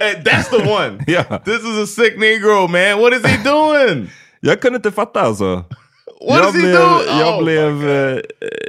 Hey, 0.00 0.22
that's 0.24 0.48
the 0.48 0.68
one. 0.68 1.04
Ja. 1.06 1.22
This 1.44 1.62
is 1.62 1.78
a 1.78 1.86
sick 1.86 2.16
Negro, 2.16 2.68
man. 2.68 3.00
What 3.00 3.12
is 3.12 3.26
he 3.26 3.42
doing? 3.42 4.10
Jag 4.40 4.60
kunde 4.60 4.76
inte 4.76 4.90
fatta 4.90 5.20
alltså. 5.20 5.64
What 6.20 6.38
jag 6.38 6.48
is 6.48 6.54
he 6.54 6.60
blev, 6.60 6.74
doing? 6.74 7.18
Jag, 7.18 7.38
Oh 7.38 7.44
blev, 7.44 7.88
eh, 7.88 8.18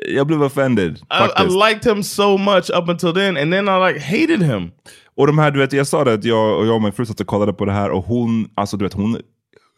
jag 0.07 0.27
blev 0.27 0.43
offended. 0.43 0.97
I, 0.97 1.43
I 1.43 1.69
liked 1.69 1.91
him 1.91 2.03
so 2.03 2.37
much 2.37 2.69
up 2.69 2.89
until 2.89 3.13
then, 3.13 3.37
and 3.37 3.53
then 3.53 3.67
I 3.69 3.87
like 3.87 3.99
hated 3.99 4.43
him. 4.43 4.71
Och 5.17 5.27
de 5.27 5.39
här, 5.39 5.51
du 5.51 5.59
vet, 5.59 5.73
jag 5.73 5.87
sa 5.87 6.03
det 6.03 6.13
att 6.13 6.23
jag 6.23 6.57
och 6.57 6.65
jag 6.67 6.75
och 6.75 6.81
min 6.81 6.91
fru 6.91 7.05
satt 7.05 7.19
och 7.19 7.27
kollade 7.27 7.53
på 7.53 7.65
det 7.65 7.71
här 7.71 7.89
och 7.89 8.05
hon, 8.05 8.49
alltså 8.55 8.77
du 8.77 8.85
vet, 8.85 8.93
hon 8.93 9.21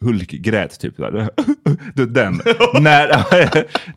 hulkgrät 0.04 0.80
typ. 0.80 0.96
Där. 0.98 1.30
Du, 1.94 2.06
Den. 2.06 2.40
när, 2.80 3.24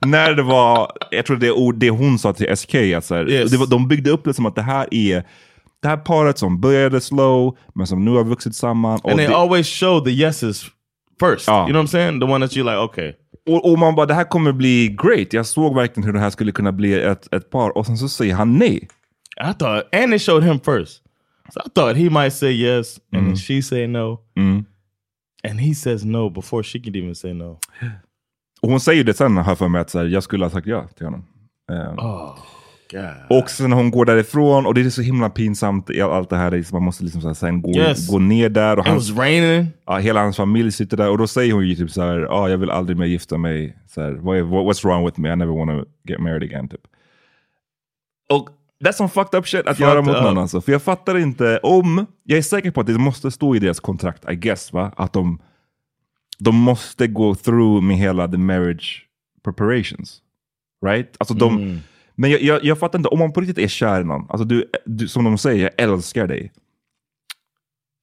när 0.05 0.33
det 0.33 0.43
var, 0.43 0.91
jag 1.11 1.25
tror 1.25 1.37
det, 1.37 1.51
ord, 1.51 1.75
det 1.75 1.89
hon 1.89 2.19
sa 2.19 2.33
till 2.33 2.57
SK, 2.57 2.75
att 2.75 3.05
så 3.05 3.15
här, 3.15 3.29
Yes. 3.29 3.51
det 3.51 3.57
var, 3.57 3.67
de 3.67 3.87
byggde 3.87 4.09
upp 4.11 4.23
det 4.23 4.33
som 4.33 4.45
att 4.45 4.55
det 4.55 4.61
här 4.61 4.87
är 4.93 5.23
det 5.81 5.87
här 5.87 5.97
paret 5.97 6.37
som 6.37 6.61
började 6.61 7.01
slow, 7.01 7.57
men 7.75 7.87
som 7.87 8.05
nu 8.05 8.11
har 8.11 8.23
vuxit 8.23 8.55
samman. 8.55 8.99
Och, 9.03 9.09
And 9.09 9.19
they 9.19 9.27
det, 9.27 9.35
always 9.35 9.67
show 9.67 10.03
the 10.05 10.11
yeses 10.11 10.65
first. 11.19 11.49
Oh. 11.49 11.53
You 11.55 11.67
know 11.67 11.81
what 11.81 11.85
I'm 11.85 11.91
saying? 11.91 12.19
The 12.19 12.25
one 12.25 12.47
that 12.47 12.57
you 12.57 12.65
like, 12.65 12.77
okay. 12.77 13.13
och, 13.49 13.71
och 13.71 13.79
man 13.79 13.95
bara, 13.95 14.05
det 14.05 14.13
här 14.13 14.23
kommer 14.23 14.51
bli 14.51 14.95
great. 15.03 15.33
Jag 15.33 15.45
såg 15.45 15.75
verkligen 15.75 16.05
hur 16.05 16.13
det 16.13 16.19
här 16.19 16.29
skulle 16.29 16.51
kunna 16.51 16.71
bli 16.71 17.01
ett, 17.01 17.33
ett 17.33 17.49
par. 17.49 17.77
Och 17.77 17.85
sen 17.85 17.97
så 17.97 18.09
säger 18.09 18.35
han 18.35 18.57
nej. 18.57 18.87
I 19.49 19.53
thought, 19.59 19.95
and 19.95 20.11
they 20.11 20.19
showed 20.19 20.43
him 20.43 20.59
first. 20.59 21.01
So 21.53 21.59
I 21.65 21.69
thought 21.75 21.97
he 21.97 22.09
might 22.09 22.33
say 22.33 22.51
yes, 22.51 22.99
and 23.13 23.25
then 23.27 23.35
she 23.37 23.61
say 23.61 23.87
no. 23.87 24.19
And 25.49 25.59
he 25.59 25.75
says 25.75 26.05
no 26.05 26.29
before 26.29 26.63
she 26.63 26.79
can 26.79 26.95
even 26.95 27.15
say 27.15 27.33
no. 27.33 27.59
Och 28.61 28.69
hon 28.69 28.79
säger 28.79 29.03
det 29.03 29.13
sen, 29.13 29.37
har 29.37 29.55
för 29.55 29.67
mig, 29.67 29.81
att 29.81 29.89
så 29.89 29.99
här, 29.99 30.05
jag 30.05 30.23
skulle 30.23 30.45
ha 30.45 30.49
sagt 30.49 30.67
ja 30.67 30.87
till 30.87 31.05
honom. 31.05 31.25
Eh, 31.71 31.93
Oh, 32.05 32.35
God. 32.91 33.39
Och 33.41 33.49
sen 33.49 33.69
när 33.69 33.77
hon 33.77 33.91
går 33.91 34.05
därifrån, 34.05 34.65
och 34.65 34.73
det 34.73 34.81
är 34.81 34.89
så 34.89 35.01
himla 35.01 35.29
pinsamt, 35.29 35.89
i 35.89 36.01
allt 36.01 36.29
det 36.29 36.35
här, 36.35 36.73
man 36.73 36.83
måste 36.83 37.03
liksom 37.03 37.21
så 37.21 37.27
här, 37.27 37.33
sen 37.35 37.61
gå, 37.61 37.75
Yes. 37.75 38.07
gå 38.11 38.19
ner 38.19 38.49
där. 38.49 38.79
Och 38.79 38.85
It 38.85 38.89
hans, 38.91 39.09
was 39.09 39.17
raining. 39.19 39.67
ja, 39.85 39.97
hela 39.97 40.21
hans 40.21 40.37
familj 40.37 40.71
sitter 40.71 40.97
där, 40.97 41.09
och 41.09 41.17
då 41.17 41.27
säger 41.27 41.53
hon 41.53 41.67
ju 41.67 41.75
typ 41.75 41.91
så 41.91 42.01
här, 42.01 42.27
ah, 42.29 42.49
jag 42.49 42.57
vill 42.57 42.69
aldrig 42.71 42.97
mer 42.97 43.05
gifta 43.05 43.37
mig. 43.37 43.77
Så 43.87 44.01
här, 44.01 44.11
What, 44.11 44.35
what's 44.35 44.83
wrong 44.87 45.05
with 45.05 45.19
me? 45.19 45.33
I 45.33 45.35
never 45.35 45.53
want 45.65 45.71
to 45.71 45.91
get 46.11 46.19
married 46.19 46.43
again. 46.43 46.67
Typ. 46.69 46.81
Och 48.29 48.49
that's 48.81 48.93
some 48.97 49.09
fucked 49.09 49.39
up 49.39 49.47
shit 49.47 49.59
att 49.67 49.77
Fucked 49.77 49.89
göra 49.89 50.01
mot 50.01 50.15
up. 50.15 50.23
någon 50.23 50.37
alltså. 50.37 50.61
För 50.61 50.71
jag 50.71 50.81
fattar 50.81 51.17
inte 51.17 51.57
om, 51.63 52.05
jag 52.23 52.37
är 52.37 52.41
säker 52.41 52.71
på 52.71 52.81
att 52.81 52.87
det 52.87 52.97
måste 52.97 53.31
stå 53.31 53.55
i 53.55 53.59
deras 53.59 53.79
kontrakt, 53.79 54.31
I 54.31 54.35
guess, 54.35 54.73
va? 54.73 54.91
att 54.97 55.13
de, 55.13 55.39
de 56.39 56.55
måste 56.55 57.07
gå 57.07 57.35
through 57.35 57.83
med 57.83 57.97
hela 57.97 58.27
the 58.27 58.37
marriage 58.37 59.07
preparations. 59.43 60.21
Right? 60.85 61.15
Alltså 61.19 61.33
de, 61.33 61.57
Mm. 61.57 61.77
Men 62.15 62.31
jag, 62.31 62.41
jag, 62.41 62.63
jag 62.63 62.79
fattar 62.79 62.99
inte, 62.99 63.09
om 63.09 63.19
man 63.19 63.33
på 63.33 63.41
riktigt 63.41 63.57
är 63.57 63.67
kär 63.67 64.01
i 64.01 64.03
någon, 64.03 64.25
alltså 64.29 64.45
du, 64.45 64.65
du, 64.85 65.07
som 65.07 65.23
de 65.23 65.37
säger, 65.37 65.63
jag 65.63 65.71
älskar 65.89 66.27
dig. 66.27 66.51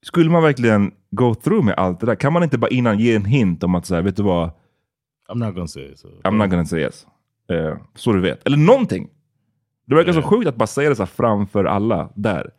Skulle 0.07 0.31
man 0.31 0.43
verkligen 0.43 0.93
go 1.11 1.35
through 1.35 1.65
med 1.65 1.75
allt 1.75 2.01
det 2.01 2.07
där? 2.07 2.15
Kan 2.15 2.33
man 2.33 2.43
inte 2.43 2.59
bara 2.59 2.69
innan 2.71 2.99
ge 2.99 3.15
en 3.15 3.25
hint 3.25 3.63
om 3.65 3.75
att 3.75 3.87
så 3.87 3.95
här, 3.95 4.03
vet 4.03 4.17
du 4.17 4.23
vad, 4.23 4.51
I'm 5.29 5.47
not 5.47 5.55
gonna 5.55 5.67
say 5.69 5.83
it. 5.93 5.99
So. 5.99 6.09
I'm 6.25 6.37
not 6.37 6.51
gonna 6.51 6.65
say 6.67 6.81
yes. 6.81 7.07
Eh, 7.51 7.77
så 7.95 8.13
du 8.13 8.21
vet. 8.21 8.47
Eller 8.47 8.57
någonting. 8.57 9.09
Det 9.89 9.95
verkar 9.95 10.13
så 10.13 10.19
Yeah. 10.19 10.31
sjukt 10.31 10.49
att 10.49 10.57
bara 10.57 10.67
säga 10.67 10.89
det 10.89 10.97
så 10.97 11.07
framför 11.07 11.65
alla 11.65 12.09
där. 12.15 12.51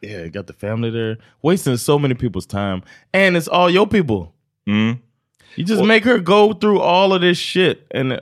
Yeah, 0.00 0.28
got 0.28 0.46
the 0.46 0.52
family 0.66 0.92
there, 0.92 1.16
wasting 1.42 1.78
so 1.78 1.98
many 1.98 2.14
people's 2.14 2.50
time, 2.50 2.82
and 3.26 3.36
it's 3.36 3.48
all 3.50 3.70
your 3.70 3.86
people. 3.86 4.32
Mm. 4.66 4.96
You 5.56 5.66
just 5.68 5.84
make 5.84 6.04
her 6.08 6.18
go 6.18 6.54
through 6.60 6.82
all 6.82 7.12
of 7.12 7.20
this 7.20 7.38
shit, 7.38 7.78
and 7.94 8.12
uh, 8.12 8.18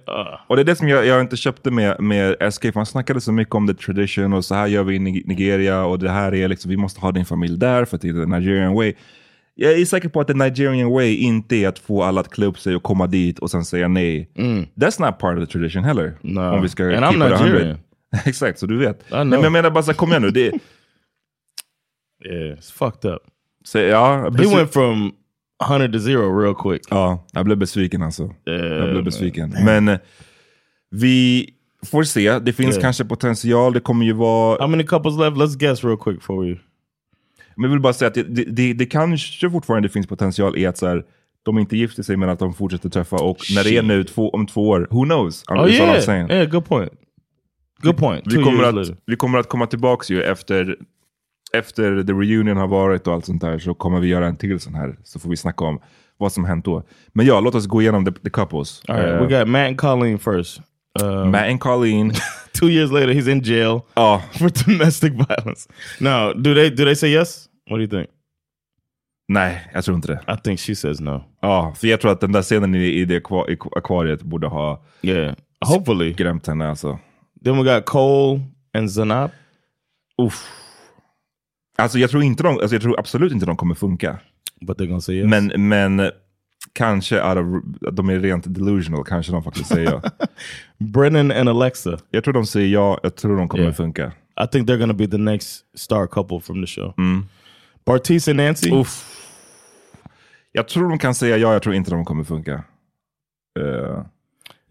Och 0.46 0.56
det 0.56 0.62
är 0.62 0.64
det 0.64 0.76
som 0.76 0.88
jag, 0.88 1.06
jag 1.06 1.20
inte 1.20 1.36
köpte 1.36 1.70
med, 1.70 2.00
med 2.00 2.52
SK, 2.52 2.62
för 2.62 2.72
han 2.74 2.86
snackade 2.86 3.20
så 3.20 3.32
mycket 3.32 3.54
om 3.54 3.66
the 3.68 3.74
tradition 3.74 4.32
och 4.32 4.44
så 4.44 4.54
här 4.54 4.66
gör 4.66 4.82
vi 4.82 4.94
i 4.94 4.98
Nig- 4.98 5.26
Nigeria 5.26 5.84
och 5.84 5.98
det 5.98 6.10
här 6.10 6.34
är 6.34 6.48
liksom, 6.48 6.68
vi 6.70 6.76
måste 6.76 7.00
ha 7.00 7.12
din 7.12 7.24
familj 7.24 7.58
där 7.58 7.84
för 7.84 7.96
att 7.96 8.02
det 8.02 8.08
är 8.08 8.12
the 8.12 8.26
Nigerian 8.38 8.74
way. 8.74 8.94
Jag 9.54 9.72
är 9.72 9.84
säker 9.84 10.08
på 10.08 10.20
att 10.20 10.26
the 10.26 10.34
Nigerian 10.34 10.90
way 10.90 11.14
inte 11.16 11.56
är 11.56 11.68
att 11.68 11.78
få 11.78 12.02
alla 12.02 12.20
att 12.20 12.30
klä 12.30 12.46
upp 12.46 12.58
sig 12.58 12.76
och 12.76 12.82
komma 12.82 13.06
dit 13.06 13.38
och 13.38 13.50
sen 13.50 13.64
säga 13.64 13.88
nej. 13.88 14.30
That's 14.76 15.06
not 15.06 15.18
part 15.18 15.38
of 15.38 15.46
the 15.48 15.52
tradition 15.52 15.84
heller. 15.84 16.12
No. 16.20 16.40
Om 16.40 16.62
vi 16.62 16.68
ska 16.68 16.84
And 16.84 16.94
I'm 16.94 17.10
it 17.10 17.16
100. 17.16 17.44
Nigerian. 17.44 17.78
Exakt, 18.26 18.58
så 18.58 18.66
du 18.66 18.78
vet. 18.78 19.04
Nej, 19.10 19.24
men 19.24 19.42
jag 19.42 19.52
menar 19.52 19.70
bara 19.70 19.82
så 19.82 19.90
här, 19.90 19.96
kom 19.96 20.08
igen 20.10 20.22
nu. 20.22 20.30
Det, 20.30 20.40
yeah, 22.24 22.58
it's 22.58 22.72
fucked 22.72 23.10
up. 23.10 23.22
så, 23.64 23.78
ja, 23.78 24.30
He 24.30 24.56
went 24.56 24.72
from 24.72 25.12
100 25.68 25.88
to 25.92 25.98
0 25.98 26.42
real 26.42 26.54
quick. 26.54 26.82
Ja, 26.90 27.26
jag 27.32 27.44
blev 27.44 27.58
besviken 27.58 28.02
alltså. 28.02 28.22
Eh, 28.22 28.54
jag 28.54 28.90
blev 28.90 29.04
besviken. 29.04 29.54
Men 29.64 29.88
eh, 29.88 29.98
vi 30.90 31.50
får 31.86 32.02
se. 32.02 32.38
Det 32.38 32.52
finns 32.52 32.74
Yeah. 32.74 32.82
kanske 32.82 33.04
potential. 33.04 33.72
Det 33.72 33.80
kommer 33.80 34.04
ju 34.04 34.12
vara... 34.12 34.58
How 34.60 34.66
many 34.68 34.84
couples 34.84 35.18
left? 35.18 35.36
Let's 35.36 35.58
guess 35.58 35.84
real 35.84 35.96
quick 35.98 36.16
before 36.16 36.48
we... 36.48 36.58
Men 37.56 37.62
jag 37.64 37.70
vill 37.70 37.80
bara 37.80 37.92
säga 37.92 38.08
att 38.08 38.14
det, 38.14 38.22
det, 38.22 38.44
det, 38.44 38.72
det 38.72 38.86
kanske 38.86 39.50
fortfarande 39.50 39.88
finns 39.88 40.06
potential 40.06 40.58
i 40.58 40.66
att 40.66 40.78
så 40.78 40.86
här, 40.86 41.04
de 41.42 41.58
inte 41.58 41.76
gifter 41.76 42.02
sig 42.02 42.16
men 42.16 42.28
att 42.28 42.38
de 42.38 42.54
fortsätter 42.54 42.88
träffa 42.88 43.16
och 43.16 43.38
när 43.54 43.64
det 43.64 43.76
är 43.76 43.82
nu 43.82 44.04
två, 44.04 44.30
om 44.30 44.46
två 44.46 44.68
år, 44.68 44.88
who 44.90 45.04
knows? 45.04 45.44
Oh 45.48 45.70
Is 45.70 45.80
all 45.80 45.86
I'm 45.86 45.92
yeah, 45.92 46.00
saying. 46.00 46.30
yeah, 46.30 46.50
good 46.50 46.64
point. 46.64 46.92
Good 47.82 47.96
point. 47.96 48.22
Vi 48.26 48.42
kommer, 48.42 48.64
att, 48.64 48.74
later. 48.74 48.96
vi 49.06 49.16
kommer 49.16 49.38
att 49.38 49.48
komma 49.48 49.66
tillbaks 49.66 50.10
ju 50.10 50.22
efter, 50.22 50.76
efter 51.52 52.02
the 52.02 52.12
reunion 52.12 52.56
har 52.56 52.66
varit 52.68 53.06
och 53.06 53.14
allt 53.14 53.24
sånt 53.26 53.40
där 53.40 53.58
så 53.58 53.74
kommer 53.74 54.00
vi 54.00 54.08
göra 54.08 54.26
en 54.26 54.36
till 54.36 54.60
sån 54.60 54.74
här 54.74 54.96
så 55.04 55.18
får 55.18 55.30
vi 55.30 55.36
snacka 55.36 55.64
om 55.64 55.80
vad 56.16 56.32
som 56.32 56.44
hänt 56.44 56.64
då. 56.64 56.82
Men 57.12 57.26
ja, 57.26 57.40
låt 57.40 57.54
oss 57.54 57.66
gå 57.66 57.82
igenom 57.82 58.04
the, 58.04 58.12
the 58.12 58.30
couples. 58.30 58.82
All 58.88 58.96
right, 58.96 59.08
Eh, 59.20 59.26
we 59.26 59.38
got 59.38 59.48
Matt 59.48 59.66
and 59.68 59.78
Colleen 59.78 60.18
first. 60.18 60.60
Um, 61.00 61.30
Matt 61.30 61.48
and 61.50 61.60
Colleen. 61.60 62.12
two 62.60 62.68
years 62.68 62.90
later, 62.90 63.08
he's 63.14 63.30
in 63.30 63.40
jail 63.42 63.80
Ja, 63.94 64.22
for 64.32 64.50
domestic 64.66 65.12
violence. 65.12 65.68
Now, 66.00 66.32
do 66.32 66.54
they 66.54 66.70
do 66.70 66.84
they 66.84 66.96
say 66.96 67.08
yes? 67.14 67.48
What 67.70 67.76
do 67.76 67.82
you 67.82 67.88
think? 67.90 68.08
nej, 69.28 69.70
jag 69.74 69.84
tror 69.84 69.96
inte 69.96 70.08
det. 70.08 70.32
I 70.34 70.36
think 70.44 70.60
she 70.60 70.74
says 70.74 71.00
no. 71.00 71.24
Ja, 71.42 71.74
för 71.76 71.86
jag 71.88 72.00
tror 72.00 72.12
att 72.12 72.20
den 72.20 72.32
där 72.32 72.42
scenen 72.42 72.74
i, 72.74 72.84
i 72.84 73.04
det 73.04 73.16
akvariet 73.76 74.22
borde 74.22 74.46
ha 74.46 74.82
Yeah, 75.02 75.34
hopefully. 75.66 76.12
skrämt 76.14 76.46
henne 76.46 76.68
alltså. 76.70 76.98
Then 77.44 77.56
we 77.56 77.74
got 77.74 77.84
Cole 77.84 78.40
and 78.74 78.90
Zanab. 78.90 79.30
Uff. 80.22 80.48
Alltså 81.78 81.98
jag 81.98 82.10
tror, 82.10 82.22
inte 82.22 82.42
de, 82.42 82.48
alltså 82.48 82.74
jag 82.74 82.82
tror 82.82 82.98
absolut 82.98 83.32
inte 83.32 83.46
de 83.46 83.56
kommer 83.56 83.74
funka. 83.74 84.18
But 84.66 84.78
they're 84.78 84.86
gonna 84.86 85.00
say 85.00 85.14
yes. 85.16 85.26
Men, 85.30 85.68
men 85.68 86.10
kanske 86.72 87.22
out 87.22 87.36
of, 87.38 87.46
de 87.94 88.08
är 88.08 88.20
rent 88.20 88.54
delusional, 88.54 89.04
kanske 89.04 89.32
de 89.32 89.42
faktiskt 89.42 89.66
säger 89.68 89.90
ja. 89.90 90.02
Brennan 90.78 91.30
and 91.32 91.48
Alexa. 91.48 91.98
Jag 92.10 92.24
tror 92.24 92.34
de 92.34 92.46
säger 92.46 92.68
ja, 92.68 93.00
jag 93.02 93.16
tror 93.16 93.36
de 93.36 93.48
kommer 93.48 93.64
Yeah. 93.64 93.74
funka. 93.76 94.12
I 94.44 94.46
think 94.52 94.68
they're 94.68 94.78
gonna 94.78 94.92
be 94.94 95.06
the 95.08 95.18
next 95.18 95.78
star 95.78 96.06
couple 96.06 96.40
from 96.40 96.60
the 96.62 96.66
show. 96.66 96.94
Bartiz 97.86 98.28
and 98.28 98.36
Nancy. 98.36 98.70
Uff. 98.72 99.16
Jag 100.52 100.68
tror 100.68 100.88
de 100.88 100.98
kan 100.98 101.14
säga 101.14 101.36
ja, 101.36 101.52
jag 101.52 101.62
tror 101.62 101.74
inte 101.74 101.90
de 101.90 102.04
kommer 102.04 102.24
funka. 102.24 102.64
Eh, 103.60 104.04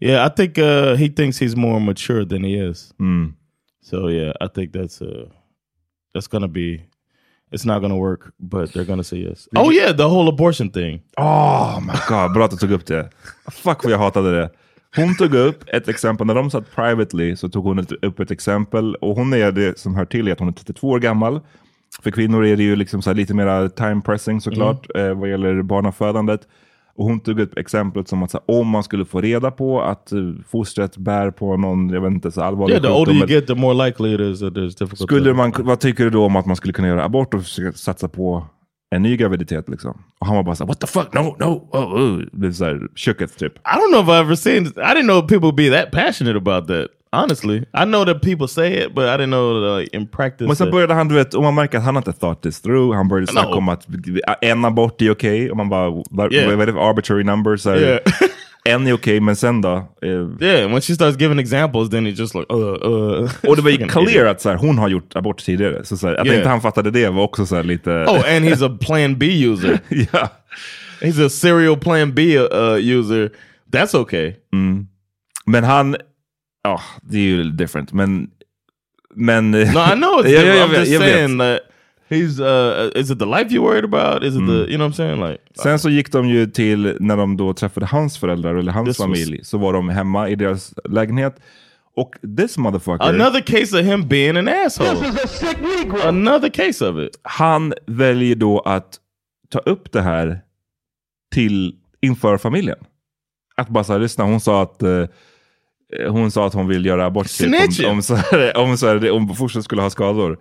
Yeah, 0.00 0.26
I 0.26 0.28
think 0.28 0.58
uh, 0.58 0.96
he 0.96 1.08
thinks 1.08 1.38
he's 1.38 1.56
more 1.56 1.80
mature 1.80 2.24
than 2.24 2.44
he 2.44 2.54
is. 2.70 2.94
mm. 3.00 3.34
So 3.82 4.08
yeah, 4.08 4.32
I 4.40 4.48
think 4.48 4.72
that's 4.72 5.02
uh 5.02 5.28
that's 6.14 6.28
gonna 6.28 6.48
be 6.48 6.80
it's 7.52 7.64
not 7.64 7.80
gonna 7.80 7.98
work, 7.98 8.32
but 8.38 8.72
they're 8.72 8.84
gonna 8.84 9.04
say 9.04 9.18
yes. 9.18 9.48
Oh 9.56 9.70
yeah, 9.72 9.92
the 9.96 10.08
whole 10.08 10.28
abortion 10.28 10.70
thing. 10.70 11.02
Oh 11.16 11.80
my 11.80 11.98
god, 12.08 12.32
bra 12.32 12.44
att 12.44 12.50
du 12.50 12.56
tog 12.56 12.72
upp 12.72 12.86
det. 12.86 13.10
Fuck 13.50 13.84
vad 13.84 13.92
jag 13.92 13.98
hatade 13.98 14.40
det. 14.40 14.50
Hon 14.96 15.16
tog 15.16 15.34
upp 15.34 15.64
ett 15.66 15.88
exempel, 15.88 16.26
när 16.26 16.34
de 16.34 16.50
satt 16.50 16.74
privately 16.74 17.36
så 17.36 17.48
tog 17.48 17.64
hon 17.64 17.78
ett, 17.78 17.92
upp 17.92 18.20
ett 18.20 18.30
exempel 18.30 18.94
och 18.94 19.16
hon 19.16 19.32
är 19.32 19.52
det 19.52 19.78
som 19.78 19.94
hör 19.94 20.04
till 20.04 20.28
i 20.28 20.32
att 20.32 20.38
hon 20.38 20.48
är 20.48 20.52
32 20.52 20.88
år 20.88 20.98
gammal. 20.98 21.40
För 22.02 22.10
kvinnor 22.10 22.44
är 22.44 22.56
det 22.56 22.62
ju 22.62 22.76
liksom 22.76 23.02
lite 23.14 23.34
mer 23.34 23.68
time 23.68 24.00
pressing 24.00 24.40
såklart 24.40 24.86
eh, 24.96 25.14
vad 25.14 25.30
gäller 25.30 25.62
barnafödandet. 25.62 26.40
Och 27.00 27.06
hon 27.06 27.20
tog 27.20 27.40
upp 27.40 27.58
exemplet 27.58 28.08
som 28.08 28.22
att 28.22 28.32
här, 28.32 28.42
om 28.46 28.68
man 28.68 28.82
skulle 28.82 29.04
få 29.04 29.20
reda 29.20 29.50
på 29.50 29.82
att 29.82 30.12
uh, 30.12 30.34
fostret 30.48 30.96
bär 30.96 31.30
på 31.30 31.56
någon, 31.56 31.88
jag 31.88 32.00
vet 32.00 32.12
inte, 32.12 32.30
så 32.30 32.42
allvarlig 32.42 32.72
Yeah, 32.72 32.82
the 32.82 32.88
older 32.88 33.12
sjukdom, 33.12 33.30
you 33.30 33.40
get, 33.40 33.46
the 33.46 33.54
more 33.54 33.86
likely 33.86 34.14
it 34.14 34.20
is 34.20 34.40
that 34.40 34.52
there's 34.52 34.78
difficult. 34.78 34.98
skulle 34.98 35.34
man, 35.34 35.52
vad 35.58 35.80
tycker 35.80 36.04
du 36.04 36.10
då 36.10 36.24
om 36.24 36.36
att 36.36 36.46
man 36.46 36.56
skulle 36.56 36.72
kunna 36.72 36.88
göra 36.88 37.04
abort 37.04 37.34
och 37.34 37.42
satsa 37.74 38.08
på 38.08 38.46
en 38.94 39.02
ny 39.02 39.16
graviditet 39.16 39.68
liksom? 39.68 40.02
Och 40.20 40.26
han 40.26 40.36
var 40.36 40.42
bara 40.42 40.54
så 40.54 40.64
här, 40.64 40.68
what 40.68 40.80
the 40.80 40.86
fuck, 40.86 41.14
no, 41.14 41.36
no, 41.38 41.68
oh, 41.72 41.94
oh. 41.94 42.18
Det 42.18 42.36
blev 42.36 42.52
så 42.52 42.64
här, 42.64 42.80
shooketh 42.96 43.36
typ. 43.36 43.52
I 43.52 43.58
don't 43.58 43.92
know 43.92 44.02
if 44.02 44.08
I've 44.08 44.20
ever 44.20 44.34
seen. 44.34 44.66
I 44.66 44.94
didn't 44.94 45.08
know 45.08 45.28
people 45.28 45.52
be 45.52 45.80
that 45.80 45.92
passionate 45.92 46.36
about 46.36 46.68
that. 46.68 46.86
Honestly, 47.12 47.56
I 47.74 47.84
know 47.84 48.04
that 48.04 48.22
people 48.22 48.46
say 48.48 48.84
it, 48.84 48.94
but 48.94 49.04
I 49.04 49.16
didn't 49.16 49.30
know 49.30 49.60
that, 49.60 49.80
like, 49.80 49.96
in 49.96 50.06
practice. 50.08 50.46
Men 50.46 50.56
sen 50.56 50.70
började 50.70 50.94
han, 50.94 51.08
du 51.08 51.14
vet, 51.14 51.34
och 51.34 51.42
man 51.42 51.54
märker 51.54 51.78
att 51.78 51.84
han 51.84 51.96
inte 51.96 52.12
thought 52.12 52.42
this 52.42 52.60
through. 52.62 52.96
Han 52.96 53.08
började 53.08 53.26
snacka 53.26 53.48
No. 53.48 53.54
om 53.56 53.68
att 53.68 53.86
en 54.40 54.64
abort 54.64 55.02
är 55.02 55.10
okej. 55.10 55.50
Och 55.50 55.56
man 55.56 55.68
bara, 55.68 55.90
vad 56.10 56.32
Yeah. 56.32 56.60
är 56.60 56.66
det 56.66 56.72
för 56.72 56.90
arbitrary 56.90 57.24
numbers? 57.24 57.66
Yeah. 57.66 57.98
En 58.64 58.86
är 58.86 58.92
okej, 58.92 59.20
men 59.20 59.36
sen 59.36 59.60
då? 59.60 59.88
Eh, 60.02 60.08
yeah, 60.48 60.70
when 60.72 60.80
she 60.80 60.94
starts 60.94 61.18
giving 61.20 61.38
examples, 61.38 61.90
then 61.90 62.06
it's 62.06 62.18
just 62.18 62.34
like, 62.34 62.46
uh, 62.52 62.58
uh. 62.58 63.30
och 63.48 63.56
det 63.56 63.62
var 63.62 63.70
ju 63.70 63.76
clear 63.88 64.26
att 64.26 64.40
så 64.40 64.48
här, 64.50 64.56
hon 64.56 64.78
har 64.78 64.88
gjort 64.88 65.16
abort 65.16 65.38
tidigare. 65.44 65.84
Så, 65.84 65.96
så 65.96 66.06
här, 66.06 66.14
att 66.14 66.26
Yeah. 66.26 66.38
inte 66.38 66.48
han 66.48 66.60
fattade 66.60 66.90
det 66.90 67.08
var 67.08 67.22
också 67.22 67.46
så 67.46 67.56
här, 67.56 67.62
lite... 67.62 67.90
Oh, 67.90 68.36
and 68.36 68.44
he's 68.44 68.66
a 68.74 68.78
Plan 68.80 69.18
B 69.18 69.26
user. 69.44 69.80
ja. 70.12 70.28
He's 71.00 71.26
a 71.26 71.28
serial 71.28 71.76
Plan 71.78 72.14
B 72.14 72.38
uh, 72.38 72.74
user. 72.98 73.30
That's 73.72 73.96
okay. 73.96 74.34
Men 75.46 75.64
han, 75.64 75.96
ja, 76.62 76.80
det 77.02 77.16
är 77.18 77.22
ju 77.22 77.50
different. 77.50 77.92
Men, 77.92 78.30
men... 79.14 79.50
No, 79.50 79.56
I 79.58 79.64
know 79.94 80.20
it's 80.20 80.22
different. 80.22 80.58
jag 80.58 80.68
I'm 80.70 80.74
just 80.78 80.92
jag 80.92 81.00
vet. 81.00 81.12
saying 81.14 81.38
that 81.38 81.60
he's. 82.08 82.40
Uh, 82.40 82.90
is 83.00 83.10
it 83.10 83.18
the 83.18 83.26
life 83.26 83.48
you're 83.50 83.62
worried 83.62 83.84
about? 83.84 84.22
Is 84.24 84.34
it 84.34 84.40
Mm. 84.40 84.46
the 84.46 84.70
you 84.70 84.76
know 84.76 84.86
what 84.88 84.92
I'm 84.92 84.96
saying? 84.96 85.20
Like 85.30 85.38
Sen 85.62 85.78
så 85.78 85.90
gick 85.90 86.12
de 86.12 86.28
ju 86.28 86.46
till, 86.46 86.96
när 87.00 87.16
de 87.16 87.36
då 87.36 87.54
träffade 87.54 87.86
hans 87.86 88.18
föräldrar 88.18 88.54
eller 88.54 88.72
hans 88.72 88.88
This 88.88 88.98
was- 88.98 89.02
familj, 89.04 89.40
så 89.44 89.58
var 89.58 89.72
de 89.72 89.88
hemma 89.88 90.28
i 90.28 90.34
deras 90.34 90.74
lägenhet. 90.84 91.36
Och 91.96 92.14
this 92.38 92.58
motherfucker, 92.58 93.04
another 93.08 93.40
case 93.40 93.78
of 93.80 93.86
him 93.86 94.08
being 94.08 94.36
an 94.36 94.48
asshole. 94.48 95.12
Another 96.04 96.48
case 96.48 96.88
of 96.88 96.98
it. 96.98 97.18
han 97.22 97.74
väljer 97.86 98.34
då 98.36 98.60
att 98.60 98.98
ta 99.48 99.58
upp 99.58 99.92
det 99.92 100.02
här 100.02 100.40
till 101.34 101.74
inför 102.00 102.38
familjen. 102.38 102.78
Att 103.56 103.68
bara 103.68 103.84
så 103.84 103.92
här, 103.92 104.00
lyssna, 104.00 104.24
hon 104.24 104.40
sa 104.40 104.62
att 104.62 104.82
eh, 104.82 105.04
hon 106.08 106.30
sa 106.30 106.46
att 106.46 106.54
hon 106.54 106.68
vill 106.68 106.86
göra 106.86 107.06
abort 107.06 107.28
typ, 107.38 107.84
om, 107.86 107.90
om, 107.90 108.02
så 108.02 108.14
här, 108.14 108.56
om, 108.56 108.76
här, 108.82 109.10
om 109.10 109.34
fortsatt 109.34 109.64
skulle 109.64 109.82
ha 109.82 109.90
skador. 109.90 110.38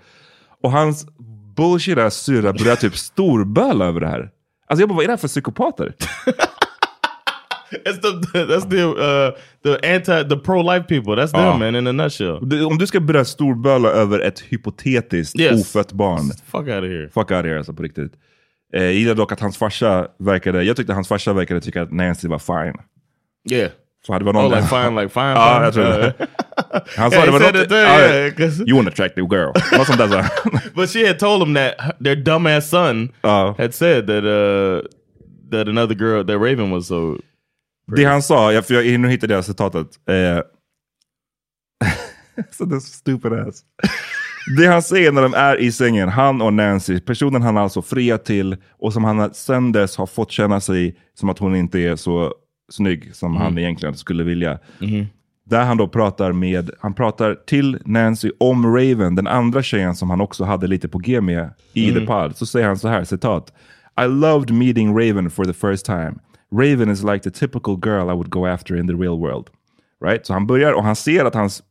Och 0.63 0.71
hans 0.71 1.05
bullshit 1.55 2.13
syrra 2.13 2.53
börjar 2.53 2.75
typ 2.75 2.97
storböla 2.97 3.85
över 3.85 3.99
det 4.01 4.07
här. 4.07 4.29
Alltså 4.67 4.81
jag 4.81 4.89
bara, 4.89 4.95
vad 4.95 5.03
är 5.03 5.07
det 5.07 5.11
här 5.13 5.17
för 5.17 5.27
psykopater? 5.27 5.93
That's 7.85 8.01
the 8.31 8.39
that's 8.45 8.69
the 8.69 8.83
uh, 8.83 9.31
the 9.63 9.95
anti 9.95 10.29
the 10.29 10.37
pro 10.37 10.61
life 10.73 10.87
people. 10.87 11.15
That's 11.15 11.31
them 11.31 11.41
Ah. 11.41 11.57
man 11.57 11.75
in 11.75 11.87
a 11.87 11.91
nutshell. 11.91 12.65
Om 12.65 12.77
du 12.77 12.87
ska 12.87 12.99
börja 12.99 13.25
storböla 13.25 13.89
över 13.89 14.19
ett 14.19 14.39
hypotetiskt 14.39 15.39
Yes. 15.39 15.61
ofött 15.75 15.91
barn. 15.91 16.31
Fuck 16.45 16.59
out 16.67 16.67
of 16.83 16.89
here. 16.89 17.09
Fuck 17.09 17.31
out 17.31 17.39
of 17.39 17.45
here 17.45 17.57
alltså 17.57 17.73
på 17.73 17.83
riktigt. 17.83 18.11
Eh, 18.73 18.83
jag 18.83 18.93
gillar 18.93 19.15
dock 19.15 19.31
att 19.31 19.39
hans 19.39 19.57
farsa 19.57 20.07
verkade, 20.19 20.63
jag 20.63 20.77
tyckte 20.77 20.93
hans 20.93 21.07
farsa 21.07 21.33
verkade 21.33 21.61
tycka 21.61 21.81
att 21.81 21.91
Nancy 21.91 22.27
var 22.27 22.39
fine. 22.39 22.75
Yeah. 23.51 23.71
Så 24.05 24.13
hade 24.13 24.25
det 24.25 24.31
var 24.31 24.41
Oh, 24.41 24.49
någon 24.49 24.57
like 24.59 24.67
fine, 24.67 24.95
like 24.95 25.09
fine. 25.09 25.23
Ja, 25.23 25.53
fine. 25.53 25.63
jag 25.63 25.73
tror 25.73 25.83
det. 25.83 26.07
Uh, 26.07 26.27
Han 26.97 27.11
sa 27.11 27.25
det 27.25 27.31
var 27.31 27.39
något, 27.39 27.71
ja, 27.71 27.77
yeah, 28.39 28.69
You 28.69 28.79
an 28.79 28.87
attractive 28.87 29.27
girl. 29.31 29.51
Något 29.77 29.87
sånt 29.87 29.97
där 29.99 30.25
but 30.75 30.89
she 30.89 31.07
had 31.07 31.19
told 31.19 31.47
him 31.47 31.55
that 31.55 31.73
their 32.03 32.15
dumbass 32.15 32.69
son 32.69 33.09
Ja. 33.21 33.55
had 33.57 33.73
said 33.73 34.07
that 34.07 34.23
uh 34.23 34.81
that 35.51 35.67
another 35.67 35.95
girl 35.95 36.23
that 36.25 36.35
Raven 36.35 36.71
was 36.71 36.87
so 36.87 37.17
Det 37.95 38.03
han 38.05 38.21
sa, 38.21 38.53
jag, 38.53 38.65
för 38.65 38.73
jag, 38.73 38.99
nu 38.99 39.07
hittade 39.09 39.33
jag 39.33 39.45
citatet. 39.45 39.87
Eh, 40.09 40.43
så 42.51 42.65
det 42.65 42.75
är 42.75 42.79
stupid 42.79 43.33
ass. 43.33 43.61
Det 44.57 44.67
han 44.67 44.81
säger 44.81 45.11
när 45.11 45.21
de 45.21 45.33
är 45.33 45.57
i 45.57 45.71
sängen, 45.71 46.09
han 46.09 46.41
och 46.41 46.53
Nancy, 46.53 46.99
personen 46.99 47.41
han 47.41 47.57
alltså 47.57 47.81
friat 47.81 48.25
till 48.25 48.57
och 48.79 48.93
som 48.93 49.03
han 49.03 49.33
sen 49.33 49.71
dess 49.71 49.97
har 49.97 50.05
fått 50.05 50.31
känna 50.31 50.61
sig 50.61 50.97
som 51.19 51.29
att 51.29 51.39
hon 51.39 51.55
inte 51.55 51.79
är 51.79 51.95
så 51.95 52.33
snygg 52.69 53.15
som 53.15 53.35
han 53.35 53.57
egentligen 53.57 53.95
skulle 53.95 54.23
vilja. 54.23 54.59
Där 55.43 55.63
han 55.65 55.77
då 55.77 55.87
pratar 55.87 56.31
med, 56.31 56.69
han 56.79 56.93
pratar 56.93 57.35
till 57.35 57.79
Nancy 57.85 58.31
om 58.39 58.75
Raven, 58.75 59.15
den 59.15 59.27
andra 59.27 59.63
tjejen 59.63 59.95
som 59.95 60.09
han 60.09 60.21
också 60.21 60.43
hade 60.43 60.67
lite 60.67 60.87
på 60.87 60.97
G 60.97 61.21
med 61.21 61.49
i 61.73 61.91
The 61.93 62.05
Pod. 62.05 62.37
Så 62.37 62.45
säger 62.45 62.67
han 62.67 62.77
så 62.77 62.87
här, 62.87 63.03
citat. 63.03 63.53
I 64.01 64.07
loved 64.07 64.51
meeting 64.51 64.99
Raven 64.99 65.29
for 65.29 65.45
the 65.45 65.53
first 65.53 65.85
time. 65.85 66.13
Raven 66.51 66.89
is 66.89 67.03
like 67.03 67.19
the 67.19 67.31
typical 67.31 67.79
girl 67.85 68.09
I 68.09 68.13
would 68.13 68.29
go 68.29 68.45
after 68.45 68.75
in 68.75 68.87
the 68.87 68.93
real 68.93 69.19
world. 69.19 69.47
Right? 70.05 70.25
Så 70.25 70.33
han 70.33 70.47
börjar, 70.47 70.73
och 70.73 70.83
han 70.83 70.95
ser 70.95 71.25
att 71.25 71.35
hans 71.35 71.63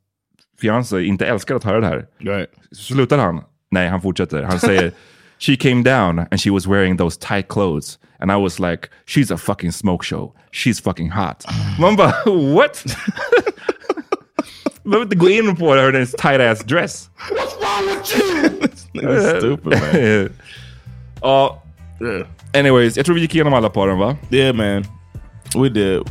fiancé 0.60 1.04
inte 1.04 1.26
älskar 1.26 1.54
att 1.54 1.64
höra 1.64 1.80
det 1.80 1.86
här. 1.86 2.06
right. 2.18 2.50
Slutar 2.72 3.18
han? 3.18 3.42
Nej, 3.70 3.88
han 3.88 4.00
fortsätter. 4.00 4.42
Han 4.42 4.58
säger 4.58 4.92
She 5.38 5.56
came 5.56 5.82
down 5.82 6.18
and 6.18 6.40
she 6.40 6.50
was 6.50 6.66
wearing 6.66 6.96
those 6.96 7.20
tight 7.20 7.48
clothes. 7.48 7.98
And 8.20 8.32
I 8.32 8.36
was 8.36 8.58
like, 8.60 8.90
she's 9.06 9.30
a 9.30 9.36
fucking 9.36 9.72
smoke 9.72 10.04
show. 10.04 10.32
She's 10.50 10.80
fucking 10.80 11.10
hot. 11.10 11.44
Man 11.78 11.96
bara, 11.96 12.14
what? 12.54 12.84
Behöver 14.84 15.02
inte 15.04 15.16
gå 15.16 15.28
in 15.28 15.56
på 15.56 15.74
hennes 15.74 16.12
tight 16.12 16.40
ass 16.40 16.64
dress. 16.64 17.10
What's 17.30 17.56
wrong 17.60 17.86
with 17.86 18.16
you? 18.18 18.68
That's 19.02 19.38
stupid 19.38 19.66
man. 19.66 20.30
Ja, 21.22 21.62
Yeah. 22.00 22.26
anyways, 22.54 22.96
jag 22.96 23.06
tror 23.06 23.14
vi 23.14 23.20
gick 23.20 23.34
igenom 23.34 23.54
alla 23.54 23.70
paren 23.70 23.98
va? 23.98 24.16
Yeah, 24.30 24.54
man. 24.56 24.84
We 25.54 25.68
did. 25.68 26.02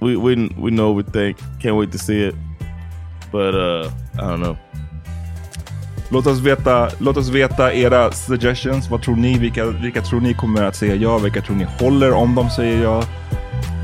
We 0.00 0.16
we 0.16 0.34
we 0.58 0.70
know 0.70 0.92
what 0.92 1.06
we 1.06 1.12
think. 1.12 1.36
Can't 1.62 1.76
wait 1.78 1.92
to 1.92 1.98
see 1.98 2.28
it. 2.28 2.34
But 3.32 3.54
uh 3.54 3.90
I 4.14 4.20
don't 4.30 4.40
know. 4.42 4.56
Låt 6.10 6.26
oss 6.26 6.38
veta, 6.40 6.88
låt 6.98 7.16
oss 7.16 7.28
veta 7.28 7.72
era 7.72 8.12
suggestions. 8.12 8.90
Vad 8.90 9.02
tror 9.02 9.16
ni? 9.16 9.38
Vilka, 9.38 9.64
vilka 9.66 10.02
tror 10.02 10.20
ni 10.20 10.34
kommer 10.34 10.62
att 10.62 10.76
säga 10.76 10.94
ja? 10.94 11.18
Vilka 11.18 11.40
tror 11.42 11.56
ni 11.56 11.66
håller 11.80 12.12
om 12.12 12.34
de 12.34 12.50
säger 12.50 12.82
ja? 12.82 13.02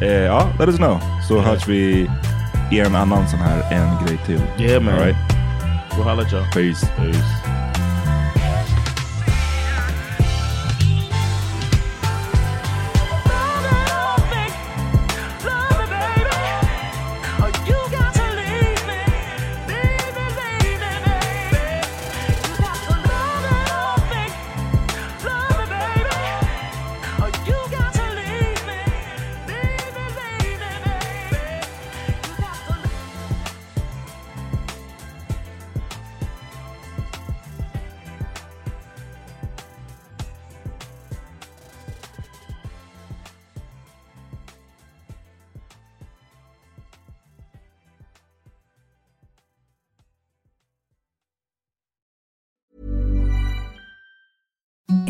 Eh, 0.03 0.09
ja, 0.09 0.49
let 0.59 0.69
us 0.69 0.77
know. 0.77 1.01
Så 1.29 1.35
Yeah. 1.35 1.47
hörs 1.47 1.69
vi 1.69 2.11
i 2.71 2.81
en 2.81 2.95
annan 2.97 3.29
sån 3.29 3.39
här 3.39 3.73
en 3.73 4.07
grej 4.07 4.19
till. 4.27 4.41
Yeah, 4.67 4.83
man. 4.83 4.95
All 4.95 5.01
right? 5.01 5.17
We'll 5.91 6.03
holla. 6.03 6.23
Peace. 6.55 6.87
Peace. 6.97 7.62